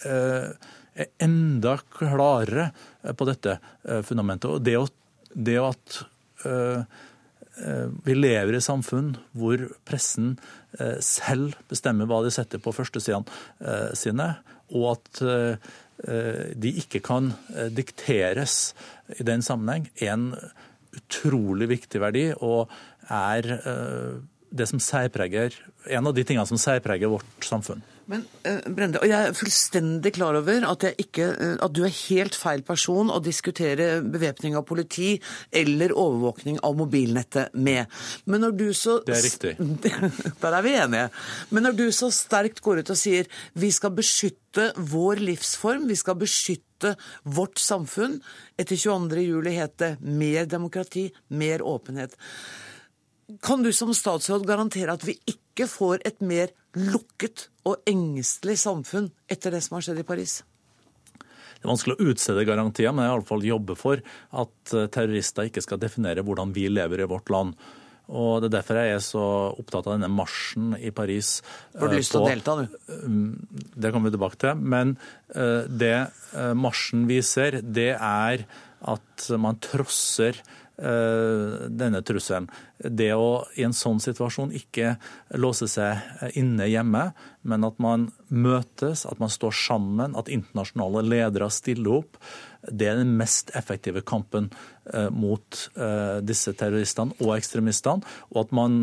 er 0.06 1.10
enda 1.22 1.74
klarere 1.98 2.70
på 3.18 3.26
dette 3.26 3.58
fundamentet. 4.06 4.54
Og 4.54 4.62
det, 4.62 4.78
å, 4.78 4.86
det 5.34 5.58
at 5.64 6.00
Eh, 6.44 6.82
vi 8.04 8.16
lever 8.16 8.56
i 8.56 8.62
samfunn 8.64 9.12
hvor 9.36 9.62
pressen 9.88 10.34
eh, 10.78 10.98
selv 11.04 11.56
bestemmer 11.70 12.08
hva 12.08 12.22
de 12.24 12.32
setter 12.34 12.62
på 12.62 12.74
førstesidene 12.74 13.40
eh, 13.60 13.90
sine, 13.98 14.32
og 14.70 14.92
at 14.94 15.24
de 16.00 16.70
ikke 16.80 17.02
kan 17.04 17.26
dikteres 17.76 18.70
i 19.18 19.24
den 19.26 19.42
sammenheng, 19.44 19.90
er 20.00 20.14
en 20.14 20.30
utrolig 20.96 21.66
viktig 21.74 22.00
verdi 22.00 22.22
og 22.38 22.70
er 23.12 23.48
det 24.48 24.68
som 24.70 24.80
en 24.80 26.08
av 26.08 26.14
de 26.16 26.24
tingene 26.24 26.48
som 26.48 26.62
særpreger 26.62 27.12
vårt 27.12 27.44
samfunn. 27.44 27.82
Men 28.10 28.24
uh, 28.46 28.58
Brende, 28.74 29.00
og 29.00 29.06
Jeg 29.06 29.28
er 29.28 29.36
fullstendig 29.36 30.12
klar 30.16 30.38
over 30.38 30.66
at, 30.66 30.86
ikke, 30.98 31.28
uh, 31.30 31.54
at, 31.62 31.74
du 31.76 31.84
er 31.86 31.94
helt 31.94 32.36
feil 32.38 32.64
person 32.66 33.12
å 33.12 33.20
diskutere 33.22 34.00
bevæpning 34.02 34.56
av 34.58 34.66
politi 34.68 35.12
eller 35.54 35.94
overvåkning 35.94 36.58
av 36.66 36.76
mobilnettet 36.80 37.54
med. 37.54 37.86
Men 38.26 38.46
når 38.46 38.56
du 38.58 38.66
så... 38.76 38.98
Det 39.06 39.16
er 39.18 39.26
riktig. 39.28 39.54
Der 40.42 40.58
er 40.58 40.66
vi 40.66 40.74
enige. 40.80 41.06
Men 41.54 41.68
når 41.68 41.78
du 41.78 41.86
så 41.94 42.10
sterkt 42.14 42.62
går 42.64 42.82
ut 42.82 42.92
og 42.94 42.98
sier 42.98 43.30
vi 43.54 43.70
skal 43.74 43.94
beskytte 43.94 44.72
vår 44.90 45.22
livsform, 45.22 45.86
vi 45.90 45.98
skal 45.98 46.18
beskytte 46.18 46.96
vårt 47.28 47.60
samfunn 47.60 48.18
Etter 48.60 48.76
22. 48.76 49.22
juli 49.24 49.54
het 49.56 49.78
det 49.80 49.94
mer 50.00 50.48
demokrati, 50.48 51.06
mer 51.28 51.62
åpenhet. 51.64 52.16
Kan 53.44 53.62
du 53.62 53.70
som 53.72 53.92
statsråd 53.94 54.44
garantere 54.48 54.96
at 54.96 55.04
vi 55.06 55.14
ikke 55.30 55.68
får 55.70 56.02
et 56.08 56.20
mer 56.24 56.50
lukket 56.78 57.48
og 57.68 57.82
engstelig 57.88 58.58
samfunn 58.62 59.10
etter 59.30 59.54
det 59.54 59.62
som 59.64 59.78
har 59.78 59.86
skjedd 59.86 60.02
i 60.02 60.06
Paris? 60.06 60.40
Det 61.60 61.66
er 61.66 61.72
vanskelig 61.74 61.98
å 61.98 62.08
utstede 62.12 62.46
garantier, 62.48 62.92
men 62.94 63.04
jeg 63.04 63.12
iallfall 63.12 63.44
jobber 63.44 63.76
for 63.76 64.00
at 64.00 64.72
eh, 64.72 64.88
terrorister 64.92 65.50
ikke 65.50 65.64
skal 65.64 65.80
definere 65.82 66.24
hvordan 66.24 66.54
vi 66.56 66.70
lever 66.72 67.04
i 67.04 67.08
vårt 67.10 67.28
land. 67.32 67.58
Og 68.10 68.40
Det 68.42 68.48
er 68.48 68.54
derfor 68.56 68.78
jeg 68.80 68.94
er 68.94 69.02
så 69.04 69.24
opptatt 69.52 69.86
av 69.86 69.94
denne 69.94 70.08
marsjen 70.10 70.72
i 70.80 70.90
Paris. 70.90 71.36
Får 71.76 71.92
du 71.92 71.98
lyst 71.98 72.14
til 72.14 72.24
å 72.24 72.30
delta, 72.30 72.56
du? 72.58 72.78
Mm, 73.04 73.28
det 73.76 73.92
kommer 73.92 74.10
vi 74.10 74.16
tilbake 74.16 74.40
til. 74.40 74.64
Men 74.72 74.96
eh, 75.34 75.68
det 75.68 75.94
eh, 76.00 76.54
marsjen 76.58 77.04
viser, 77.10 77.60
det 77.62 77.92
er 77.94 78.48
at 78.80 79.28
man 79.36 79.60
trosser 79.60 80.40
Eh, 80.69 80.69
denne 80.80 82.00
trusselen. 82.06 82.46
Det 82.80 83.10
å 83.12 83.44
i 83.60 83.66
en 83.66 83.74
sånn 83.76 83.98
situasjon 84.00 84.54
ikke 84.56 84.94
låse 85.36 85.68
seg 85.68 86.32
inne 86.40 86.68
hjemme, 86.70 87.10
men 87.44 87.66
at 87.68 87.76
man 87.82 88.06
møtes, 88.32 89.04
at 89.04 89.20
man 89.20 89.32
står 89.32 89.52
sammen, 89.56 90.16
at 90.16 90.32
internasjonale 90.32 91.04
ledere 91.04 91.50
stiller 91.52 92.00
opp, 92.00 92.16
det 92.64 92.90
er 92.90 93.00
den 93.00 93.12
mest 93.20 93.52
effektive 93.56 94.02
kampen 94.08 94.50
eh, 94.92 95.08
mot 95.12 95.62
eh, 95.76 96.18
disse 96.24 96.52
terroristene 96.56 97.16
og 97.20 97.36
ekstremistene. 97.36 98.04
Og 98.32 98.42
at 98.44 98.52
man 98.56 98.82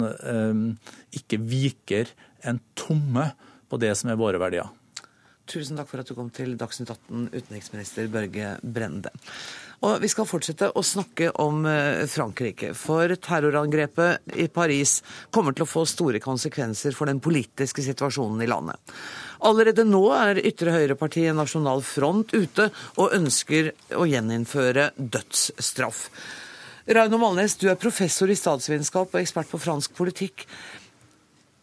ikke 1.18 1.42
viker 1.42 2.10
en 2.46 2.60
tomme 2.78 3.32
på 3.70 3.80
det 3.82 3.94
som 3.98 4.12
er 4.12 4.20
våre 4.20 4.42
verdier. 4.42 4.70
Tusen 5.48 5.80
takk 5.80 5.88
for 5.88 6.04
at 6.04 6.10
du 6.10 6.16
kom 6.18 6.28
til 6.34 6.58
Dagsnytt 6.60 6.92
18, 6.92 7.30
utenriksminister 7.32 8.10
Børge 8.12 8.58
Brende. 8.64 9.14
Og 9.86 10.02
Vi 10.02 10.10
skal 10.10 10.26
fortsette 10.26 10.72
å 10.74 10.82
snakke 10.82 11.30
om 11.44 11.62
eh, 11.70 12.08
Frankrike. 12.10 12.72
For 12.78 13.12
terrorangrepet 13.22 14.34
i 14.42 14.48
Paris 14.50 14.98
kommer 15.34 15.54
til 15.54 15.68
å 15.68 15.70
få 15.70 15.84
store 15.86 16.22
konsekvenser 16.24 16.98
for 16.98 17.10
den 17.10 17.22
politiske 17.22 17.86
situasjonen 17.86 18.42
i 18.42 18.50
landet. 18.50 18.82
Allerede 19.46 19.86
nå 19.86 20.02
er 20.18 20.42
ytre 20.42 20.74
høyrepartiet 20.74 21.38
Nasjonal 21.38 21.86
Front 21.86 22.34
ute 22.34 22.72
og 22.98 23.14
ønsker 23.20 23.70
å 23.94 24.10
gjeninnføre 24.10 24.90
dødsstraff. 24.98 26.08
Rauno 26.98 27.22
Malnes, 27.22 27.60
du 27.62 27.68
er 27.70 27.78
professor 27.78 28.32
i 28.32 28.40
statsvitenskap 28.40 29.14
og 29.14 29.22
ekspert 29.22 29.52
på 29.52 29.62
fransk 29.62 29.94
politikk. 29.94 30.48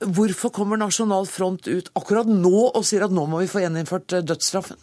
Hvorfor 0.05 0.55
kommer 0.55 0.79
Nasjonal 0.79 1.27
Front 1.27 1.67
ut 1.67 1.91
akkurat 1.99 2.31
nå 2.31 2.69
og 2.69 2.83
sier 2.87 3.09
at 3.09 3.15
nå 3.15 3.27
må 3.27 3.43
vi 3.43 3.51
få 3.51 3.65
gjeninnført 3.65 4.21
dødsstraffen? 4.23 4.79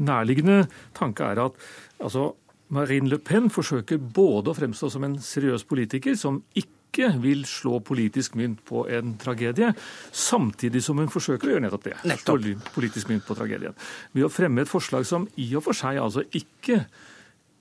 nærliggende 0.00 0.66
tanke 0.96 1.24
er 1.24 1.40
at 1.46 1.56
altså, 2.00 2.32
Marine 2.70 3.10
Le 3.10 3.18
Pen 3.18 3.50
forsøker 3.50 3.98
både 3.98 4.52
å 4.52 4.56
fremstå 4.56 4.90
som 4.94 5.06
en 5.06 5.16
seriøs 5.22 5.66
politiker 5.68 6.14
som 6.18 6.40
ikke 6.54 7.10
vil 7.22 7.44
slå 7.46 7.78
politisk 7.86 8.36
mynt 8.38 8.62
på 8.66 8.84
en 8.90 9.14
tragedie, 9.18 9.72
samtidig 10.14 10.82
som 10.82 10.98
hun 10.98 11.10
forsøker 11.10 11.48
å 11.48 11.54
gjøre 11.54 11.66
nettopp 11.66 11.86
det. 11.88 11.96
Nettopp. 12.10 12.42
Slå 12.42 12.74
politisk 12.74 13.10
mynt 13.10 13.26
på 13.26 13.36
tragedien. 13.38 13.78
Ved 14.14 14.26
å 14.26 14.32
fremme 14.32 14.62
et 14.62 14.70
forslag 14.70 15.06
som 15.06 15.26
i 15.38 15.48
og 15.58 15.66
for 15.66 15.78
seg 15.78 15.98
altså 16.02 16.26
ikke 16.30 16.84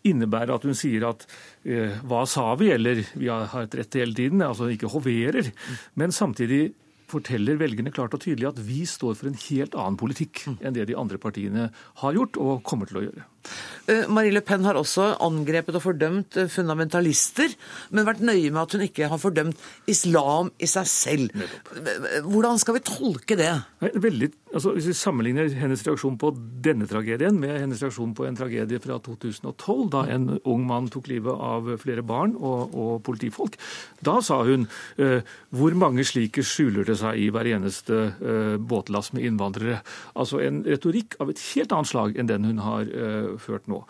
innebærer 0.08 0.54
at 0.56 0.66
hun 0.66 0.78
sier 0.78 1.04
at 1.10 1.26
eh, 1.68 1.98
hva 2.08 2.24
sa 2.30 2.54
vi, 2.60 2.70
eller 2.74 3.02
vi 3.14 3.28
har 3.30 3.50
hatt 3.52 3.76
rett 3.76 3.98
hele 4.00 4.16
tiden, 4.16 4.46
altså 4.46 4.70
ikke 4.72 4.92
hoverer, 4.94 5.50
men 6.00 6.16
samtidig 6.16 6.70
forteller 7.10 7.58
velgerne 7.60 7.92
klart 7.94 8.14
og 8.16 8.22
tydelig 8.24 8.52
at 8.52 8.62
vi 8.64 8.84
står 8.88 9.18
for 9.18 9.30
en 9.30 9.42
helt 9.48 9.76
annen 9.78 9.98
politikk 10.00 10.44
enn 10.54 10.76
det 10.76 10.86
de 10.90 10.98
andre 11.00 11.18
partiene 11.22 11.70
har 12.04 12.18
gjort 12.18 12.38
og 12.42 12.62
kommer 12.68 12.90
til 12.90 13.02
å 13.02 13.06
gjøre. 13.08 13.26
Eh, 13.90 14.06
Marie 14.12 14.34
Le 14.34 14.42
Pen 14.46 14.66
har 14.68 14.78
også 14.78 15.14
angrepet 15.26 15.78
og 15.78 15.84
fordømt 15.84 16.38
eh, 16.38 16.50
fundamentalister, 16.52 17.56
men 17.96 18.08
vært 18.08 18.24
nøye 18.26 18.52
med 18.52 18.62
at 18.62 18.76
hun 18.76 18.86
ikke 18.86 19.10
har 19.12 19.22
fordømt 19.22 19.60
islam 19.90 20.52
i 20.62 20.70
seg 20.70 20.90
selv. 20.90 21.46
Eh, 21.80 22.20
Hvordan 22.28 22.62
skal 22.62 22.78
vi 22.78 22.84
tolke 22.86 23.38
det? 23.40 23.52
Veldig, 23.80 24.30
altså, 24.54 24.76
hvis 24.76 24.92
vi 24.92 24.98
sammenligner 24.98 25.50
hennes 25.58 25.86
reaksjon 25.88 26.20
på 26.22 26.34
denne 26.66 26.90
tragedien 26.90 27.40
med 27.40 27.56
hennes 27.58 27.82
reaksjon 27.84 28.14
på 28.18 28.28
en 28.28 28.38
tragedie 28.38 28.82
fra 28.84 29.00
2012, 29.06 29.86
da 29.96 30.06
en 30.14 30.30
ung 30.44 30.68
mann 30.70 30.92
tok 30.92 31.10
livet 31.10 31.34
av 31.34 31.72
flere 31.82 32.06
barn 32.06 32.36
og, 32.38 32.76
og 32.76 32.94
politifolk, 33.08 33.58
da 34.06 34.20
sa 34.26 34.42
hun 34.46 34.68
hvor 35.50 35.74
mange 35.78 36.04
slike 36.06 36.44
skjuler 36.46 36.86
det 36.88 36.98
seg 37.00 37.20
i 37.20 37.30
hver 37.34 37.48
eneste 37.50 37.98
eh, 38.20 38.56
båtlass 38.60 39.12
med 39.16 39.26
innvandrere. 39.28 39.80
Altså 40.20 40.42
en 40.44 40.62
retorikk 40.68 41.18
av 41.22 41.32
et 41.32 41.42
helt 41.54 41.74
annet 41.76 41.92
slag 41.92 42.20
enn 42.20 42.30
den 42.30 42.48
hun 42.50 42.62
har 42.64 42.90
eh, 42.90 43.29
ført 43.38 43.70
nå. 43.70 43.84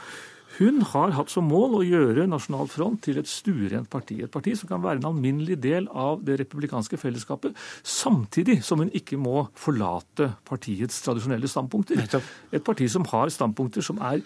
Hun 0.60 0.82
har 0.92 1.14
hatt 1.16 1.32
som 1.32 1.48
mål 1.48 1.78
å 1.78 1.86
gjøre 1.86 2.26
Nasjonal 2.28 2.68
Front 2.68 3.04
til 3.06 3.20
et 3.22 3.30
stuerent 3.30 3.88
parti. 3.92 4.18
Et 4.26 4.32
parti 4.32 4.56
som 4.60 4.68
kan 4.68 4.82
være 4.84 5.00
en 5.00 5.08
alminnelig 5.14 5.56
del 5.64 5.88
av 5.88 6.26
det 6.28 6.36
republikanske 6.42 7.00
fellesskapet, 7.00 7.56
samtidig 7.88 8.58
som 8.68 8.82
hun 8.84 8.92
ikke 8.98 9.20
må 9.22 9.46
forlate 9.56 10.34
partiets 10.50 11.00
tradisjonelle 11.06 11.48
standpunkter. 11.48 12.02
Et 12.52 12.66
parti 12.66 12.90
som 12.92 13.08
har 13.14 13.32
standpunkter 13.32 13.86
som 13.86 14.02
er 14.04 14.26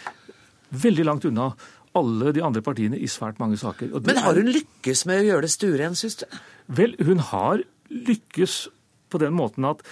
veldig 0.73 1.05
langt 1.05 1.27
unna 1.29 1.51
alle 1.93 2.33
de 2.33 2.41
andre 2.41 2.63
partiene 2.65 2.97
i 2.97 3.09
svært 3.11 3.37
mange 3.37 3.59
saker. 3.61 3.93
Men 4.07 4.23
har 4.23 4.39
hun 4.39 4.49
lykkes 4.49 5.05
med 5.09 5.21
å 5.21 5.27
gjøre 5.27 5.45
det 5.45 5.53
stuerent, 5.53 5.99
syns 5.99 6.17
du? 6.23 6.25
Vel, 6.73 6.95
hun 7.03 7.21
har 7.29 7.61
lykkes 7.93 8.55
på 9.13 9.21
den 9.21 9.35
måten 9.37 9.69
at 9.69 9.85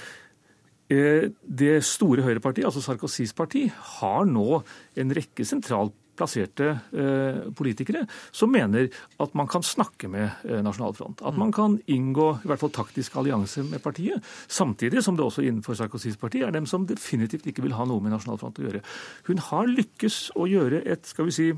det 0.92 1.78
store 1.88 2.26
høyrepartiet, 2.26 2.66
altså 2.68 2.84
Sarkozys 2.84 3.32
parti, 3.38 3.66
har 3.72 4.26
nå 4.28 4.62
en 5.00 5.14
rekke 5.16 5.46
sentralt 5.48 5.96
plasserte 6.22 6.68
eh, 6.94 7.40
politikere 7.58 8.04
som 8.36 8.52
mener 8.54 8.90
at 9.22 9.36
man 9.38 9.50
kan 9.52 9.64
snakke 9.66 10.10
med 10.12 10.28
nasjonalfront, 10.28 10.70
Nasjonal 10.72 10.96
Front. 10.96 11.24
At 11.28 11.38
man 11.40 11.54
kan 11.56 11.78
inngå 11.92 12.28
i 12.44 12.50
hvert 12.50 12.62
fall 12.62 12.74
taktisk 12.76 13.16
allianse 13.20 13.64
med 13.68 13.82
partiet. 13.84 14.24
Samtidig 14.48 15.04
som 15.04 15.18
det 15.18 15.26
også 15.26 15.44
innenfor 15.46 15.78
Sarkozys 15.78 16.20
parti 16.22 16.44
er 16.46 16.54
dem 16.56 16.68
som 16.70 16.86
definitivt 16.88 17.48
ikke 17.50 17.66
vil 17.66 17.76
ha 17.78 17.88
noe 17.90 18.04
med 18.04 18.14
Nasjonal 18.14 18.40
Front 18.42 18.62
å 18.62 18.68
gjøre. 18.68 18.84
Hun 19.28 19.42
har 19.50 19.72
lykkes 19.72 20.20
å 20.40 20.48
gjøre 20.50 20.84
et, 20.86 21.08
skal 21.10 21.28
vi 21.28 21.36
si 21.36 21.50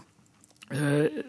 eh, 0.74 1.22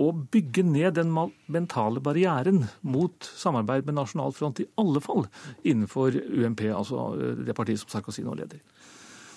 å, 0.00 0.10
bygge 0.32 0.64
ned 0.66 0.96
den 0.98 1.12
mentale 1.52 2.02
barrieren 2.04 2.64
mot 2.82 3.30
samarbeid 3.36 3.88
med 3.88 3.98
Nasjonal 3.98 4.34
Front, 4.36 4.62
i 4.62 4.68
alle 4.80 5.02
fall 5.04 5.26
innenfor 5.62 6.16
UMP, 6.16 6.66
altså 6.74 7.10
eh, 7.16 7.42
det 7.46 7.56
partiet 7.58 7.82
som 7.82 7.92
Sarkozy 7.92 8.24
nå 8.26 8.36
leder. 8.38 8.62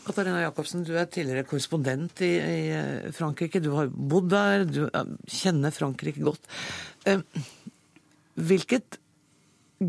Katarina 0.04 0.42
Jacobsen, 0.44 0.84
du 0.84 0.98
er 1.00 1.08
tidligere 1.08 1.48
korrespondent 1.48 2.24
i, 2.26 2.34
i 2.36 2.64
eh, 2.76 3.12
Frankrike. 3.16 3.62
Du 3.64 3.72
har 3.78 3.92
bodd 3.92 4.32
der, 4.34 4.66
du 4.68 4.82
kjenner 5.32 5.72
Frankrike 5.72 6.24
godt. 6.26 6.50
Eh, 7.08 7.24
Hvilket 8.34 8.98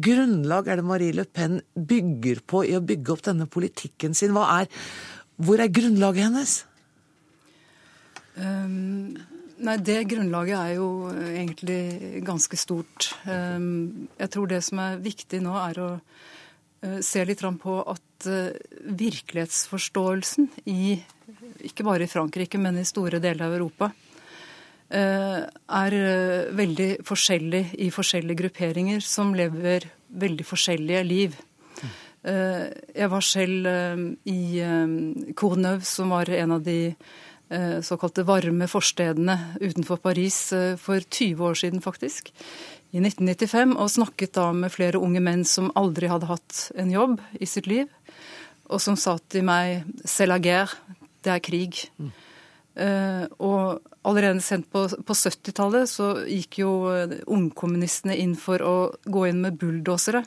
grunnlag 0.05 0.69
er 0.69 0.81
det 0.81 0.87
Marie 0.87 1.15
Le 1.17 1.25
Pen 1.25 1.61
bygger 1.75 2.43
på 2.47 2.65
i 2.69 2.75
å 2.77 2.83
bygge 2.85 3.15
opp 3.15 3.25
denne 3.25 3.49
politikken 3.49 4.17
sin? 4.17 4.35
Hva 4.37 4.61
er, 4.61 4.69
hvor 5.41 5.63
er 5.63 5.73
grunnlaget 5.73 6.29
hennes? 6.29 6.57
Um, 8.35 9.15
nei, 9.63 9.77
det 9.83 10.05
grunnlaget 10.11 10.57
er 10.59 10.73
jo 10.79 10.89
egentlig 11.13 12.23
ganske 12.27 12.59
stort. 12.59 13.13
Um, 13.29 14.09
jeg 14.19 14.31
tror 14.35 14.51
det 14.51 14.61
som 14.67 14.81
er 14.83 15.03
viktig 15.03 15.41
nå, 15.45 15.55
er 15.61 15.81
å 15.83 15.91
uh, 15.95 16.99
se 17.05 17.25
litt 17.27 17.45
på 17.63 17.77
at 17.83 18.29
uh, 18.29 18.55
virkelighetsforståelsen 19.03 20.51
i 20.71 20.97
ikke 21.65 21.87
bare 21.87 22.05
i 22.05 22.11
Frankrike, 22.11 22.59
men 22.61 22.77
i 22.81 22.87
store 22.87 23.21
deler 23.23 23.47
av 23.47 23.55
Europa, 23.57 23.93
er 24.95 25.95
veldig 26.55 26.89
forskjellig 27.09 27.63
i 27.83 27.87
forskjellige 27.91 28.37
grupperinger 28.43 29.01
som 29.03 29.33
lever 29.35 29.87
veldig 30.13 30.45
forskjellige 30.47 31.01
liv. 31.09 31.39
Uh, 32.23 32.69
jeg 32.93 33.09
var 33.11 33.25
selv 33.25 33.71
i 34.29 34.61
Courneuve, 35.35 35.89
som 35.89 36.13
var 36.15 36.31
en 36.37 36.55
av 36.59 36.63
de 36.69 36.79
eh, 36.93 37.24
såkalte 37.85 38.25
varme 38.27 38.69
forstedene 38.71 39.37
utenfor 39.61 40.01
Paris 40.03 40.53
eh, 40.53 40.77
for 40.81 41.01
20 41.01 41.45
år 41.45 41.59
siden, 41.61 41.83
faktisk. 41.85 42.33
I 42.95 43.01
1995, 43.03 43.77
og 43.77 43.91
snakket 43.91 44.35
da 44.39 44.51
med 44.55 44.73
flere 44.73 45.01
unge 45.03 45.23
menn 45.25 45.45
som 45.49 45.73
aldri 45.79 46.11
hadde 46.11 46.31
hatt 46.31 46.69
en 46.79 46.93
jobb 46.95 47.19
i 47.41 47.49
sitt 47.51 47.67
liv, 47.71 47.89
og 48.71 48.81
som 48.81 48.97
sa 48.97 49.19
til 49.29 49.45
meg 49.45 49.85
'c'est 50.05 50.27
la 50.27 50.39
guerre', 50.39 50.79
det 51.23 51.33
er 51.33 51.41
krig. 51.41 51.91
Eh, 52.77 53.27
og 53.39 53.81
allerede 54.05 54.41
sendt 54.41 54.71
på, 54.71 54.89
på 54.89 55.15
70-tallet 55.15 55.89
så 55.89 56.27
gikk 56.27 56.59
jo 56.59 56.71
eh, 56.91 57.21
ungkommunistene 57.27 58.17
inn 58.17 58.35
for 58.37 58.63
å 58.63 58.77
gå 59.07 59.29
inn 59.29 59.41
med 59.41 59.59
bulldosere 59.59 60.25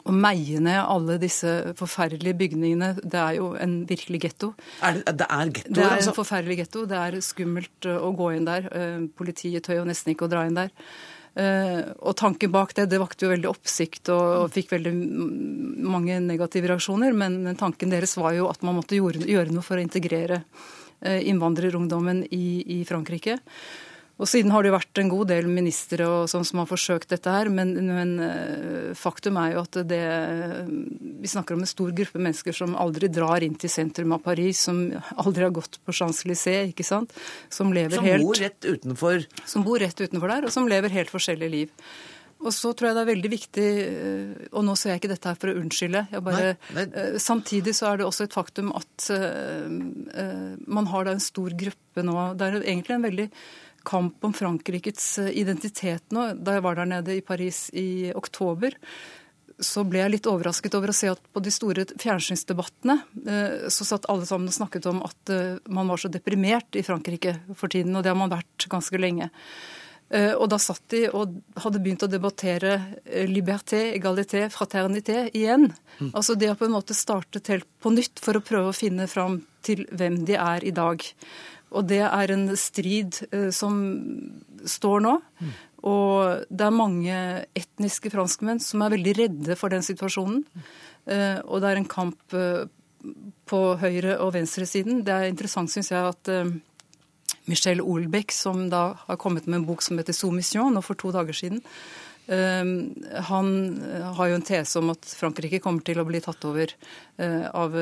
og 0.00 0.16
meie 0.16 0.60
ned 0.62 0.80
alle 0.80 1.18
disse 1.20 1.50
forferdelige 1.78 2.38
bygningene. 2.40 2.94
Det 3.02 3.20
er 3.20 3.36
jo 3.38 3.52
en 3.60 3.80
virkelig 3.88 4.22
getto. 4.24 4.52
Det, 4.80 5.04
det 5.20 5.26
er 5.26 5.52
gettoer, 5.52 5.76
Det 5.76 5.84
er 5.84 5.92
en 5.92 5.96
altså? 5.98 6.16
forferdelig 6.16 6.58
getto. 6.62 6.84
Det 6.88 6.98
er 6.98 7.18
skummelt 7.24 7.88
uh, 7.88 7.98
å 8.08 8.12
gå 8.16 8.32
inn 8.36 8.48
der. 8.48 8.68
Uh, 8.72 9.06
Politiet 9.16 9.66
tør 9.66 9.82
jo 9.82 9.88
nesten 9.88 10.14
ikke 10.14 10.26
å 10.28 10.32
dra 10.32 10.46
inn 10.48 10.56
der. 10.56 10.72
Uh, 11.36 11.92
og 12.00 12.16
tanken 12.18 12.50
bak 12.50 12.72
det, 12.78 12.88
det 12.90 12.98
vakte 13.02 13.26
jo 13.26 13.34
veldig 13.34 13.50
oppsikt 13.52 14.10
og, 14.10 14.24
og 14.46 14.54
fikk 14.54 14.72
veldig 14.72 14.94
mange 15.86 16.18
negative 16.24 16.72
reaksjoner. 16.72 17.14
Men, 17.16 17.42
tanken 17.60 17.92
deres 17.92 18.16
var 18.18 18.34
jo 18.38 18.48
at 18.50 18.64
man 18.66 18.80
måtte 18.80 18.98
gjøre, 18.98 19.26
gjøre 19.28 19.54
noe 19.54 19.66
for 19.66 19.78
å 19.78 19.84
integrere 19.84 20.44
innvandrerungdommen 21.00 22.26
i, 22.28 22.60
i 22.76 22.82
Frankrike. 22.84 23.38
Og 24.20 24.28
siden 24.28 24.52
har 24.52 24.62
det 24.62 24.68
jo 24.68 24.76
vært 24.76 25.00
en 25.00 25.10
god 25.10 25.30
del 25.32 25.48
ministre 25.48 26.06
sånn 26.28 26.44
som 26.44 26.60
har 26.60 26.68
forsøkt 26.68 27.08
dette 27.14 27.32
her, 27.32 27.48
men, 27.52 27.72
men 27.88 28.12
eh, 28.26 28.90
faktum 28.98 29.38
er 29.40 29.54
jo 29.54 29.62
at 29.64 29.80
det 29.88 30.02
Vi 31.20 31.30
snakker 31.30 31.56
om 31.56 31.64
en 31.64 31.70
stor 31.70 31.94
gruppe 31.96 32.20
mennesker 32.20 32.56
som 32.56 32.76
aldri 32.76 33.08
drar 33.12 33.40
inn 33.44 33.56
til 33.60 33.72
sentrum 33.72 34.12
av 34.16 34.22
Paris, 34.26 34.60
som 34.68 34.82
aldri 35.16 35.46
har 35.46 35.56
gått 35.56 35.80
på 35.84 35.96
Champs-Élysées, 35.96 36.74
ikke 36.74 36.86
sant? 36.86 37.16
Som 37.48 37.72
lever 37.76 37.96
Som 37.96 38.08
helt 38.08 38.28
bor 38.28 38.40
rett 38.44 38.68
utenfor 38.68 39.26
Som 39.48 39.64
bor 39.64 39.80
rett 39.80 40.00
utenfor 40.04 40.36
der, 40.36 40.48
og 40.48 40.54
som 40.54 40.68
lever 40.68 40.92
helt 41.00 41.12
forskjellige 41.12 41.56
liv. 41.56 41.90
Og 42.40 42.54
så 42.56 42.70
tror 42.72 42.88
jeg 42.88 42.96
det 42.96 43.00
er 43.02 43.10
veldig 43.10 43.30
viktig, 43.34 43.66
eh, 43.84 44.44
og 44.56 44.64
nå 44.64 44.76
ser 44.78 44.94
jeg 44.94 45.02
ikke 45.02 45.12
dette 45.12 45.28
her 45.28 45.40
for 45.40 45.52
å 45.52 45.56
unnskylde, 45.60 46.04
bare, 46.24 46.54
Nei, 46.76 46.86
nei. 46.88 47.08
samtidig 47.20 47.74
så 47.76 47.90
er 47.90 48.00
det 48.00 48.06
også 48.08 48.26
et 48.26 48.36
faktum 48.36 48.70
at 48.76 49.08
uh, 49.12 49.66
eh, 49.68 50.46
man 50.64 50.88
har 50.88 51.04
da 51.04 51.16
en 51.16 51.20
stor 51.20 51.52
gruppe 51.52 52.04
nå. 52.06 52.16
Det 52.40 52.46
er 52.46 52.56
egentlig 52.62 52.96
en 52.96 53.04
veldig 53.04 53.28
kamp 53.84 54.24
om 54.24 54.32
Frankrikes 54.32 55.18
eh, 55.18 55.32
identitet 55.38 56.12
nå. 56.14 56.32
Da 56.34 56.56
jeg 56.56 56.64
var 56.66 56.78
der 56.78 56.88
nede 56.90 57.16
i 57.16 57.24
Paris 57.24 57.68
i 57.76 58.12
oktober, 58.16 58.76
så 59.60 59.84
ble 59.84 60.00
jeg 60.00 60.14
litt 60.14 60.28
overrasket 60.30 60.74
over 60.78 60.92
å 60.92 60.96
se 60.96 61.10
at 61.12 61.20
på 61.34 61.42
de 61.44 61.52
store 61.52 61.84
fjernsynsdebattene 62.00 62.96
eh, 63.26 63.68
så 63.72 63.86
satt 63.88 64.08
alle 64.12 64.28
sammen 64.28 64.48
og 64.50 64.56
snakket 64.56 64.88
om 64.90 65.02
at 65.06 65.34
eh, 65.34 65.58
man 65.68 65.90
var 65.90 66.00
så 66.00 66.12
deprimert 66.12 66.78
i 66.78 66.84
Frankrike 66.86 67.36
for 67.54 67.72
tiden, 67.72 67.96
og 67.96 68.04
det 68.04 68.12
har 68.12 68.20
man 68.20 68.32
vært 68.32 68.68
ganske 68.70 69.00
lenge. 69.00 69.30
Og 70.10 70.48
da 70.50 70.56
satt 70.58 70.88
de 70.90 71.04
og 71.14 71.36
hadde 71.62 71.78
begynt 71.78 72.02
å 72.02 72.08
debattere 72.10 72.72
liberté, 73.30 73.92
égalité, 73.94 74.40
fraternité 74.50 75.20
igjen. 75.28 75.68
Altså 76.08 76.34
det 76.34 76.48
har 76.50 76.56
på 76.58 76.66
en 76.66 76.74
måte 76.74 76.96
startet 76.98 77.46
helt 77.52 77.68
på 77.78 77.92
nytt 77.94 78.18
for 78.18 78.34
å 78.34 78.42
prøve 78.42 78.72
å 78.72 78.74
finne 78.74 79.06
fram 79.06 79.36
til 79.62 79.84
hvem 79.94 80.18
de 80.26 80.34
er 80.34 80.66
i 80.66 80.74
dag. 80.74 81.06
Og 81.70 81.86
det 81.86 82.02
er 82.02 82.32
en 82.34 82.48
strid 82.58 83.20
eh, 83.30 83.50
som 83.54 83.76
står 84.66 85.04
nå. 85.04 85.14
Og 85.88 86.42
det 86.50 86.66
er 86.66 86.76
mange 86.76 87.20
etniske 87.56 88.12
franskmenn 88.12 88.60
som 88.62 88.82
er 88.84 88.96
veldig 88.96 89.14
redde 89.16 89.56
for 89.58 89.72
den 89.72 89.86
situasjonen. 89.86 90.42
Eh, 91.06 91.38
og 91.46 91.62
det 91.62 91.70
er 91.70 91.80
en 91.80 91.88
kamp 91.90 92.36
eh, 92.36 92.66
på 93.48 93.62
høyre- 93.80 94.18
og 94.20 94.34
venstresiden. 94.36 95.04
Det 95.06 95.14
er 95.14 95.30
interessant, 95.30 95.72
syns 95.72 95.92
jeg, 95.94 96.12
at 96.12 97.40
Michel 97.48 97.80
Olbeck, 97.80 98.34
som 98.34 98.66
da 98.70 98.90
har 99.06 99.18
kommet 99.18 99.48
med 99.48 99.62
en 99.62 99.66
bok 99.70 99.82
som 99.82 99.96
heter 99.98 100.12
'Soumission', 100.12 100.74
nå 100.74 100.82
for 100.84 100.94
to 100.94 101.10
dager 101.10 101.32
siden, 101.32 101.62
Han 102.30 103.82
har 104.14 104.26
jo 104.28 104.34
en 104.34 104.42
tese 104.42 104.78
om 104.78 104.90
at 104.90 105.02
Frankrike 105.02 105.58
kommer 105.58 105.82
til 105.82 105.98
å 105.98 106.04
bli 106.06 106.20
tatt 106.20 106.44
over 106.44 106.70
av 107.18 107.74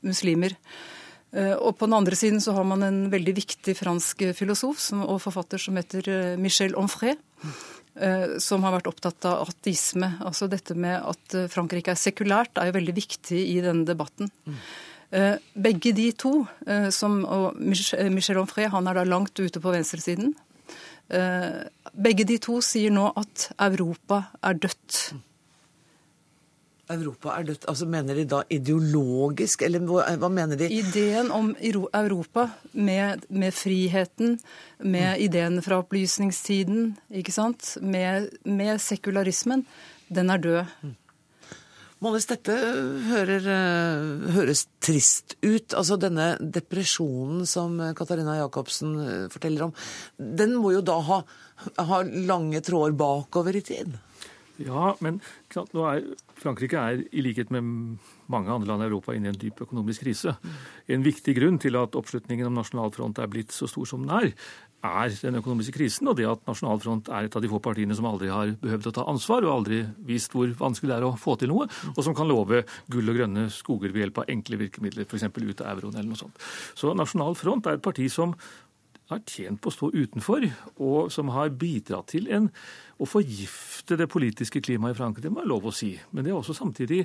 muslimer. 0.00 0.56
Og 1.32 1.70
på 1.80 1.86
den 1.88 1.96
andre 1.96 2.16
siden 2.18 2.42
så 2.44 2.52
har 2.52 2.66
man 2.68 2.82
en 2.84 2.98
veldig 3.08 3.32
viktig 3.38 3.72
fransk 3.78 4.20
filosof 4.36 4.82
og 4.98 5.16
forfatter 5.24 5.62
som 5.62 5.78
heter 5.80 6.36
Michel 6.36 6.76
Onfray. 6.76 7.14
Som 8.36 8.66
har 8.66 8.74
vært 8.74 8.90
opptatt 8.90 9.24
av 9.30 9.48
ateisme. 9.48 10.10
Altså 10.20 10.44
dette 10.52 10.76
med 10.76 10.98
at 11.00 11.36
Frankrike 11.48 11.94
er 11.94 12.00
sekulært, 12.00 12.60
er 12.60 12.68
jo 12.68 12.76
veldig 12.76 12.96
viktig 13.00 13.40
i 13.48 13.56
denne 13.64 13.88
debatten. 13.88 14.28
Eh, 15.12 15.36
begge 15.52 15.92
de 15.92 16.06
to, 16.16 16.46
eh, 16.66 16.88
som, 16.88 17.24
og 17.24 17.58
Michel 17.60 18.38
Onfray 18.40 18.70
han 18.72 18.86
er 18.88 18.96
da 18.96 19.04
langt 19.04 19.36
ute 19.36 19.60
på 19.60 19.74
venstresiden, 19.74 20.32
eh, 21.12 21.68
begge 21.92 22.24
de 22.24 22.38
to 22.40 22.62
sier 22.64 22.90
nå 22.90 23.10
at 23.20 23.50
Europa 23.60 24.22
er 24.42 24.56
dødt. 24.56 25.12
Europa 26.90 27.36
er 27.36 27.46
dødt. 27.46 27.66
Altså 27.68 27.86
Mener 27.86 28.18
de 28.18 28.24
da 28.28 28.42
ideologisk, 28.50 29.62
eller 29.62 29.84
hva, 29.86 30.28
mener 30.28 30.58
de? 30.58 30.68
Ideen 30.72 31.30
om 31.34 31.52
Europa 31.62 32.48
med, 32.72 33.26
med 33.30 33.54
friheten, 33.54 34.38
med 34.78 35.08
mm. 35.14 35.22
ideene 35.26 35.62
fra 35.62 35.78
opplysningstiden, 35.82 36.96
ikke 37.10 37.34
sant? 37.34 37.76
Med, 37.80 38.32
med 38.44 38.82
sekularismen, 38.82 39.66
den 40.12 40.30
er 40.30 40.42
død. 40.42 40.74
Mm. 40.82 40.98
Månes, 42.02 42.26
dette 42.26 42.54
hører, 43.06 43.44
eh, 43.46 44.30
høres 44.34 44.66
trist 44.82 45.36
ut. 45.38 45.70
Altså 45.70 45.94
denne 46.02 46.32
depresjonen 46.42 47.46
som 47.46 47.78
Katarina 47.94 48.40
Jacobsen 48.40 48.96
eh, 48.98 49.28
forteller 49.30 49.68
om, 49.68 49.74
den 50.18 50.56
må 50.58 50.74
jo 50.74 50.82
da 50.82 50.98
ha, 50.98 51.20
ha 51.78 52.00
lange 52.02 52.58
tråder 52.66 52.98
bakover 52.98 53.54
i 53.54 53.62
tid? 53.62 53.94
Ja, 54.66 54.92
men 55.04 55.20
nå 55.54 55.86
er, 55.90 56.04
Frankrike 56.38 56.80
er 56.80 57.04
i 57.10 57.24
likhet 57.24 57.52
med 57.54 57.66
mange 58.32 58.52
andre 58.52 58.72
land 58.72 58.84
i 58.84 58.88
Europa 58.88 59.14
inne 59.16 59.30
i 59.30 59.34
en 59.34 59.40
dyp 59.40 59.64
økonomisk 59.66 60.06
krise. 60.06 60.36
En 60.90 61.04
viktig 61.04 61.36
grunn 61.38 61.58
til 61.62 61.78
at 61.80 61.96
oppslutningen 61.98 62.48
om 62.48 62.60
nasjonal 62.60 62.92
front 62.94 63.20
er 63.22 63.30
blitt 63.32 63.54
så 63.54 63.68
stor 63.70 63.88
som 63.88 64.06
den 64.06 64.14
er, 64.16 64.32
er 64.82 65.14
den 65.22 65.38
økonomiske 65.38 65.74
krisen, 65.76 66.08
og 66.10 66.16
det 66.18 66.26
at 66.26 66.42
Nasjonal 66.48 66.80
Front 66.82 67.10
er 67.14 67.28
et 67.28 67.36
av 67.38 67.42
de 67.44 67.50
få 67.50 67.60
partiene 67.62 67.94
som 67.94 68.08
aldri 68.08 68.30
har 68.32 68.54
behøvd 68.62 68.88
å 68.90 68.94
ta 68.96 69.04
ansvar, 69.10 69.46
og 69.46 69.54
aldri 69.60 69.82
vist 70.08 70.34
hvor 70.34 70.50
vanskelig 70.58 70.90
det 70.90 70.96
er 70.96 71.06
å 71.06 71.14
få 71.20 71.36
til 71.38 71.52
noe, 71.52 71.68
og 71.94 72.02
som 72.02 72.16
kan 72.18 72.30
love 72.30 72.64
gull 72.90 73.12
og 73.12 73.20
grønne 73.20 73.46
skoger 73.54 73.94
ved 73.94 74.06
hjelp 74.06 74.22
av 74.24 74.34
enkle 74.34 74.58
virkemidler, 74.64 75.06
f.eks. 75.06 75.28
ut 75.30 75.62
av 75.62 75.76
euroen 75.76 75.94
eller 75.94 76.10
noe 76.10 76.22
sånt. 76.24 76.42
Så 76.74 76.90
Nasjonal 76.98 77.38
Front 77.38 77.70
er 77.70 77.78
et 77.78 77.84
parti 77.84 78.08
som 78.10 78.34
har 79.12 79.26
tjent 79.28 79.60
på 79.62 79.70
å 79.70 79.74
stå 79.74 79.90
utenfor, 79.94 80.46
og 80.82 81.12
som 81.12 81.30
har 81.34 81.52
bidratt 81.58 82.10
til 82.12 82.28
en, 82.32 82.48
å 83.02 83.06
forgifte 83.08 83.96
det 83.98 84.06
politiske 84.12 84.60
klimaet 84.62 84.94
i 84.94 84.98
Frankrike. 84.98 85.24
Det 85.24 85.32
må 85.32 85.40
være 85.40 85.50
lov 85.50 85.66
å 85.66 85.74
si. 85.74 85.90
Men 86.14 86.22
det 86.24 86.30
er 86.30 86.38
også 86.38 86.54
samtidig 86.54 87.00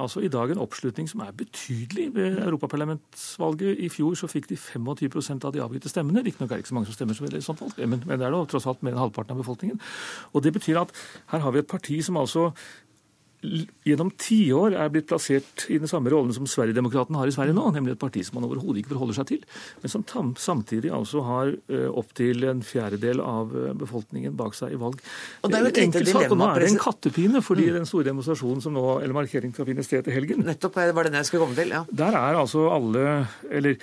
altså 0.00 0.22
i 0.24 0.30
dag 0.32 0.52
en 0.54 0.62
oppslutning 0.62 1.08
som 1.10 1.20
er 1.24 1.34
betydelig. 1.36 2.06
Ved 2.16 2.38
europaparlamentsvalget 2.46 3.82
i 3.84 3.90
fjor 3.92 4.16
så 4.18 4.30
fikk 4.32 4.48
de 4.52 4.56
25 4.56 5.42
av 5.42 5.52
de 5.52 5.64
avgitte 5.64 5.92
stemmene. 5.92 6.24
Riktignok 6.24 6.50
er 6.50 6.60
det 6.60 6.64
ikke 6.64 6.72
så 6.72 6.78
mange 6.78 6.88
som 6.88 6.96
stemmer 6.96 7.18
som 7.18 7.28
et 7.28 7.44
sånt 7.44 7.60
valg, 7.64 7.76
men, 7.84 8.00
men 8.06 8.20
det 8.20 8.28
er 8.28 8.32
da 8.32 8.44
tross 8.48 8.68
alt 8.70 8.80
mer 8.86 8.96
enn 8.96 9.02
halvparten 9.02 9.36
av 9.36 9.42
befolkningen. 9.44 9.82
Og 10.32 10.46
Det 10.46 10.54
betyr 10.56 10.80
at 10.86 10.96
her 11.34 11.44
har 11.44 11.52
vi 11.52 11.60
et 11.60 11.68
parti 11.68 12.00
som 12.04 12.16
altså 12.20 12.50
gjennom 13.42 14.10
tiår 14.20 14.76
er 14.78 14.90
blitt 14.92 15.08
plassert 15.10 15.64
i 15.72 15.78
den 15.82 15.90
samme 15.90 16.10
rollen 16.12 16.34
som 16.34 16.46
Sverigedemokraterna 16.48 17.18
har 17.18 17.30
i 17.30 17.34
Sverige 17.34 17.56
nå, 17.56 17.64
nemlig 17.74 17.96
et 17.96 18.02
parti 18.02 18.22
som 18.26 18.38
man 18.38 18.46
overhodet 18.46 18.82
ikke 18.82 18.92
forholder 18.94 19.18
seg 19.18 19.28
til, 19.32 19.40
men 19.82 19.92
som 19.92 20.32
samtidig 20.38 20.92
altså 20.94 21.24
har 21.26 21.50
uh, 21.72 21.88
opptil 21.98 22.46
en 22.50 22.62
fjerdedel 22.66 23.22
av 23.22 23.50
eh, 23.56 23.72
befolkningen 23.78 24.36
bak 24.38 24.54
seg 24.56 24.76
i 24.76 24.78
valg. 24.80 25.00
Og 25.42 25.50
det 25.50 25.58
er 25.58 25.64
jo 25.64 25.72
et 25.72 25.80
lite 25.80 26.04
dilemma. 26.06 26.38
Nå 26.38 26.48
er 26.52 26.64
det 26.64 26.70
en 26.70 26.80
kattepine, 26.82 27.42
fordi 27.44 27.66
mm. 27.68 27.74
den 27.80 27.88
store 27.88 28.08
demonstrasjonen 28.10 28.62
som 28.64 28.76
nå, 28.76 28.86
eller 29.02 29.16
markeringen 29.16 29.54
skal 29.56 29.68
finne 29.68 29.84
sted 29.86 30.06
til 30.06 30.16
helgen 30.16 30.46
Nettopp 30.46 30.78
var 30.78 31.06
det 31.06 31.12
den 31.12 31.20
jeg 31.20 31.30
skulle 31.30 31.46
komme 31.46 31.58
til, 31.58 31.74
ja. 31.74 31.82
Der 31.90 32.18
er 32.18 32.40
altså 32.40 32.68
alle, 32.72 33.06
eller 33.50 33.78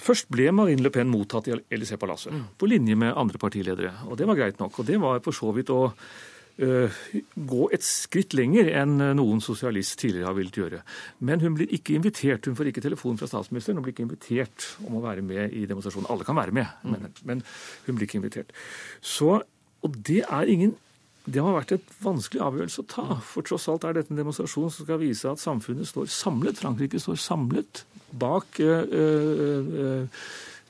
Først 0.00 0.30
ble 0.32 0.46
Marine 0.56 0.80
Le 0.80 0.88
Pen 0.94 1.10
mottatt 1.12 1.50
i 1.50 1.52
Élysée-palasset, 1.52 2.32
mm. 2.32 2.44
på 2.56 2.68
linje 2.70 2.94
med 2.96 3.12
andre 3.20 3.36
partiledere. 3.42 3.90
Og 4.08 4.16
det 4.16 4.28
var 4.30 4.38
greit 4.38 4.60
nok. 4.62 4.78
Og 4.80 4.86
det 4.88 4.96
var 5.02 5.20
for 5.20 5.36
så 5.36 5.50
vidt 5.52 5.68
å 5.74 5.90
Eh, 5.90 6.39
gå 6.58 7.68
et 7.74 7.84
skritt 7.86 8.34
lenger 8.36 8.68
enn 8.80 8.98
eh, 9.00 9.14
noen 9.16 9.40
sosialist 9.44 9.98
tidligere 10.00 10.28
har 10.28 10.36
villet 10.36 10.58
gjøre. 10.60 10.82
Men 11.24 11.40
hun 11.44 11.56
blir 11.56 11.72
ikke 11.76 11.96
invitert. 11.96 12.48
Hun 12.48 12.58
får 12.58 12.72
ikke 12.72 12.84
telefon 12.84 13.18
fra 13.20 13.30
statsministeren 13.30 13.80
og 13.80 13.86
blir 13.86 13.94
ikke 13.94 14.06
invitert 14.08 14.68
om 14.86 14.98
å 14.98 15.04
være 15.04 15.24
med 15.24 15.56
i 15.56 15.64
demonstrasjonen. 15.70 16.10
Alle 16.12 16.26
kan 16.28 16.38
være 16.38 16.54
med, 16.56 16.68
mm. 16.82 16.92
men, 16.92 17.16
men 17.30 17.42
hun 17.86 17.96
blir 17.96 18.08
ikke 18.08 18.20
invitert. 18.20 18.54
Så, 19.00 19.40
og 19.80 19.98
det 20.10 20.22
er 20.26 20.52
ingen 20.52 20.76
det 21.30 21.42
har 21.44 21.52
vært 21.54 21.74
et 21.76 21.90
vanskelig 22.02 22.40
avgjørelse 22.42 22.82
å 22.82 22.90
ta. 22.90 23.06
For 23.22 23.46
tross 23.46 23.68
alt 23.70 23.84
er 23.86 23.94
dette 23.96 24.10
en 24.10 24.18
demonstrasjon 24.18 24.70
som 24.72 24.86
skal 24.86 25.00
vise 25.02 25.28
at 25.28 25.42
samfunnet 25.42 25.88
står 25.88 26.08
samlet. 26.10 26.58
Frankrike 26.58 27.00
står 27.02 27.20
samlet 27.20 27.84
bak 28.18 28.58
øh, 28.64 28.94
øh, 29.00 30.22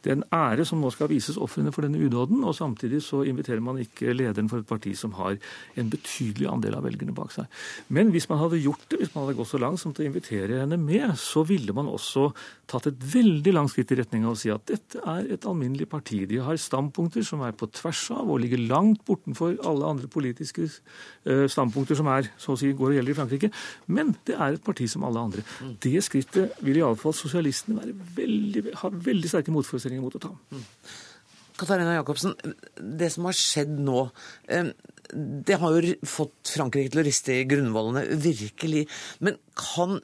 det 0.05 0.13
er 0.13 0.17
en 0.17 0.27
ære 0.33 0.65
som 0.69 0.81
nå 0.81 0.91
skal 0.95 1.11
vises 1.11 1.39
ofrene 1.41 1.73
for 1.75 1.85
denne 1.85 2.01
udåden, 2.01 2.43
og 2.47 2.57
samtidig 2.57 3.03
så 3.05 3.23
inviterer 3.29 3.61
man 3.65 3.81
ikke 3.83 4.15
lederen 4.17 4.49
for 4.49 4.63
et 4.63 4.69
parti 4.69 4.95
som 4.97 5.13
har 5.19 5.37
en 5.77 5.91
betydelig 5.93 6.49
andel 6.49 6.79
av 6.79 6.87
velgerne 6.89 7.15
bak 7.17 7.35
seg. 7.35 7.51
Men 7.93 8.13
hvis 8.15 8.29
man 8.31 8.41
hadde 8.41 8.63
gjort 8.63 8.87
det, 8.89 9.03
hvis 9.03 9.13
man 9.15 9.27
hadde 9.27 9.39
gått 9.41 9.53
så 9.53 9.61
langt 9.61 9.83
som 9.83 9.95
til 9.95 10.07
å 10.07 10.11
invitere 10.11 10.63
henne 10.63 10.81
med, 10.81 11.13
så 11.21 11.45
ville 11.49 11.77
man 11.77 11.91
også 11.91 12.31
tatt 12.71 12.89
et 12.91 13.07
veldig 13.15 13.55
langt 13.57 13.73
skritt 13.73 13.93
i 13.93 13.99
retning 14.01 14.27
av 14.27 14.37
å 14.37 14.39
si 14.39 14.53
at 14.55 14.65
dette 14.71 15.03
er 15.03 15.33
et 15.35 15.47
alminnelig 15.49 15.89
parti. 15.91 16.23
De 16.31 16.41
har 16.45 16.61
standpunkter 16.61 17.27
som 17.27 17.43
er 17.47 17.57
på 17.59 17.69
tvers 17.75 18.05
av 18.15 18.31
og 18.31 18.41
ligger 18.45 18.63
langt 18.71 19.05
bortenfor 19.09 19.59
alle 19.67 19.91
andre 19.91 20.11
politiske 20.11 20.69
eh, 20.69 21.47
standpunkter 21.51 21.99
som 21.99 22.11
er, 22.13 22.31
så 22.41 22.55
å 22.55 22.61
si, 22.61 22.73
går 22.77 22.93
og 22.93 22.99
gjelder 23.01 23.17
i 23.17 23.19
Frankrike. 23.19 23.53
Men 23.91 24.15
det 24.29 24.39
er 24.39 24.57
et 24.57 24.65
parti 24.65 24.89
som 24.91 25.05
alle 25.09 25.23
andre. 25.29 25.47
Mm. 25.61 25.77
Det 25.83 25.97
skrittet 26.07 26.63
vil 26.65 26.81
iallfall 26.81 27.17
sosialistene 27.17 27.91
veldig, 28.17 28.67
ha 28.81 28.95
veldig 28.95 29.31
sterke 29.31 29.55
motforestillinger 29.55 29.81
motforestillinger 29.81 30.05
mot 30.05 30.19
å 30.19 30.23
ta. 30.23 30.33
Mm. 30.55 30.67
Katarina 31.61 31.99
Jacobsen, 31.99 32.35
det 33.01 33.11
som 33.13 33.27
har 33.29 33.37
skjedd 33.37 33.73
nå, 33.85 34.07
eh, 34.49 34.71
det 35.13 35.59
har 35.61 35.75
jo 35.77 35.95
fått 36.07 36.55
Frankrike 36.55 36.93
til 36.93 37.03
å 37.03 37.05
riste 37.05 37.35
i 37.35 37.49
grunnvollene, 37.49 38.07
virkelig. 38.23 38.87
Men 39.21 39.37
kan, 39.59 39.99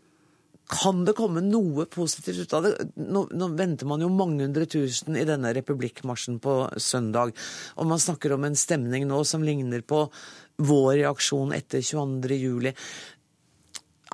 kan 0.67 1.05
det 1.07 1.15
komme 1.19 1.43
noe 1.45 1.87
positivt 1.91 2.43
ut 2.43 2.55
av 2.57 2.65
det? 2.67 2.73
Nå, 2.99 3.27
nå, 3.31 3.49
venter 3.59 3.87
man 3.87 4.03
jo 4.03 4.11
mange 4.11 4.43
hundre 4.43 4.67
tusen 4.71 5.19
i 5.19 5.27
denne 5.29 5.53
republikkmarsjen 5.55 6.41
på 6.43 6.57
søndag. 6.83 7.37
Og 7.79 7.87
man 7.87 8.03
snakker 8.03 8.35
om 8.35 8.49
en 8.49 8.59
stemning 8.59 9.07
nå 9.07 9.23
som 9.29 9.47
ligner 9.47 9.85
på 9.87 10.07
vår 10.57 10.91
reaksjon 11.03 11.55
etter 11.55 11.85
22. 11.85 12.41
juli. 12.41 12.75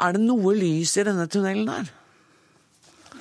Er 0.02 0.14
det 0.16 0.22
noe 0.24 0.54
lys 0.56 0.96
i 0.98 1.06
denne 1.08 1.28
tunnelen 1.30 1.72
her? 1.72 1.92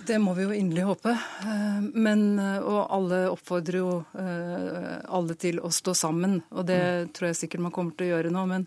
Det 0.07 0.17
må 0.19 0.33
vi 0.33 0.47
jo 0.47 0.55
inderlig 0.55 0.87
håpe. 0.87 1.11
Eh, 1.13 1.81
men, 1.93 2.39
eh, 2.39 2.57
og 2.59 2.87
alle 2.95 3.25
oppfordrer 3.29 3.77
jo 3.77 3.91
eh, 4.17 4.97
alle 5.13 5.37
til 5.39 5.61
å 5.61 5.69
stå 5.71 5.93
sammen. 5.97 6.39
Og 6.49 6.65
det 6.67 6.81
mm. 6.81 7.11
tror 7.13 7.29
jeg 7.29 7.41
sikkert 7.43 7.67
man 7.67 7.75
kommer 7.75 7.95
til 7.95 8.09
å 8.09 8.15
gjøre 8.15 8.33
nå. 8.33 8.45
Men 8.49 8.65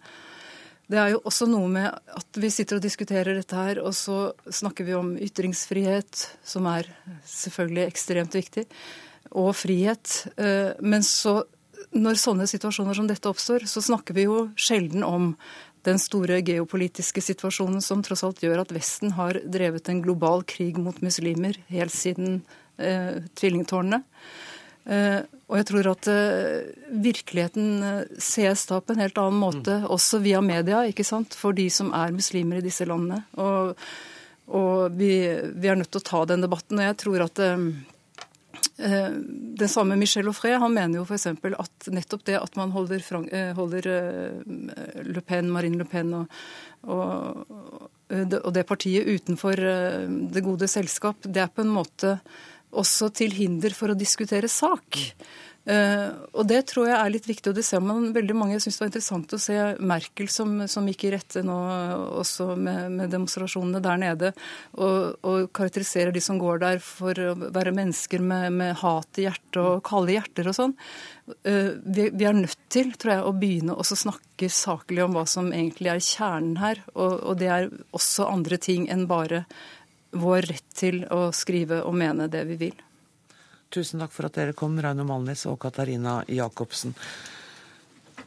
det 0.90 1.00
er 1.00 1.14
jo 1.14 1.22
også 1.24 1.48
noe 1.48 1.68
med 1.72 1.88
at 1.88 2.40
vi 2.40 2.50
sitter 2.52 2.78
og 2.78 2.84
diskuterer 2.84 3.38
dette 3.38 3.56
her, 3.56 3.80
og 3.80 3.94
så 3.96 4.34
snakker 4.52 4.86
vi 4.88 4.96
om 4.98 5.14
ytringsfrihet, 5.16 6.26
som 6.44 6.68
er 6.68 6.90
selvfølgelig 7.28 7.86
ekstremt 7.86 8.36
viktig, 8.36 8.66
og 9.32 9.54
frihet. 9.56 10.26
Men 10.84 11.06
så, 11.06 11.38
når 11.96 12.20
sånne 12.20 12.46
situasjoner 12.50 12.98
som 13.00 13.08
dette 13.08 13.30
oppstår, 13.30 13.64
så 13.70 13.80
snakker 13.82 14.14
vi 14.14 14.26
jo 14.28 14.42
sjelden 14.60 15.06
om 15.08 15.32
den 15.84 16.00
store 16.00 16.40
geopolitiske 16.44 17.22
situasjonen 17.24 17.82
som 17.84 18.02
tross 18.04 18.24
alt 18.26 18.42
gjør 18.44 18.62
at 18.62 18.72
Vesten 18.74 19.14
har 19.18 19.38
drevet 19.44 19.88
en 19.92 20.02
global 20.04 20.44
krig 20.48 20.78
mot 20.80 21.00
muslimer 21.04 21.58
helt 21.72 21.92
siden 21.92 22.40
eh, 22.78 23.20
tvillingtårnene. 23.36 24.00
Eh, 24.84 25.22
og 25.48 25.56
jeg 25.56 25.66
tror 25.70 25.86
at 25.94 26.08
eh, 26.12 26.66
virkeligheten 27.04 27.68
eh, 27.88 28.18
ses 28.20 28.66
da 28.68 28.82
på 28.84 28.92
en 28.92 29.00
helt 29.00 29.20
annen 29.20 29.40
måte, 29.40 29.78
mm. 29.80 29.88
også 29.92 30.20
via 30.24 30.42
media, 30.44 30.82
ikke 30.88 31.06
sant, 31.08 31.36
for 31.38 31.56
de 31.56 31.70
som 31.72 31.92
er 31.96 32.12
muslimer 32.12 32.60
i 32.60 32.66
disse 32.66 32.86
landene. 32.88 33.22
Og, 33.40 33.72
og 34.52 34.98
vi, 34.98 35.16
vi, 35.56 35.70
er 35.70 35.80
nødt 35.80 35.92
til 35.94 36.02
å 36.02 36.08
ta 36.10 36.22
den 36.28 36.44
debatten. 36.44 36.80
Og 36.80 36.88
jeg 36.90 37.00
tror 37.00 37.26
at 37.28 37.44
den 38.74 39.70
samme 39.70 39.96
Michel 39.96 40.26
Offray 40.28 40.56
han 40.58 40.72
mener 40.74 40.98
jo 40.98 41.04
f.eks. 41.06 41.28
at 41.30 41.88
nettopp 41.94 42.24
det 42.26 42.34
at 42.40 42.56
man 42.58 42.72
holder, 42.74 43.00
Frank, 43.06 43.30
holder 43.56 43.86
Le 45.06 45.22
Pen, 45.24 45.52
Marine 45.54 45.78
Le 45.78 45.86
Pen 45.88 46.10
og, 46.18 46.38
og, 46.82 47.44
og, 48.10 48.50
det 48.56 48.66
partiet 48.66 49.06
utenfor 49.06 49.62
det 50.34 50.42
gode 50.44 50.68
selskap, 50.68 51.22
det 51.24 51.44
er 51.44 51.54
på 51.54 51.64
en 51.64 51.72
måte 51.76 52.16
også 52.74 53.10
til 53.14 53.34
hinder 53.36 53.74
for 53.76 53.92
å 53.92 53.98
diskutere 53.98 54.50
sak. 54.50 55.00
Uh, 55.64 56.28
og 56.36 56.44
Det 56.44 56.58
tror 56.68 56.90
jeg 56.90 56.96
er 56.98 57.12
litt 57.14 57.24
viktig. 57.24 57.48
og 57.48 57.56
det 57.56 57.64
ser 57.64 57.80
man 57.80 58.12
veldig 58.12 58.34
mange, 58.36 58.52
Jeg 58.52 58.66
syns 58.66 58.76
det 58.76 58.82
var 58.82 58.90
interessant 58.90 59.32
å 59.32 59.40
se 59.40 59.54
Merkel 59.80 60.28
som, 60.28 60.66
som 60.68 60.84
gikk 60.84 61.06
i 61.08 61.12
rette 61.14 61.40
nå 61.40 61.56
også 62.20 62.50
med, 62.52 62.92
med 62.92 63.08
demonstrasjonene 63.08 63.80
der 63.80 63.96
nede, 63.96 64.32
og, 64.76 65.16
og, 65.24 65.48
karakteriserer 65.56 66.12
de 66.12 66.20
som 66.20 66.36
går 66.38 66.60
der 66.60 66.82
for 66.84 67.16
å 67.16 67.32
være 67.48 67.72
mennesker 67.72 68.20
med, 68.20 68.52
med 68.52 68.74
hat 68.82 69.16
i 69.16 69.24
hjertet 69.24 69.60
og 69.62 69.80
kalde 69.88 70.18
hjerter 70.18 70.50
og 70.52 70.58
sånn. 70.58 70.74
Uh, 71.48 71.80
vi, 71.80 72.10
vi, 72.12 72.26
er 72.28 72.36
nødt 72.36 72.60
til 72.68 72.92
tror 72.92 73.14
jeg, 73.14 73.24
å 73.24 73.32
begynne 73.32 73.78
å 73.78 73.86
snakke 73.88 74.50
saklig 74.52 75.00
om 75.06 75.16
hva 75.16 75.24
som 75.24 75.48
egentlig 75.48 75.94
er 75.94 76.04
kjernen 76.04 76.60
her. 76.60 76.84
Og, 76.92 77.22
og 77.24 77.40
det 77.40 77.48
er 77.48 77.72
også 77.96 78.28
andre 78.28 78.60
ting 78.60 78.84
enn 78.92 79.08
bare 79.08 79.46
vår 80.14 80.48
rett 80.50 80.66
til 80.74 81.02
å 81.12 81.28
skrive 81.34 81.82
og 81.84 81.96
mene 81.98 82.28
det 82.32 82.44
vi 82.48 82.58
vil. 82.66 82.82
Tusen 83.74 84.02
takk 84.02 84.12
for 84.14 84.28
at 84.28 84.36
dere 84.38 84.54
kom, 84.56 84.76
Raino 84.78 85.06
Malnes 85.06 85.46
og 85.50 85.58
Katarina 85.62 86.20
Jacobsen. 86.30 86.94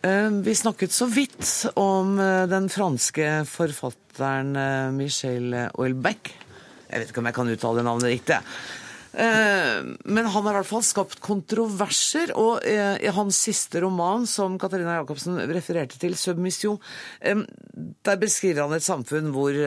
Eh, 0.01 0.29
vi 0.43 0.55
snakket 0.55 0.91
så 0.93 1.07
vidt 1.09 1.45
om 1.79 2.17
eh, 2.19 2.43
den 2.51 2.67
franske 2.69 3.45
forfatteren 3.49 4.51
Michelle 4.97 4.97
Michel 4.97 5.55
Houellebecq. 5.77 6.33
Jeg 6.88 7.01
vet 7.01 7.09
ikke 7.11 7.23
om 7.23 7.29
jeg 7.29 7.38
kan 7.38 7.55
uttale 7.55 7.85
navnet 7.85 8.13
riktig. 8.13 8.41
Men 9.18 10.28
han 10.30 10.45
har 10.45 10.51
i 10.51 10.57
hvert 10.59 10.70
fall 10.70 10.84
skapt 10.86 11.20
kontroverser, 11.26 12.36
og 12.38 12.61
i 12.61 13.09
hans 13.15 13.39
siste 13.47 13.82
roman, 13.82 14.28
som 14.30 14.59
Katarina 14.61 14.99
Jacobsen 14.99 15.39
refererte 15.49 15.97
til, 15.97 16.13
'Submission', 16.13 16.78
der 18.05 18.20
beskriver 18.22 18.68
han 18.68 18.78
et 18.78 18.86
samfunn 18.86 19.32
hvor 19.34 19.57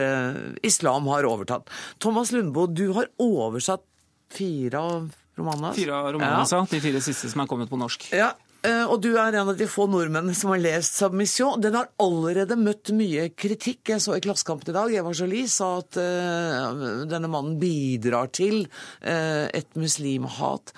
islam 0.63 1.09
har 1.11 1.27
overtatt. 1.27 1.67
Thomas 1.99 2.31
Lundboe, 2.31 2.71
du 2.71 2.93
har 2.95 3.11
oversatt 3.19 3.83
fire 4.31 4.79
av 4.79 5.11
romanene? 5.39 5.73
Fire 5.75 5.97
av 5.97 6.13
romanene, 6.15 6.47
ja. 6.47 6.63
De 6.71 6.81
fire 6.83 7.03
siste 7.03 7.31
som 7.31 7.43
er 7.43 7.51
kommet 7.51 7.71
på 7.71 7.79
norsk. 7.79 8.07
Ja, 8.15 8.31
eh, 8.31 8.50
og 8.61 8.99
du 9.01 9.09
er 9.17 9.33
en 9.33 9.49
av 9.49 9.57
de 9.57 9.65
få 9.65 9.87
nordmennene 9.89 10.35
som 10.37 10.51
har 10.53 10.61
lest 10.61 10.93
'Submission'. 10.99 11.61
Den 11.63 11.73
har 11.79 11.89
allerede 11.97 12.57
møtt 12.59 12.91
mye 12.93 13.29
kritikk. 13.33 13.89
Jeg 13.89 14.01
så 14.03 14.17
i 14.17 14.21
Klassekampen 14.21 14.69
i 14.69 14.75
dag, 14.75 14.93
Eva 14.93 15.13
Jolie 15.17 15.47
sa 15.49 15.79
at 15.79 15.97
uh, 15.97 17.05
denne 17.09 17.31
mannen 17.31 17.57
bidrar 17.61 18.29
til 18.29 18.67
uh, 19.01 19.47
et 19.49 19.73
muslimhat. 19.73 20.75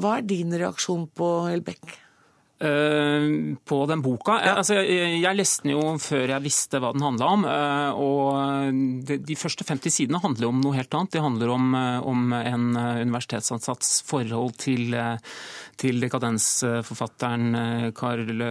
Hva 0.00 0.16
er 0.18 0.26
din 0.26 0.56
reaksjon 0.56 1.06
på 1.14 1.28
Elbeck? 1.52 2.03
Uh, 2.64 3.56
på 3.64 3.80
den 3.90 4.02
boka. 4.04 4.38
Ja. 4.40 4.54
Altså, 4.60 4.78
jeg, 4.80 5.18
jeg, 5.20 5.38
leste 5.38 5.66
den 5.66 5.74
jo 5.74 5.82
før 6.00 6.34
jeg 6.34 6.44
visste 6.46 6.80
hva 6.80 6.94
den 6.94 7.04
handla 7.04 7.30
om. 7.36 7.44
Uh, 7.44 8.00
og 8.04 9.04
de, 9.08 9.18
de, 9.20 9.38
første 9.38 9.66
50 9.68 9.98
sidene 9.98 10.22
handler 10.22 10.48
om 10.50 10.62
noe 10.64 10.78
helt 10.78 10.94
annet. 10.96 11.14
De 11.14 11.24
handler 11.24 11.52
om, 11.54 11.74
om 12.14 12.32
en 12.38 12.70
universitetsansatts 13.04 14.00
forhold 14.08 14.56
til 14.64 14.96
til 15.80 16.00
dekadensforfatteren 16.02 17.58
eh, 17.58 17.86
Carl 17.96 18.42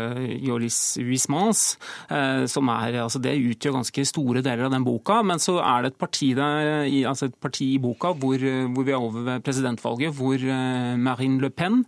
Joris 0.44 0.80
Huismans. 1.02 1.64
Eh, 2.10 2.46
som 2.52 2.70
er, 2.74 3.00
altså 3.04 3.22
Det 3.24 3.36
utgjør 3.38 3.78
ganske 3.80 4.06
store 4.08 4.44
deler 4.46 4.68
av 4.68 4.74
den 4.76 4.86
boka. 4.88 5.22
Men 5.26 5.42
så 5.44 5.60
er 5.64 5.84
det 5.84 5.94
et 5.94 6.02
parti, 6.02 6.34
der, 6.38 6.86
altså 7.10 7.30
et 7.30 7.40
parti 7.42 7.74
i 7.76 7.82
boka 7.82 8.14
hvor, 8.14 8.38
hvor, 8.74 8.84
vi 8.84 8.92
er 8.94 9.00
over 9.00 9.28
ved 9.28 9.44
presidentvalget, 9.46 10.16
hvor 10.18 10.36
eh, 10.36 10.96
Marine 10.98 11.42
Le 11.42 11.50
Pen 11.50 11.84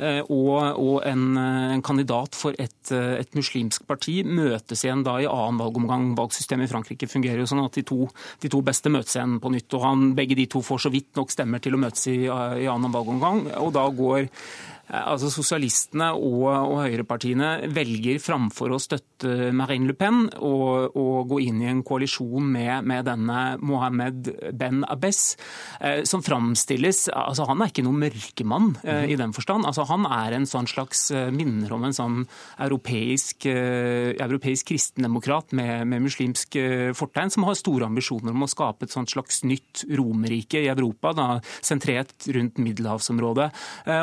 og, 0.00 0.56
og 0.80 1.02
en, 1.06 1.24
en, 1.70 1.82
kandidat 1.84 2.36
for 2.38 2.56
et, 2.58 2.92
et, 2.92 3.34
muslimsk 3.36 3.86
parti 3.88 4.20
møtes 4.26 4.84
igjen 4.84 5.04
da 5.06 5.18
i 5.20 5.28
annen 5.28 5.60
valgomgang. 5.60 6.10
Valgsystemet 6.18 6.68
i 6.68 6.72
Frankrike 6.72 7.08
fungerer 7.10 7.42
jo 7.42 7.48
sånn 7.50 7.64
at 7.64 7.78
de 7.78 7.84
to, 7.86 8.08
de 8.42 8.50
to 8.52 8.62
beste 8.66 8.92
møtes 8.92 9.16
igjen 9.16 9.38
på 9.42 9.52
nytt. 9.54 9.78
og 9.78 9.86
han, 9.86 10.10
Begge 10.18 10.38
de 10.38 10.48
to 10.50 10.64
får 10.64 10.86
så 10.86 10.92
vidt 10.92 11.14
nok 11.18 11.32
stemmer 11.32 11.62
til 11.62 11.76
å 11.76 11.82
møtes 11.82 12.06
i, 12.10 12.18
i 12.26 12.68
annen 12.70 12.92
valgomgang. 12.94 13.46
og 13.60 13.72
da 13.76 13.86
går 13.88 14.28
Eh, 14.30 14.79
altså 14.90 15.30
Sosialistene 15.30 16.10
og, 16.16 16.46
og 16.50 16.80
høyrepartiene 16.82 17.70
velger 17.70 18.18
framfor 18.22 18.74
å 18.74 18.80
støtte 18.82 19.50
Marine 19.54 19.90
Le 19.90 19.94
Pen 19.98 20.24
og, 20.42 20.96
og 20.98 21.30
gå 21.30 21.40
inn 21.46 21.60
i 21.62 21.68
en 21.70 21.82
koalisjon 21.86 22.46
med, 22.50 22.86
med 22.88 23.06
denne 23.06 23.40
Mohammed 23.62 24.32
Ben 24.56 24.82
Abbes, 24.90 25.36
eh, 25.80 26.02
som 26.08 26.24
framstilles 26.26 27.06
altså 27.14 27.46
Han 27.48 27.62
er 27.62 27.70
ikke 27.70 27.84
noen 27.86 28.02
mørkemann 28.02 28.72
eh, 28.82 29.12
i 29.12 29.18
den 29.20 29.34
forstand. 29.36 29.66
altså 29.68 29.86
Han 29.90 30.08
er 30.08 30.36
en 30.36 30.48
sånn 30.48 30.68
slags 30.70 31.06
eh, 31.14 31.30
minner 31.34 31.72
om 31.76 31.86
en 31.86 31.96
sånn 31.96 32.18
europeisk, 32.58 33.46
eh, 33.50 34.16
europeisk 34.18 34.72
kristendemokrat 34.72 35.54
med, 35.56 35.86
med 35.90 36.04
muslimsk 36.08 36.58
eh, 36.58 36.90
fortegn, 36.96 37.30
som 37.34 37.46
har 37.46 37.58
store 37.58 37.86
ambisjoner 37.90 38.34
om 38.34 38.46
å 38.46 38.50
skape 38.50 38.86
et 38.86 38.94
sånt 38.94 39.12
slags 39.12 39.42
nytt 39.46 39.84
Romerrike 39.90 40.64
i 40.64 40.70
Europa, 40.72 41.14
da, 41.16 41.28
sentrert 41.64 42.28
rundt 42.34 42.58
middelhavsområdet, 42.60 43.48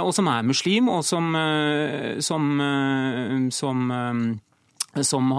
og 0.01 0.09
som 0.15 0.27
er 0.31 0.45
muslim 0.47 0.76
muslim, 0.81 0.89
og 0.89 1.03
som, 1.05 1.35
eh, 1.35 2.19
som, 2.19 2.61
eh, 2.61 3.49
som 3.51 3.91
eh, 3.91 4.46
som 5.05 5.31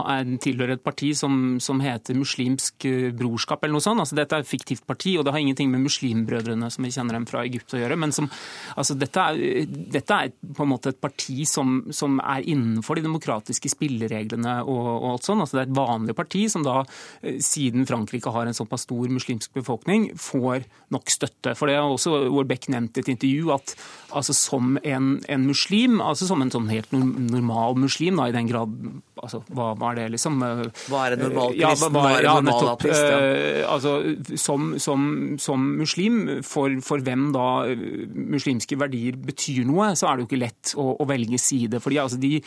tilhører 0.43 0.77
et 0.77 0.85
parti 0.85 1.11
som, 1.17 1.59
som, 1.63 1.81
heter 1.83 2.17
Muslimsk 2.19 2.87
eh, 2.89 3.09
brorskap, 3.17 3.63
eller 3.63 3.79
noe 3.79 3.85
sånt. 3.85 4.03
Altså, 4.03 4.17
dette 4.19 4.37
er 4.37 4.45
et 4.45 4.51
fiktivt 4.51 4.85
parti, 4.89 5.17
og 5.19 5.27
det 5.27 5.35
har 5.35 5.43
ingenting 5.43 5.71
med 5.73 5.85
muslimbrødrene 5.87 6.71
som 6.73 6.87
vi 6.87 6.93
kjenner 6.95 7.19
dem 7.19 7.27
fra 7.29 7.45
Egypt 7.47 7.75
å 7.75 7.81
gjøre. 7.83 7.99
Men 8.01 8.15
som, 8.15 8.29
altså, 8.77 8.97
dette, 8.99 9.25
er, 9.25 9.67
dette, 9.69 10.19
er, 10.19 10.35
på 10.35 10.67
en 10.67 10.73
måte 10.73 10.93
et 10.93 11.01
parti 11.01 11.47
som, 11.49 11.81
som 11.95 12.19
er 12.23 12.47
innenfor 12.47 12.99
de 12.99 13.07
demokratiske 13.07 13.73
spillereglene 13.75 14.59
og, 14.65 14.91
og 14.95 15.09
alt 15.13 15.29
sånt. 15.29 15.45
Altså, 15.45 15.59
det 15.59 15.65
er 15.65 15.71
et 15.71 15.79
vanlig 15.79 16.17
parti 16.19 16.45
som 16.53 16.67
da, 16.67 16.83
eh, 17.23 17.41
siden 17.45 17.89
Frankrike 17.89 18.35
har 18.35 18.49
en 18.49 18.57
såpass 18.57 18.87
stor 18.89 19.11
muslimsk 19.13 19.55
befolkning, 19.57 20.11
får 20.19 20.67
nok 20.95 21.13
støtte. 21.13 21.55
For 21.59 21.71
det 21.71 21.79
har 21.79 21.89
også 21.89 22.15
Warbeck 22.29 22.69
nevnt 22.73 22.99
i 22.99 23.05
et 23.05 23.13
intervju 23.15 23.53
at 23.57 23.75
altså, 24.13 24.35
som 24.37 24.77
en, 24.83 25.19
en 25.29 25.47
muslim, 25.47 26.01
altså 26.05 26.29
som 26.29 26.43
en 26.43 26.53
sånn 26.53 26.71
helt 26.73 26.93
normal 26.93 27.79
muslim, 27.79 28.19
da, 28.19 28.29
i 28.29 28.37
den 28.37 28.49
grad 28.51 28.75
altså, 29.23 29.43
hva, 29.55 29.71
var 29.79 29.99
det, 29.99 30.09
liksom? 30.15 30.39
Hva 30.41 31.05
er 31.07 31.17
en 31.17 31.25
normal 31.27 31.55
kristen? 31.55 31.63
Ja, 31.63 31.91
hva 31.95 32.05
er 32.13 32.29
en 32.29 32.49
normal 32.49 32.73
ateist? 32.75 33.05
Ja. 33.05 33.19
Uh, 33.19 33.63
altså, 33.75 33.95
som, 34.41 34.69
som, 34.83 35.07
som, 35.41 35.69
muslim, 35.79 36.21
for, 36.47 36.75
for, 36.85 37.05
hvem 37.05 37.31
da 37.37 37.47
eh, 37.71 37.87
muslimske 38.35 38.79
verdier 38.81 39.17
betyr 39.21 39.65
noe, 39.69 39.93
så 39.99 40.11
er 40.11 40.19
det 40.19 40.27
jo 40.27 40.31
ikke 40.31 40.43
lett 40.45 40.75
å, 40.79 40.91
å 41.01 41.09
velge 41.09 41.41
side. 41.43 41.81
Fordi 41.85 42.03
altså, 42.03 42.21
de, 42.21 42.39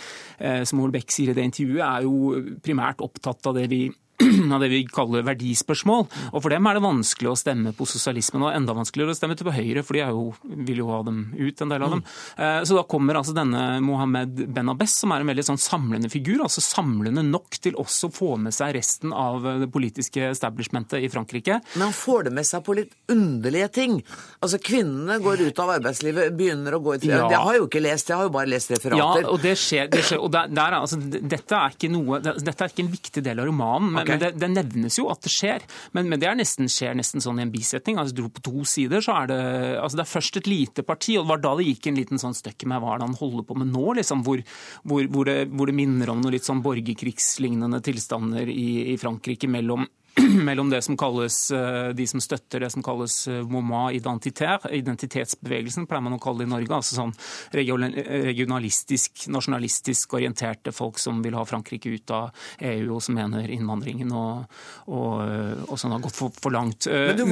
som 0.68 0.84
Holbeck 0.84 1.12
sier 1.14 1.34
i 1.34 1.38
det 1.38 1.48
intervjuet, 1.50 1.84
er 1.88 2.08
jo 2.08 2.58
primært 2.64 3.04
opptatt 3.04 3.50
av 3.50 3.58
det 3.58 3.68
vi 3.72 3.86
av 4.56 4.64
det 4.64 4.72
vi 4.72 4.82
kaller 4.90 5.26
verdispørsmål. 5.28 6.08
Og 6.32 6.40
For 6.40 6.54
dem 6.54 6.68
er 6.70 6.78
det 6.78 6.84
vanskelig 6.86 7.32
å 7.32 7.38
stemme 7.40 7.74
på 7.78 7.88
sosialismen, 7.90 8.46
og 8.48 8.56
enda 8.56 8.76
vanskeligere 8.78 9.16
å 9.16 9.18
stemme 9.18 9.38
til 9.38 9.48
på 9.48 9.56
Høyre, 9.56 9.84
for 9.86 9.98
de 9.98 10.06
jo, 10.06 10.28
vil 10.68 10.82
jo 10.84 10.90
ha 10.92 11.02
dem 11.08 11.24
ut, 11.38 11.62
en 11.62 11.74
del 11.74 11.86
av 11.86 11.96
dem. 11.96 12.04
Eh, 12.38 12.60
så 12.68 12.78
da 12.78 12.86
kommer 12.90 13.20
altså 13.20 13.36
denne 13.36 13.64
Mohammed 13.84 14.46
Ben 14.54 14.72
Abbes, 14.72 14.96
som 15.04 15.14
er 15.14 15.24
en 15.24 15.32
veldig 15.32 15.48
sånn 15.52 15.62
samlende 15.62 16.12
figur, 16.12 16.44
altså 16.46 16.64
samlende 16.64 17.24
nok 17.28 17.60
til 17.62 17.78
også 17.80 18.10
å 18.10 18.16
få 18.16 18.32
med 18.42 18.56
seg 18.56 18.76
resten 18.78 19.14
av 19.16 19.46
det 19.62 19.70
politiske 19.72 20.32
establishmentet 20.32 21.04
i 21.04 21.10
Frankrike. 21.12 21.62
Men 21.76 21.88
han 21.90 21.96
får 21.96 22.30
det 22.30 22.36
med 22.38 22.48
seg 22.48 22.66
på 22.66 22.76
litt 22.78 22.96
underlige 23.12 23.70
ting. 23.82 24.00
Altså 24.42 24.60
Kvinnene 24.62 25.20
går 25.24 25.46
ut 25.48 25.62
av 25.62 25.74
arbeidslivet, 25.78 26.34
begynner 26.38 26.78
å 26.78 26.82
gå 26.84 26.96
ut 26.98 27.08
ja. 27.08 27.24
Jeg 27.32 27.42
har 27.42 27.58
jo 27.58 27.68
ikke 27.68 27.82
lest, 27.84 28.10
jeg 28.12 28.18
har 28.20 28.28
jo 28.28 28.34
bare 28.34 28.50
lest 28.52 28.72
referater. 28.74 29.26
Ja, 29.26 29.32
og 29.32 29.42
det 29.44 29.56
skjer. 29.60 29.90
Det 29.92 30.04
skjer 30.06 30.22
og 30.22 30.32
der, 30.34 30.52
der, 30.52 30.78
altså, 30.80 31.00
dette, 31.02 31.58
er 31.58 31.76
ikke 31.76 31.90
noe, 31.92 32.20
dette 32.22 32.56
er 32.56 32.72
ikke 32.72 32.86
en 32.86 32.92
viktig 32.94 33.24
del 33.26 33.42
av 33.42 33.50
romanen. 33.50 33.92
men, 33.96 34.08
okay. 34.16 34.24
det, 34.24 34.32
det, 34.42 34.50
nevnes 34.56 34.98
jo 35.00 35.08
at 35.14 35.22
det 35.26 35.32
skjer, 35.34 35.66
men, 35.98 36.10
men 36.12 36.22
det 36.22 36.32
nesten, 36.40 36.70
skjer 36.72 36.98
nesten 36.98 37.24
sånn 37.24 37.40
i 37.42 37.46
en 37.46 37.54
bisetning. 37.54 38.00
altså 38.02 38.28
På 38.28 38.44
to 38.46 38.66
sider 38.68 39.04
så 39.04 39.22
er 39.22 39.32
det 39.32 39.40
altså 39.82 40.00
det 40.00 40.06
er 40.06 40.12
først 40.12 40.42
et 40.42 40.52
lite 40.52 40.86
parti, 40.88 41.18
og 41.18 41.26
det 41.26 41.34
var 41.34 41.44
da 41.44 41.56
det 41.60 41.70
gikk 41.70 41.90
en 41.92 42.00
liten 42.02 42.22
sånn 42.22 42.38
støkk 42.38 42.68
med 42.70 42.82
hva 42.82 42.96
er 42.96 43.02
det 43.02 43.10
han 43.10 43.20
holder 43.22 43.48
på 43.48 43.58
med 43.62 43.72
nå, 43.72 43.86
liksom, 44.02 44.26
hvor, 44.28 44.44
hvor, 44.84 45.08
hvor, 45.14 45.30
det, 45.30 45.38
hvor 45.52 45.70
det, 45.70 45.78
minner 45.82 46.12
om 46.14 46.22
noe 46.22 46.36
litt 46.36 46.48
sånn 46.48 46.64
borgerkrigslignende 46.66 47.82
tilstander 47.86 48.50
i, 48.52 48.94
i 48.94 49.00
Frankrike 49.02 49.50
mellom 49.52 49.88
mellom 50.48 50.70
det 50.70 50.82
som 50.82 50.98
kalles, 50.98 51.52
eh, 51.52 51.90
de 51.90 52.08
som 52.08 52.22
støtter 52.22 52.60
det 52.60 52.70
som 52.74 52.84
kalles 52.84 53.28
eh, 53.28 53.42
moment 53.48 53.96
identitær, 53.96 54.66
identitetsbevegelsen, 54.74 55.88
pleier 55.88 56.04
man 56.04 56.18
å 56.18 56.22
kalle 56.22 56.44
det 56.44 56.50
i 56.50 56.52
Norge. 56.52 56.76
altså 56.76 56.98
sånn 56.98 57.14
Regionalistisk, 57.52 59.26
nasjonalistisk 59.32 60.14
orienterte 60.18 60.74
folk 60.76 61.00
som 61.00 61.22
vil 61.24 61.38
ha 61.38 61.46
Frankrike 61.48 61.90
ut 61.94 62.12
av 62.16 62.32
EU, 62.60 62.98
og 62.98 63.04
som 63.04 63.16
mener 63.16 63.48
innvandringen 63.52 64.12
og, 64.12 64.44
og, 64.92 65.22
og 65.68 65.80
sånn 65.80 65.96
har 65.96 66.04
gått 66.04 66.18
for, 66.18 66.34
for 66.44 66.54
langt. 66.54 66.88
Men, 66.92 67.24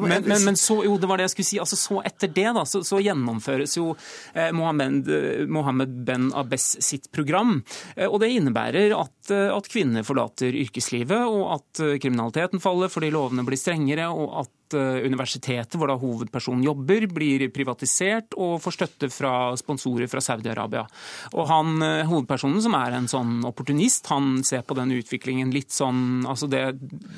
men, 0.00 0.24
men, 0.24 0.44
men, 0.44 0.58
så, 0.60 0.78
jo, 0.86 0.96
det 1.00 1.10
var 1.10 1.20
det 1.20 1.28
jeg 1.28 1.36
skulle 1.36 1.50
si. 1.50 1.60
altså 1.62 1.78
Så 1.80 2.00
etter 2.06 2.32
det 2.32 2.48
da, 2.56 2.64
så, 2.68 2.82
så 2.86 3.00
gjennomføres 3.02 3.76
jo 3.78 3.92
eh, 4.32 4.52
Mohammed, 4.56 5.10
Mohammed, 5.52 5.92
Ben 6.08 6.30
Abbes 6.36 6.68
sitt 6.84 7.10
program. 7.12 7.58
Eh, 7.94 8.08
og 8.08 8.20
det 8.24 8.32
innebærer 8.38 8.96
at, 8.96 9.32
at 9.32 9.70
kvinner 9.70 10.06
forlater 10.06 10.56
yrkeslivet, 10.64 11.26
og 11.26 11.56
at 11.58 11.84
kriminaliteten 12.06 12.62
faller 12.62 12.90
fordi 12.92 13.10
lovene 13.14 13.44
blir 13.46 13.58
strengere, 13.60 14.08
og 14.10 14.38
at 14.42 14.76
eh, 14.78 15.02
universitetet, 15.06 15.76
hvor 15.78 15.90
da 15.90 15.98
hovedpersonen 16.00 16.64
jobber, 16.66 17.08
blir 17.10 17.46
privatisert 17.54 18.36
og 18.38 18.60
får 18.64 18.78
støtte 18.78 19.10
fra 19.12 19.32
sponsorer 19.58 20.10
fra 20.10 20.22
Saudi-Arabia. 20.24 20.86
Og 21.34 21.50
han, 21.50 21.74
eh, 21.82 22.06
Hovedpersonen, 22.06 22.62
som 22.62 22.78
er 22.78 22.96
en 22.96 23.10
sånn 23.10 23.36
opportunist, 23.48 24.06
han 24.12 24.40
ser 24.46 24.64
på 24.66 24.78
den 24.78 24.94
utviklingen 24.96 25.52
litt 25.54 25.74
sånn 25.74 26.24
altså 26.26 26.48
det, 26.50 26.64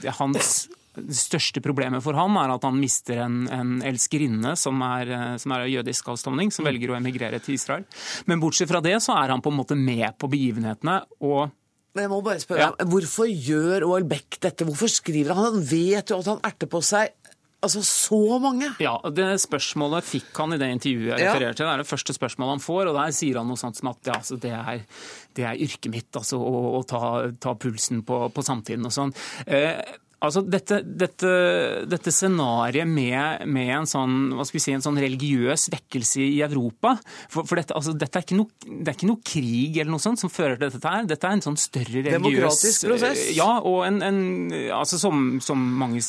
det 0.02 0.16
Hans 0.18 0.68
Det 0.98 1.14
største 1.14 1.60
problemet 1.62 2.02
for 2.02 2.16
han 2.18 2.34
er 2.40 2.50
at 2.50 2.64
han 2.66 2.74
mister 2.80 3.20
en, 3.22 3.36
en 3.54 3.76
elskerinne 3.86 4.56
som 4.58 4.80
er, 4.82 5.12
som 5.38 5.52
er 5.54 5.62
av 5.62 5.70
jødisk 5.70 6.08
avstamning, 6.10 6.50
som 6.50 6.66
velger 6.66 6.90
å 6.90 6.96
emigrere 6.96 7.38
til 7.38 7.54
Israel. 7.54 7.84
Men 8.26 8.42
bortsett 8.42 8.66
fra 8.66 8.80
det 8.82 8.96
så 9.04 9.14
er 9.14 9.30
han 9.30 9.44
på 9.44 9.52
en 9.52 9.60
måte 9.60 9.78
med 9.78 10.18
på 10.18 10.26
begivenhetene. 10.32 10.96
og 11.22 11.54
men 11.98 12.06
jeg 12.06 12.14
må 12.14 12.20
bare 12.24 12.42
spørre 12.42 12.62
ja. 12.62 12.88
Hvorfor 12.94 13.26
gjør 13.26 13.88
Oel 13.90 14.06
Beck 14.08 14.38
dette? 14.44 14.66
Hvorfor 14.68 14.90
skriver 14.92 15.34
han? 15.34 15.50
Han 15.50 15.66
vet 15.66 16.12
jo 16.12 16.20
at 16.22 16.30
han 16.30 16.44
erter 16.46 16.70
på 16.70 16.82
seg 16.86 17.10
Altså 17.58 17.80
så 17.82 18.38
mange? 18.38 18.68
Ja, 18.78 18.92
det 19.10 19.24
spørsmålet 19.42 20.06
fikk 20.06 20.28
han 20.38 20.54
i 20.54 20.58
det 20.62 20.68
intervjuet 20.76 21.08
jeg 21.10 21.26
refererer 21.26 21.56
til. 21.58 21.66
Det 21.66 21.72
er 21.72 21.80
det 21.82 21.88
første 21.88 22.14
spørsmålet 22.14 22.54
han 22.54 22.62
får, 22.62 22.82
og 22.86 22.94
der 22.94 23.14
sier 23.16 23.40
han 23.40 23.50
noe 23.50 23.58
sånt 23.58 23.80
som 23.80 23.90
at 23.90 23.98
ja, 24.06 24.14
altså, 24.14 24.38
det, 24.38 24.52
er, 24.54 24.84
det, 25.34 25.42
er, 25.42 25.58
yrket 25.66 25.90
mitt, 25.90 26.10
altså 26.14 26.38
å, 26.38 26.60
å 26.78 26.84
ta, 26.86 27.00
ta, 27.42 27.56
pulsen 27.58 28.04
på, 28.06 28.20
på 28.30 28.44
samtiden 28.46 28.86
og 28.86 28.94
sånn. 28.94 29.10
Eh, 29.50 29.74
Altså 30.18 30.42
dette, 30.42 30.80
dette, 30.82 31.28
dette 31.86 32.10
scenarioet 32.10 32.90
med, 32.90 33.44
med, 33.46 33.68
en 33.76 33.86
sånn, 33.86 34.16
hva 34.34 34.42
skal 34.46 34.58
vi 34.58 34.62
si, 34.64 34.72
en 34.74 34.82
sånn 34.82 34.98
religiøs 34.98 35.68
vekkelse 35.70 36.24
i 36.24 36.40
Europa 36.42 36.96
For, 37.30 37.46
for 37.46 37.54
dette, 37.60 37.76
altså 37.78 37.94
dette, 37.94 38.18
er 38.18 38.26
ikke 38.26 38.38
noe, 38.40 38.50
det 38.66 38.90
er 38.90 38.96
ikke 38.96 39.10
noe 39.12 39.22
krig 39.22 39.78
eller 39.78 39.92
noe 39.94 40.02
sånt 40.02 40.18
som 40.18 40.32
fører 40.32 40.58
til 40.58 40.72
dette 40.74 40.90
her. 40.90 41.06
Dette 41.06 41.28
er 41.28 41.36
en 41.38 41.44
sånn 41.44 41.60
større 41.60 42.02
religiøs 42.02 42.16
Demokratisk 42.18 42.88
prosess? 42.88 43.22
Ja, 43.36 43.60
og 43.62 43.84
en, 43.86 44.00
en 44.02 44.18
altså 44.74 44.98
som, 44.98 45.38
som, 45.44 45.62
mange 45.78 46.02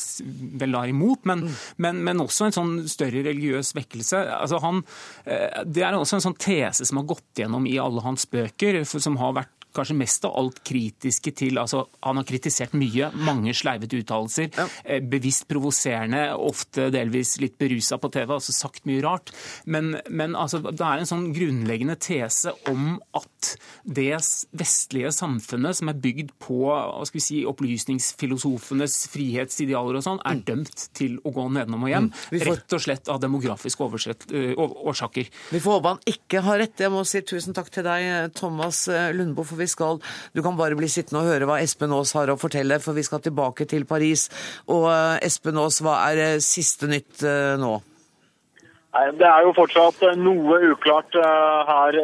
vel 0.58 0.74
lar 0.74 0.90
imot, 0.90 1.22
men, 1.30 1.46
mm. 1.46 1.62
men, 1.86 2.02
men, 2.10 2.24
også 2.26 2.48
en 2.48 2.58
sånn 2.58 2.74
større 2.90 3.22
religiøs 3.28 3.70
vekkelse. 3.78 4.24
Altså 4.40 4.58
han, 4.64 4.82
eh, 5.22 5.62
det 5.70 5.86
er 5.86 5.94
også 5.94 6.18
en 6.18 6.26
sånn 6.26 6.38
tese 6.40 6.88
som 6.88 6.98
har 6.98 7.08
gått 7.14 7.44
gjennom 7.44 7.70
i 7.70 7.78
alle 7.78 8.02
hans 8.02 8.26
bøker, 8.30 8.82
som 8.90 9.22
har 9.22 9.38
vært 9.38 9.59
kanskje 9.76 9.96
mest 9.98 10.26
av 10.28 10.36
alt 10.40 10.60
kritiske 10.66 11.32
til 11.36 11.60
altså 11.60 11.84
Han 12.06 12.20
har 12.20 12.26
kritisert 12.28 12.74
mye, 12.78 13.10
mange 13.14 13.54
sleivete 13.56 14.00
uttalelser. 14.02 14.50
Ja. 14.56 14.66
Eh, 14.84 15.02
bevisst 15.04 15.46
provoserende, 15.50 16.22
ofte 16.36 16.88
delvis 16.94 17.36
litt 17.42 17.58
berusa 17.60 17.98
på 18.00 18.10
TV, 18.12 18.34
altså 18.36 18.54
sagt 18.56 18.86
mye 18.88 19.02
rart. 19.04 19.32
Men, 19.64 19.96
men 20.08 20.36
altså, 20.38 20.62
det 20.64 20.84
er 20.84 21.02
en 21.02 21.10
sånn 21.10 21.30
grunnleggende 21.36 21.96
tese 22.00 22.54
om 22.70 22.98
at 23.16 23.39
det 23.84 24.18
vestlige 24.56 25.12
samfunnet 25.14 25.78
som 25.78 25.90
er 25.92 25.98
bygd 26.02 26.32
på 26.42 26.60
si, 27.20 27.42
opplysningsfilosofenes 27.48 28.96
frihetsidealer 29.12 30.00
og 30.00 30.06
sånn, 30.06 30.20
er 30.24 30.38
mm. 30.38 30.44
dømt 30.48 30.86
til 30.96 31.18
å 31.24 31.32
gå 31.34 31.46
nedenom 31.56 31.86
og 31.86 31.92
hjem. 31.92 32.10
Mm. 32.10 32.18
Får... 32.30 32.46
Rett 32.50 32.76
og 32.76 32.84
slett 32.84 33.12
av 33.12 33.20
demografiske 33.22 33.88
årsaker. 34.60 35.30
Vi 35.50 35.62
får 35.62 35.78
håpe 35.78 35.94
han 35.94 36.02
ikke 36.14 36.44
har 36.46 36.62
rett. 36.62 36.84
Jeg 36.84 36.92
må 36.92 37.04
si 37.08 37.22
tusen 37.26 37.56
takk 37.56 37.70
til 37.74 37.86
deg, 37.86 38.34
Thomas 38.38 38.84
Lundbo. 39.16 39.44
for 39.46 39.60
vi 39.60 39.68
skal 39.70 40.00
Du 40.34 40.42
kan 40.44 40.58
bare 40.58 40.78
bli 40.78 40.88
sittende 40.90 41.22
og 41.22 41.30
høre 41.30 41.48
hva 41.48 41.60
Espen 41.62 41.94
Aas 41.96 42.14
har 42.16 42.32
å 42.32 42.38
fortelle, 42.40 42.80
for 42.82 42.96
vi 42.96 43.06
skal 43.06 43.22
tilbake 43.24 43.66
til 43.70 43.86
Paris. 43.88 44.28
Og 44.72 44.88
Espen 45.24 45.58
Aas, 45.60 45.80
hva 45.84 46.00
er 46.10 46.40
siste 46.44 46.88
nytt 46.90 47.24
eh, 47.26 47.56
nå? 48.92 49.02
Det 49.18 49.26
er 49.26 49.46
jo 49.46 49.54
fortsatt 49.56 50.02
noe 50.18 50.58
uklart 50.72 51.14
her 51.14 51.98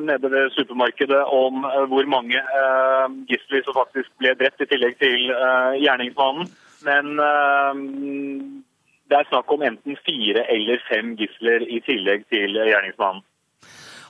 nede 0.00 0.30
ved 0.32 0.50
supermarkedet 0.56 1.22
om 1.28 1.64
hvor 1.92 2.08
mange 2.08 2.40
gisler 3.28 3.64
som 3.66 3.76
faktisk 3.76 4.10
ble 4.18 4.34
drept, 4.40 4.60
i 4.60 4.70
tillegg 4.70 4.96
til 5.00 5.28
gjerningsmannen. 5.82 6.48
Men 6.82 7.12
det 9.08 9.18
er 9.18 9.28
snakk 9.28 9.52
om 9.52 9.62
enten 9.62 9.98
fire 10.06 10.46
eller 10.48 10.80
fem 10.88 11.12
gisler 11.20 11.68
i 11.68 11.82
tillegg 11.84 12.24
til 12.32 12.56
gjerningsmannen. 12.56 13.22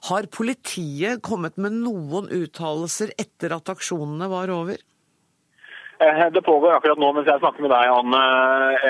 Har 0.09 0.27
politiet 0.35 1.21
kommet 1.23 1.59
med 1.63 1.77
noen 1.79 2.27
uttalelser 2.35 3.13
etter 3.23 3.55
at 3.55 3.71
aksjonene 3.71 4.27
var 4.31 4.51
over? 4.51 4.81
Eh, 6.03 6.25
det 6.35 6.43
pågår 6.43 6.75
akkurat 6.75 6.99
nå 6.99 7.13
mens 7.15 7.29
jeg 7.31 7.39
snakker 7.39 7.63
med 7.63 7.71
deg, 7.71 7.93
Anne. 7.95 8.23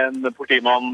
En 0.01 0.33
politimann 0.39 0.89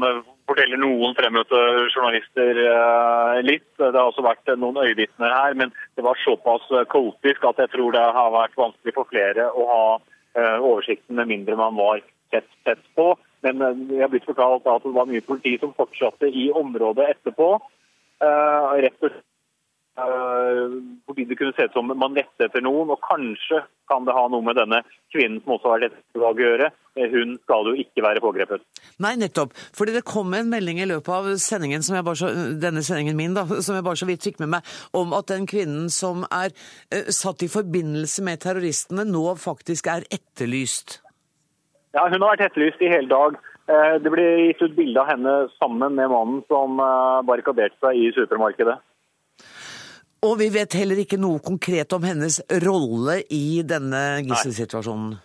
forteller 0.49 0.81
noen 0.81 1.15
fremmøtte 1.17 1.61
journalister 1.93 2.61
eh, 2.65 3.39
litt. 3.45 3.69
Det 3.77 3.93
har 3.93 4.09
også 4.09 4.25
vært 4.25 4.51
noen 4.59 4.81
øyevitner 4.83 5.33
her, 5.33 5.55
men 5.61 5.73
det 5.95 6.05
var 6.05 6.19
såpass 6.23 6.67
kaotisk 6.91 7.47
at 7.49 7.61
jeg 7.63 7.73
tror 7.75 7.95
det 7.95 8.03
har 8.19 8.35
vært 8.35 8.57
vanskelig 8.59 8.95
for 8.97 9.09
flere 9.11 9.49
å 9.53 9.65
ha 9.69 9.83
eh, 9.95 10.57
oversikten, 10.57 11.15
med 11.21 11.31
mindre 11.31 11.57
man 11.59 11.77
var 11.79 12.03
tett, 12.33 12.49
tett 12.67 12.83
på. 12.97 13.13
Men 13.45 13.61
jeg 13.87 14.03
har 14.03 14.11
blitt 14.11 14.27
fortalt 14.27 14.67
at 14.67 14.83
det 14.83 14.95
var 14.97 15.07
mye 15.07 15.23
politi 15.23 15.55
som 15.61 15.71
fortsatte 15.77 16.27
i 16.27 16.49
området 16.51 17.05
etterpå. 17.13 17.53
Rett 18.19 18.97
og 18.99 19.07
slett 19.07 19.23
Eh, 19.23 19.28
fordi 21.07 21.25
det 21.29 21.37
kunne 21.39 21.53
se 21.57 21.65
ut 21.67 21.75
som 21.75 21.89
man 21.89 22.15
lette 22.17 22.45
etter 22.45 22.63
noen. 22.63 22.91
Og 22.93 23.01
kanskje 23.03 23.61
kan 23.89 24.05
det 24.05 24.15
ha 24.15 24.27
noe 24.29 24.45
med 24.45 24.57
denne 24.59 24.81
kvinnen 25.13 25.39
som 25.43 25.55
også 25.55 25.73
har 25.73 25.83
dette 25.83 26.21
å 26.21 26.31
gjøre. 26.37 26.69
Eh, 26.97 27.09
hun 27.11 27.35
skal 27.43 27.69
jo 27.71 27.75
ikke 27.83 28.03
være 28.05 28.23
pågrepet. 28.23 28.63
Nei, 29.03 29.15
nettopp. 29.19 29.55
Fordi 29.77 29.95
det 29.95 30.05
kom 30.07 30.33
en 30.37 30.51
melding 30.51 30.81
i 30.81 30.87
løpet 30.89 31.13
av 31.15 31.29
sendingen, 31.41 31.85
som 31.85 31.97
jeg 31.97 32.07
bare 32.07 32.21
så, 32.21 32.31
denne 32.61 32.83
sendingen 32.85 33.17
min, 33.19 33.35
da, 33.37 33.45
som 33.49 33.77
jeg 33.77 33.85
bare 33.87 34.01
så 34.01 34.09
vidt 34.09 34.25
fikk 34.29 34.41
med 34.43 34.53
meg, 34.57 34.73
om 34.97 35.13
at 35.17 35.29
den 35.31 35.47
kvinnen 35.49 35.89
som 35.93 36.25
er 36.29 36.53
uh, 36.53 37.09
satt 37.13 37.45
i 37.45 37.51
forbindelse 37.51 38.25
med 38.25 38.43
terroristene, 38.45 39.07
nå 39.09 39.25
faktisk 39.41 39.89
er 39.91 40.07
etterlyst. 40.13 40.99
Ja, 41.95 42.05
hun 42.05 42.21
har 42.21 42.35
vært 42.35 42.49
etterlyst 42.51 42.83
i 42.85 42.91
hele 42.91 43.09
dag. 43.09 43.39
Det 44.01 44.09
ble 44.09 44.23
gitt 44.47 44.61
ut 44.63 44.73
bilde 44.73 44.97
av 44.97 45.11
henne 45.11 45.33
sammen 45.59 45.93
med 45.93 46.09
mannen 46.09 46.39
som 46.49 46.79
barrikaderte 47.25 47.77
seg 47.83 47.99
i 48.01 48.07
supermarkedet. 48.15 48.79
Og 50.25 50.35
vi 50.41 50.49
vet 50.51 50.75
heller 50.75 50.99
ikke 50.99 51.19
noe 51.19 51.39
konkret 51.43 51.93
om 51.95 52.03
hennes 52.03 52.41
rolle 52.65 53.21
i 53.31 53.61
denne 53.67 54.21
gisselsituasjonen. 54.27 55.17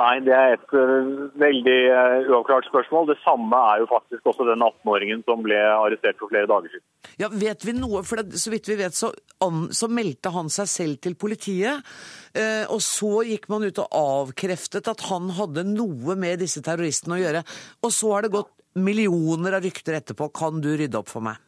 Nei, 0.00 0.14
det 0.24 0.32
er 0.32 0.54
et 0.54 0.70
uh, 0.72 1.08
veldig 1.40 1.78
uh, 1.92 2.30
uavklart 2.30 2.68
spørsmål. 2.70 3.10
Det 3.10 3.18
samme 3.20 3.58
er 3.72 3.82
jo 3.82 3.88
faktisk 3.90 4.30
også 4.30 4.46
den 4.48 4.62
18-åringen 4.64 5.24
som 5.26 5.42
ble 5.44 5.58
arrestert 5.58 6.16
for 6.22 6.32
flere 6.32 6.48
dager 6.48 6.72
siden. 6.72 6.86
Ja, 7.20 7.28
Vet 7.42 7.66
vi 7.68 7.74
noe? 7.76 8.00
For 8.06 8.22
det, 8.22 8.40
så 8.40 8.52
vidt 8.54 8.70
vi 8.70 8.78
vet, 8.80 8.96
så, 8.96 9.10
an, 9.44 9.66
så, 9.76 9.90
meldte 9.92 10.32
han 10.32 10.48
seg 10.52 10.70
selv 10.72 11.02
til 11.04 11.18
politiet. 11.20 11.84
Eh, 12.32 12.64
og 12.72 12.80
så 12.86 13.26
gikk 13.28 13.50
man 13.52 13.66
ut 13.66 13.82
og 13.82 13.98
avkreftet 14.00 14.88
at 14.88 15.04
han 15.10 15.28
hadde 15.36 15.66
noe 15.68 16.16
med 16.16 16.40
disse 16.46 16.62
terroristene 16.64 17.18
å 17.18 17.20
gjøre. 17.20 17.44
Og 17.84 17.92
så 17.92 18.14
har 18.14 18.24
det 18.24 18.34
gått 18.38 18.54
millioner 18.80 19.58
av 19.58 19.66
rykter 19.66 19.98
etterpå. 20.00 20.30
Kan 20.32 20.64
du 20.64 20.70
rydde 20.70 21.02
opp 21.02 21.12
for 21.12 21.28
meg? 21.28 21.42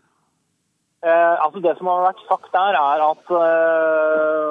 Eh, 1.02 1.44
altså 1.44 1.58
Det 1.60 1.72
som 1.78 1.88
har 1.90 2.04
vært 2.04 2.20
sagt 2.28 2.52
der, 2.54 2.76
er 2.78 3.00
at 3.02 3.30
eh, 3.34 4.50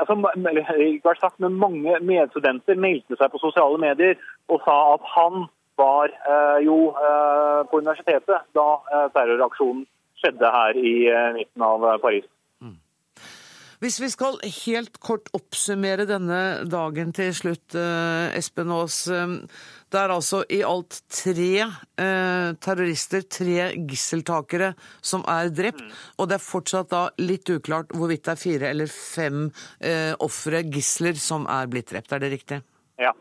altså, 0.00 0.14
ikke 0.16 1.10
vært 1.10 1.20
sagt, 1.20 1.42
men 1.44 1.58
mange 1.60 1.98
medstudenter 2.00 2.78
meldte 2.80 3.18
seg 3.20 3.28
på 3.32 3.40
sosiale 3.42 3.76
medier 3.82 4.16
og 4.48 4.62
sa 4.64 4.76
at 4.94 5.04
han 5.12 5.44
var 5.76 6.08
eh, 6.08 6.64
jo 6.64 6.78
eh, 6.94 7.60
på 7.68 7.82
universitetet 7.82 8.48
da 8.56 8.68
eh, 8.94 9.06
terroraksjonen 9.12 9.84
skjedde 10.22 10.54
her 10.56 10.80
i 10.80 10.94
eh, 11.10 11.30
midten 11.36 11.66
av 11.68 11.84
Paris. 12.00 12.24
Mm. 12.64 12.78
Hvis 13.84 14.00
vi 14.00 14.08
skal 14.14 14.40
helt 14.64 14.96
kort 15.04 15.28
oppsummere 15.36 16.08
denne 16.08 16.42
dagen 16.64 17.12
til 17.12 17.34
slutt, 17.36 17.76
Espen 17.76 18.72
Aas. 18.72 19.02
Det 19.92 20.00
er 20.00 20.12
altså 20.14 20.40
i 20.50 20.60
alt 20.66 20.96
tre 21.12 21.50
eh, 21.62 22.48
terrorister, 22.64 23.24
tre 23.30 23.68
gisseltakere, 23.88 24.72
som 25.04 25.22
er 25.30 25.52
drept. 25.54 25.84
Mm. 25.84 25.98
Og 26.18 26.30
det 26.30 26.38
er 26.38 26.46
fortsatt 26.46 26.90
da 26.90 27.02
litt 27.22 27.50
uklart 27.52 27.92
hvorvidt 27.94 28.24
det 28.26 28.32
er 28.34 28.40
fire 28.40 28.70
eller 28.72 28.90
fem 28.90 29.44
eh, 29.80 30.14
ofre, 30.24 30.64
gisler, 30.74 31.18
som 31.20 31.46
er 31.50 31.70
blitt 31.70 31.92
drept. 31.92 32.14
Er 32.14 32.24
det 32.24 32.32
riktig? 32.34 32.62
Ja, 33.00 33.12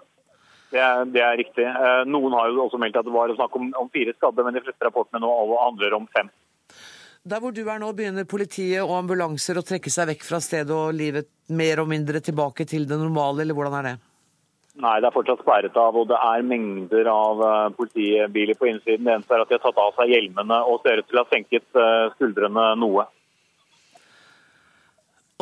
det 0.73 0.81
er, 0.81 1.03
det 1.13 1.21
er 1.21 1.37
riktig. 1.37 1.67
Eh, 1.67 2.05
noen 2.09 2.33
har 2.37 2.49
jo 2.49 2.65
også 2.65 2.81
meldt 2.81 2.97
at 2.97 3.05
det 3.05 3.13
var 3.13 3.33
snakk 3.37 3.59
om, 3.59 3.69
om 3.77 3.91
fire 3.93 4.15
skadde, 4.17 4.45
men 4.47 4.57
de 4.57 4.63
fleste 4.65 4.87
rapportene 4.87 5.21
nå 5.21 5.33
handler 5.61 5.99
om 5.99 6.09
fem. 6.15 6.31
Der 7.23 7.39
hvor 7.39 7.53
du 7.55 7.61
er 7.63 7.77
nå, 7.79 7.91
begynner 7.95 8.25
politiet 8.27 8.81
og 8.83 8.97
ambulanser 8.97 9.55
å 9.55 9.63
trekke 9.63 9.91
seg 9.93 10.09
vekk 10.09 10.25
fra 10.27 10.41
stedet 10.43 10.73
og 10.75 10.95
livet 10.97 11.29
mer 11.55 11.79
og 11.79 11.87
mindre 11.91 12.19
tilbake 12.19 12.65
til 12.67 12.89
det 12.89 12.97
normale, 12.99 13.45
eller 13.45 13.55
hvordan 13.55 13.77
er 13.79 13.87
det? 13.87 13.93
Nei, 14.73 14.95
det 15.03 15.05
er 15.05 15.13
fortsatt 15.13 15.41
sperret 15.43 15.75
av, 15.77 15.97
og 15.99 16.07
det 16.09 16.17
er 16.17 16.45
mengder 16.49 17.05
av 17.11 17.41
eh, 17.45 17.73
politibiler 17.77 18.57
på 18.57 18.71
innsiden. 18.71 19.05
Det 19.05 19.17
eneste 19.19 19.35
er 19.35 19.43
at 19.43 19.51
de 19.51 19.59
har 19.59 19.61
tatt 19.61 19.81
av 19.83 19.91
seg 19.99 20.15
hjelmene 20.15 20.57
og 20.65 20.79
ser 20.81 20.97
ut 20.97 21.09
til 21.11 21.19
å 21.19 21.21
ha 21.21 21.29
senket 21.29 21.77
eh, 21.77 22.07
skuldrene 22.15 22.71
noe. 22.81 23.05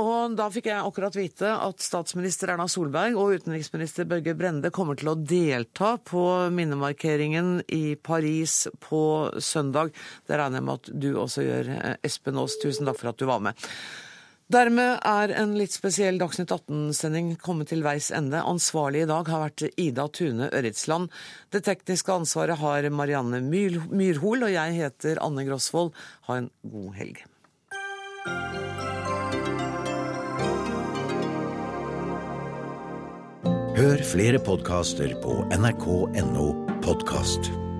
Og 0.01 0.35
Da 0.35 0.49
fikk 0.51 0.67
jeg 0.67 0.83
akkurat 0.83 1.15
vite 1.15 1.49
at 1.51 1.83
statsminister 1.83 2.51
Erna 2.51 2.67
Solberg 2.71 3.15
og 3.19 3.37
utenriksminister 3.39 4.07
Børge 4.09 4.35
Brende 4.35 4.71
kommer 4.73 4.99
til 4.99 5.13
å 5.13 5.15
delta 5.15 5.93
på 6.11 6.23
minnemarkeringen 6.51 7.61
i 7.71 7.95
Paris 7.95 8.65
på 8.83 9.03
søndag. 9.39 9.95
Det 10.27 10.39
regner 10.39 10.59
jeg 10.59 10.67
med 10.67 10.79
at 10.79 10.95
du 11.05 11.11
også 11.15 11.47
gjør, 11.47 11.75
eh, 11.77 11.99
Espen 12.03 12.39
Aas. 12.39 12.59
Tusen 12.59 12.89
takk 12.89 12.99
for 12.99 13.15
at 13.15 13.21
du 13.21 13.29
var 13.31 13.39
med. 13.47 13.69
Dermed 14.51 14.99
er 15.07 15.31
en 15.39 15.53
litt 15.55 15.71
spesiell 15.71 16.17
Dagsnytt 16.19 16.51
18-sending 16.51 17.35
kommet 17.39 17.69
til 17.71 17.85
veis 17.85 18.09
ende. 18.11 18.41
Ansvarlig 18.43 19.05
i 19.05 19.07
dag 19.07 19.29
har 19.31 19.45
vært 19.45 19.63
Ida 19.79 20.09
Tune 20.11 20.49
Øritsland. 20.51 21.07
Det 21.55 21.63
tekniske 21.69 22.11
ansvaret 22.11 22.59
har 22.59 22.89
Marianne 22.91 23.39
Myrhol, 23.45 24.43
og 24.49 24.51
jeg 24.51 24.75
heter 24.81 25.23
Anne 25.23 25.47
Grosvold. 25.47 25.93
Ha 26.27 26.41
en 26.41 26.51
god 26.67 26.91
helg. 26.99 27.23
Hør 33.79 34.03
flere 34.05 34.43
podkaster 34.43 35.15
på 35.23 35.41
nrk.no 35.55 36.47
podkast. 36.83 37.70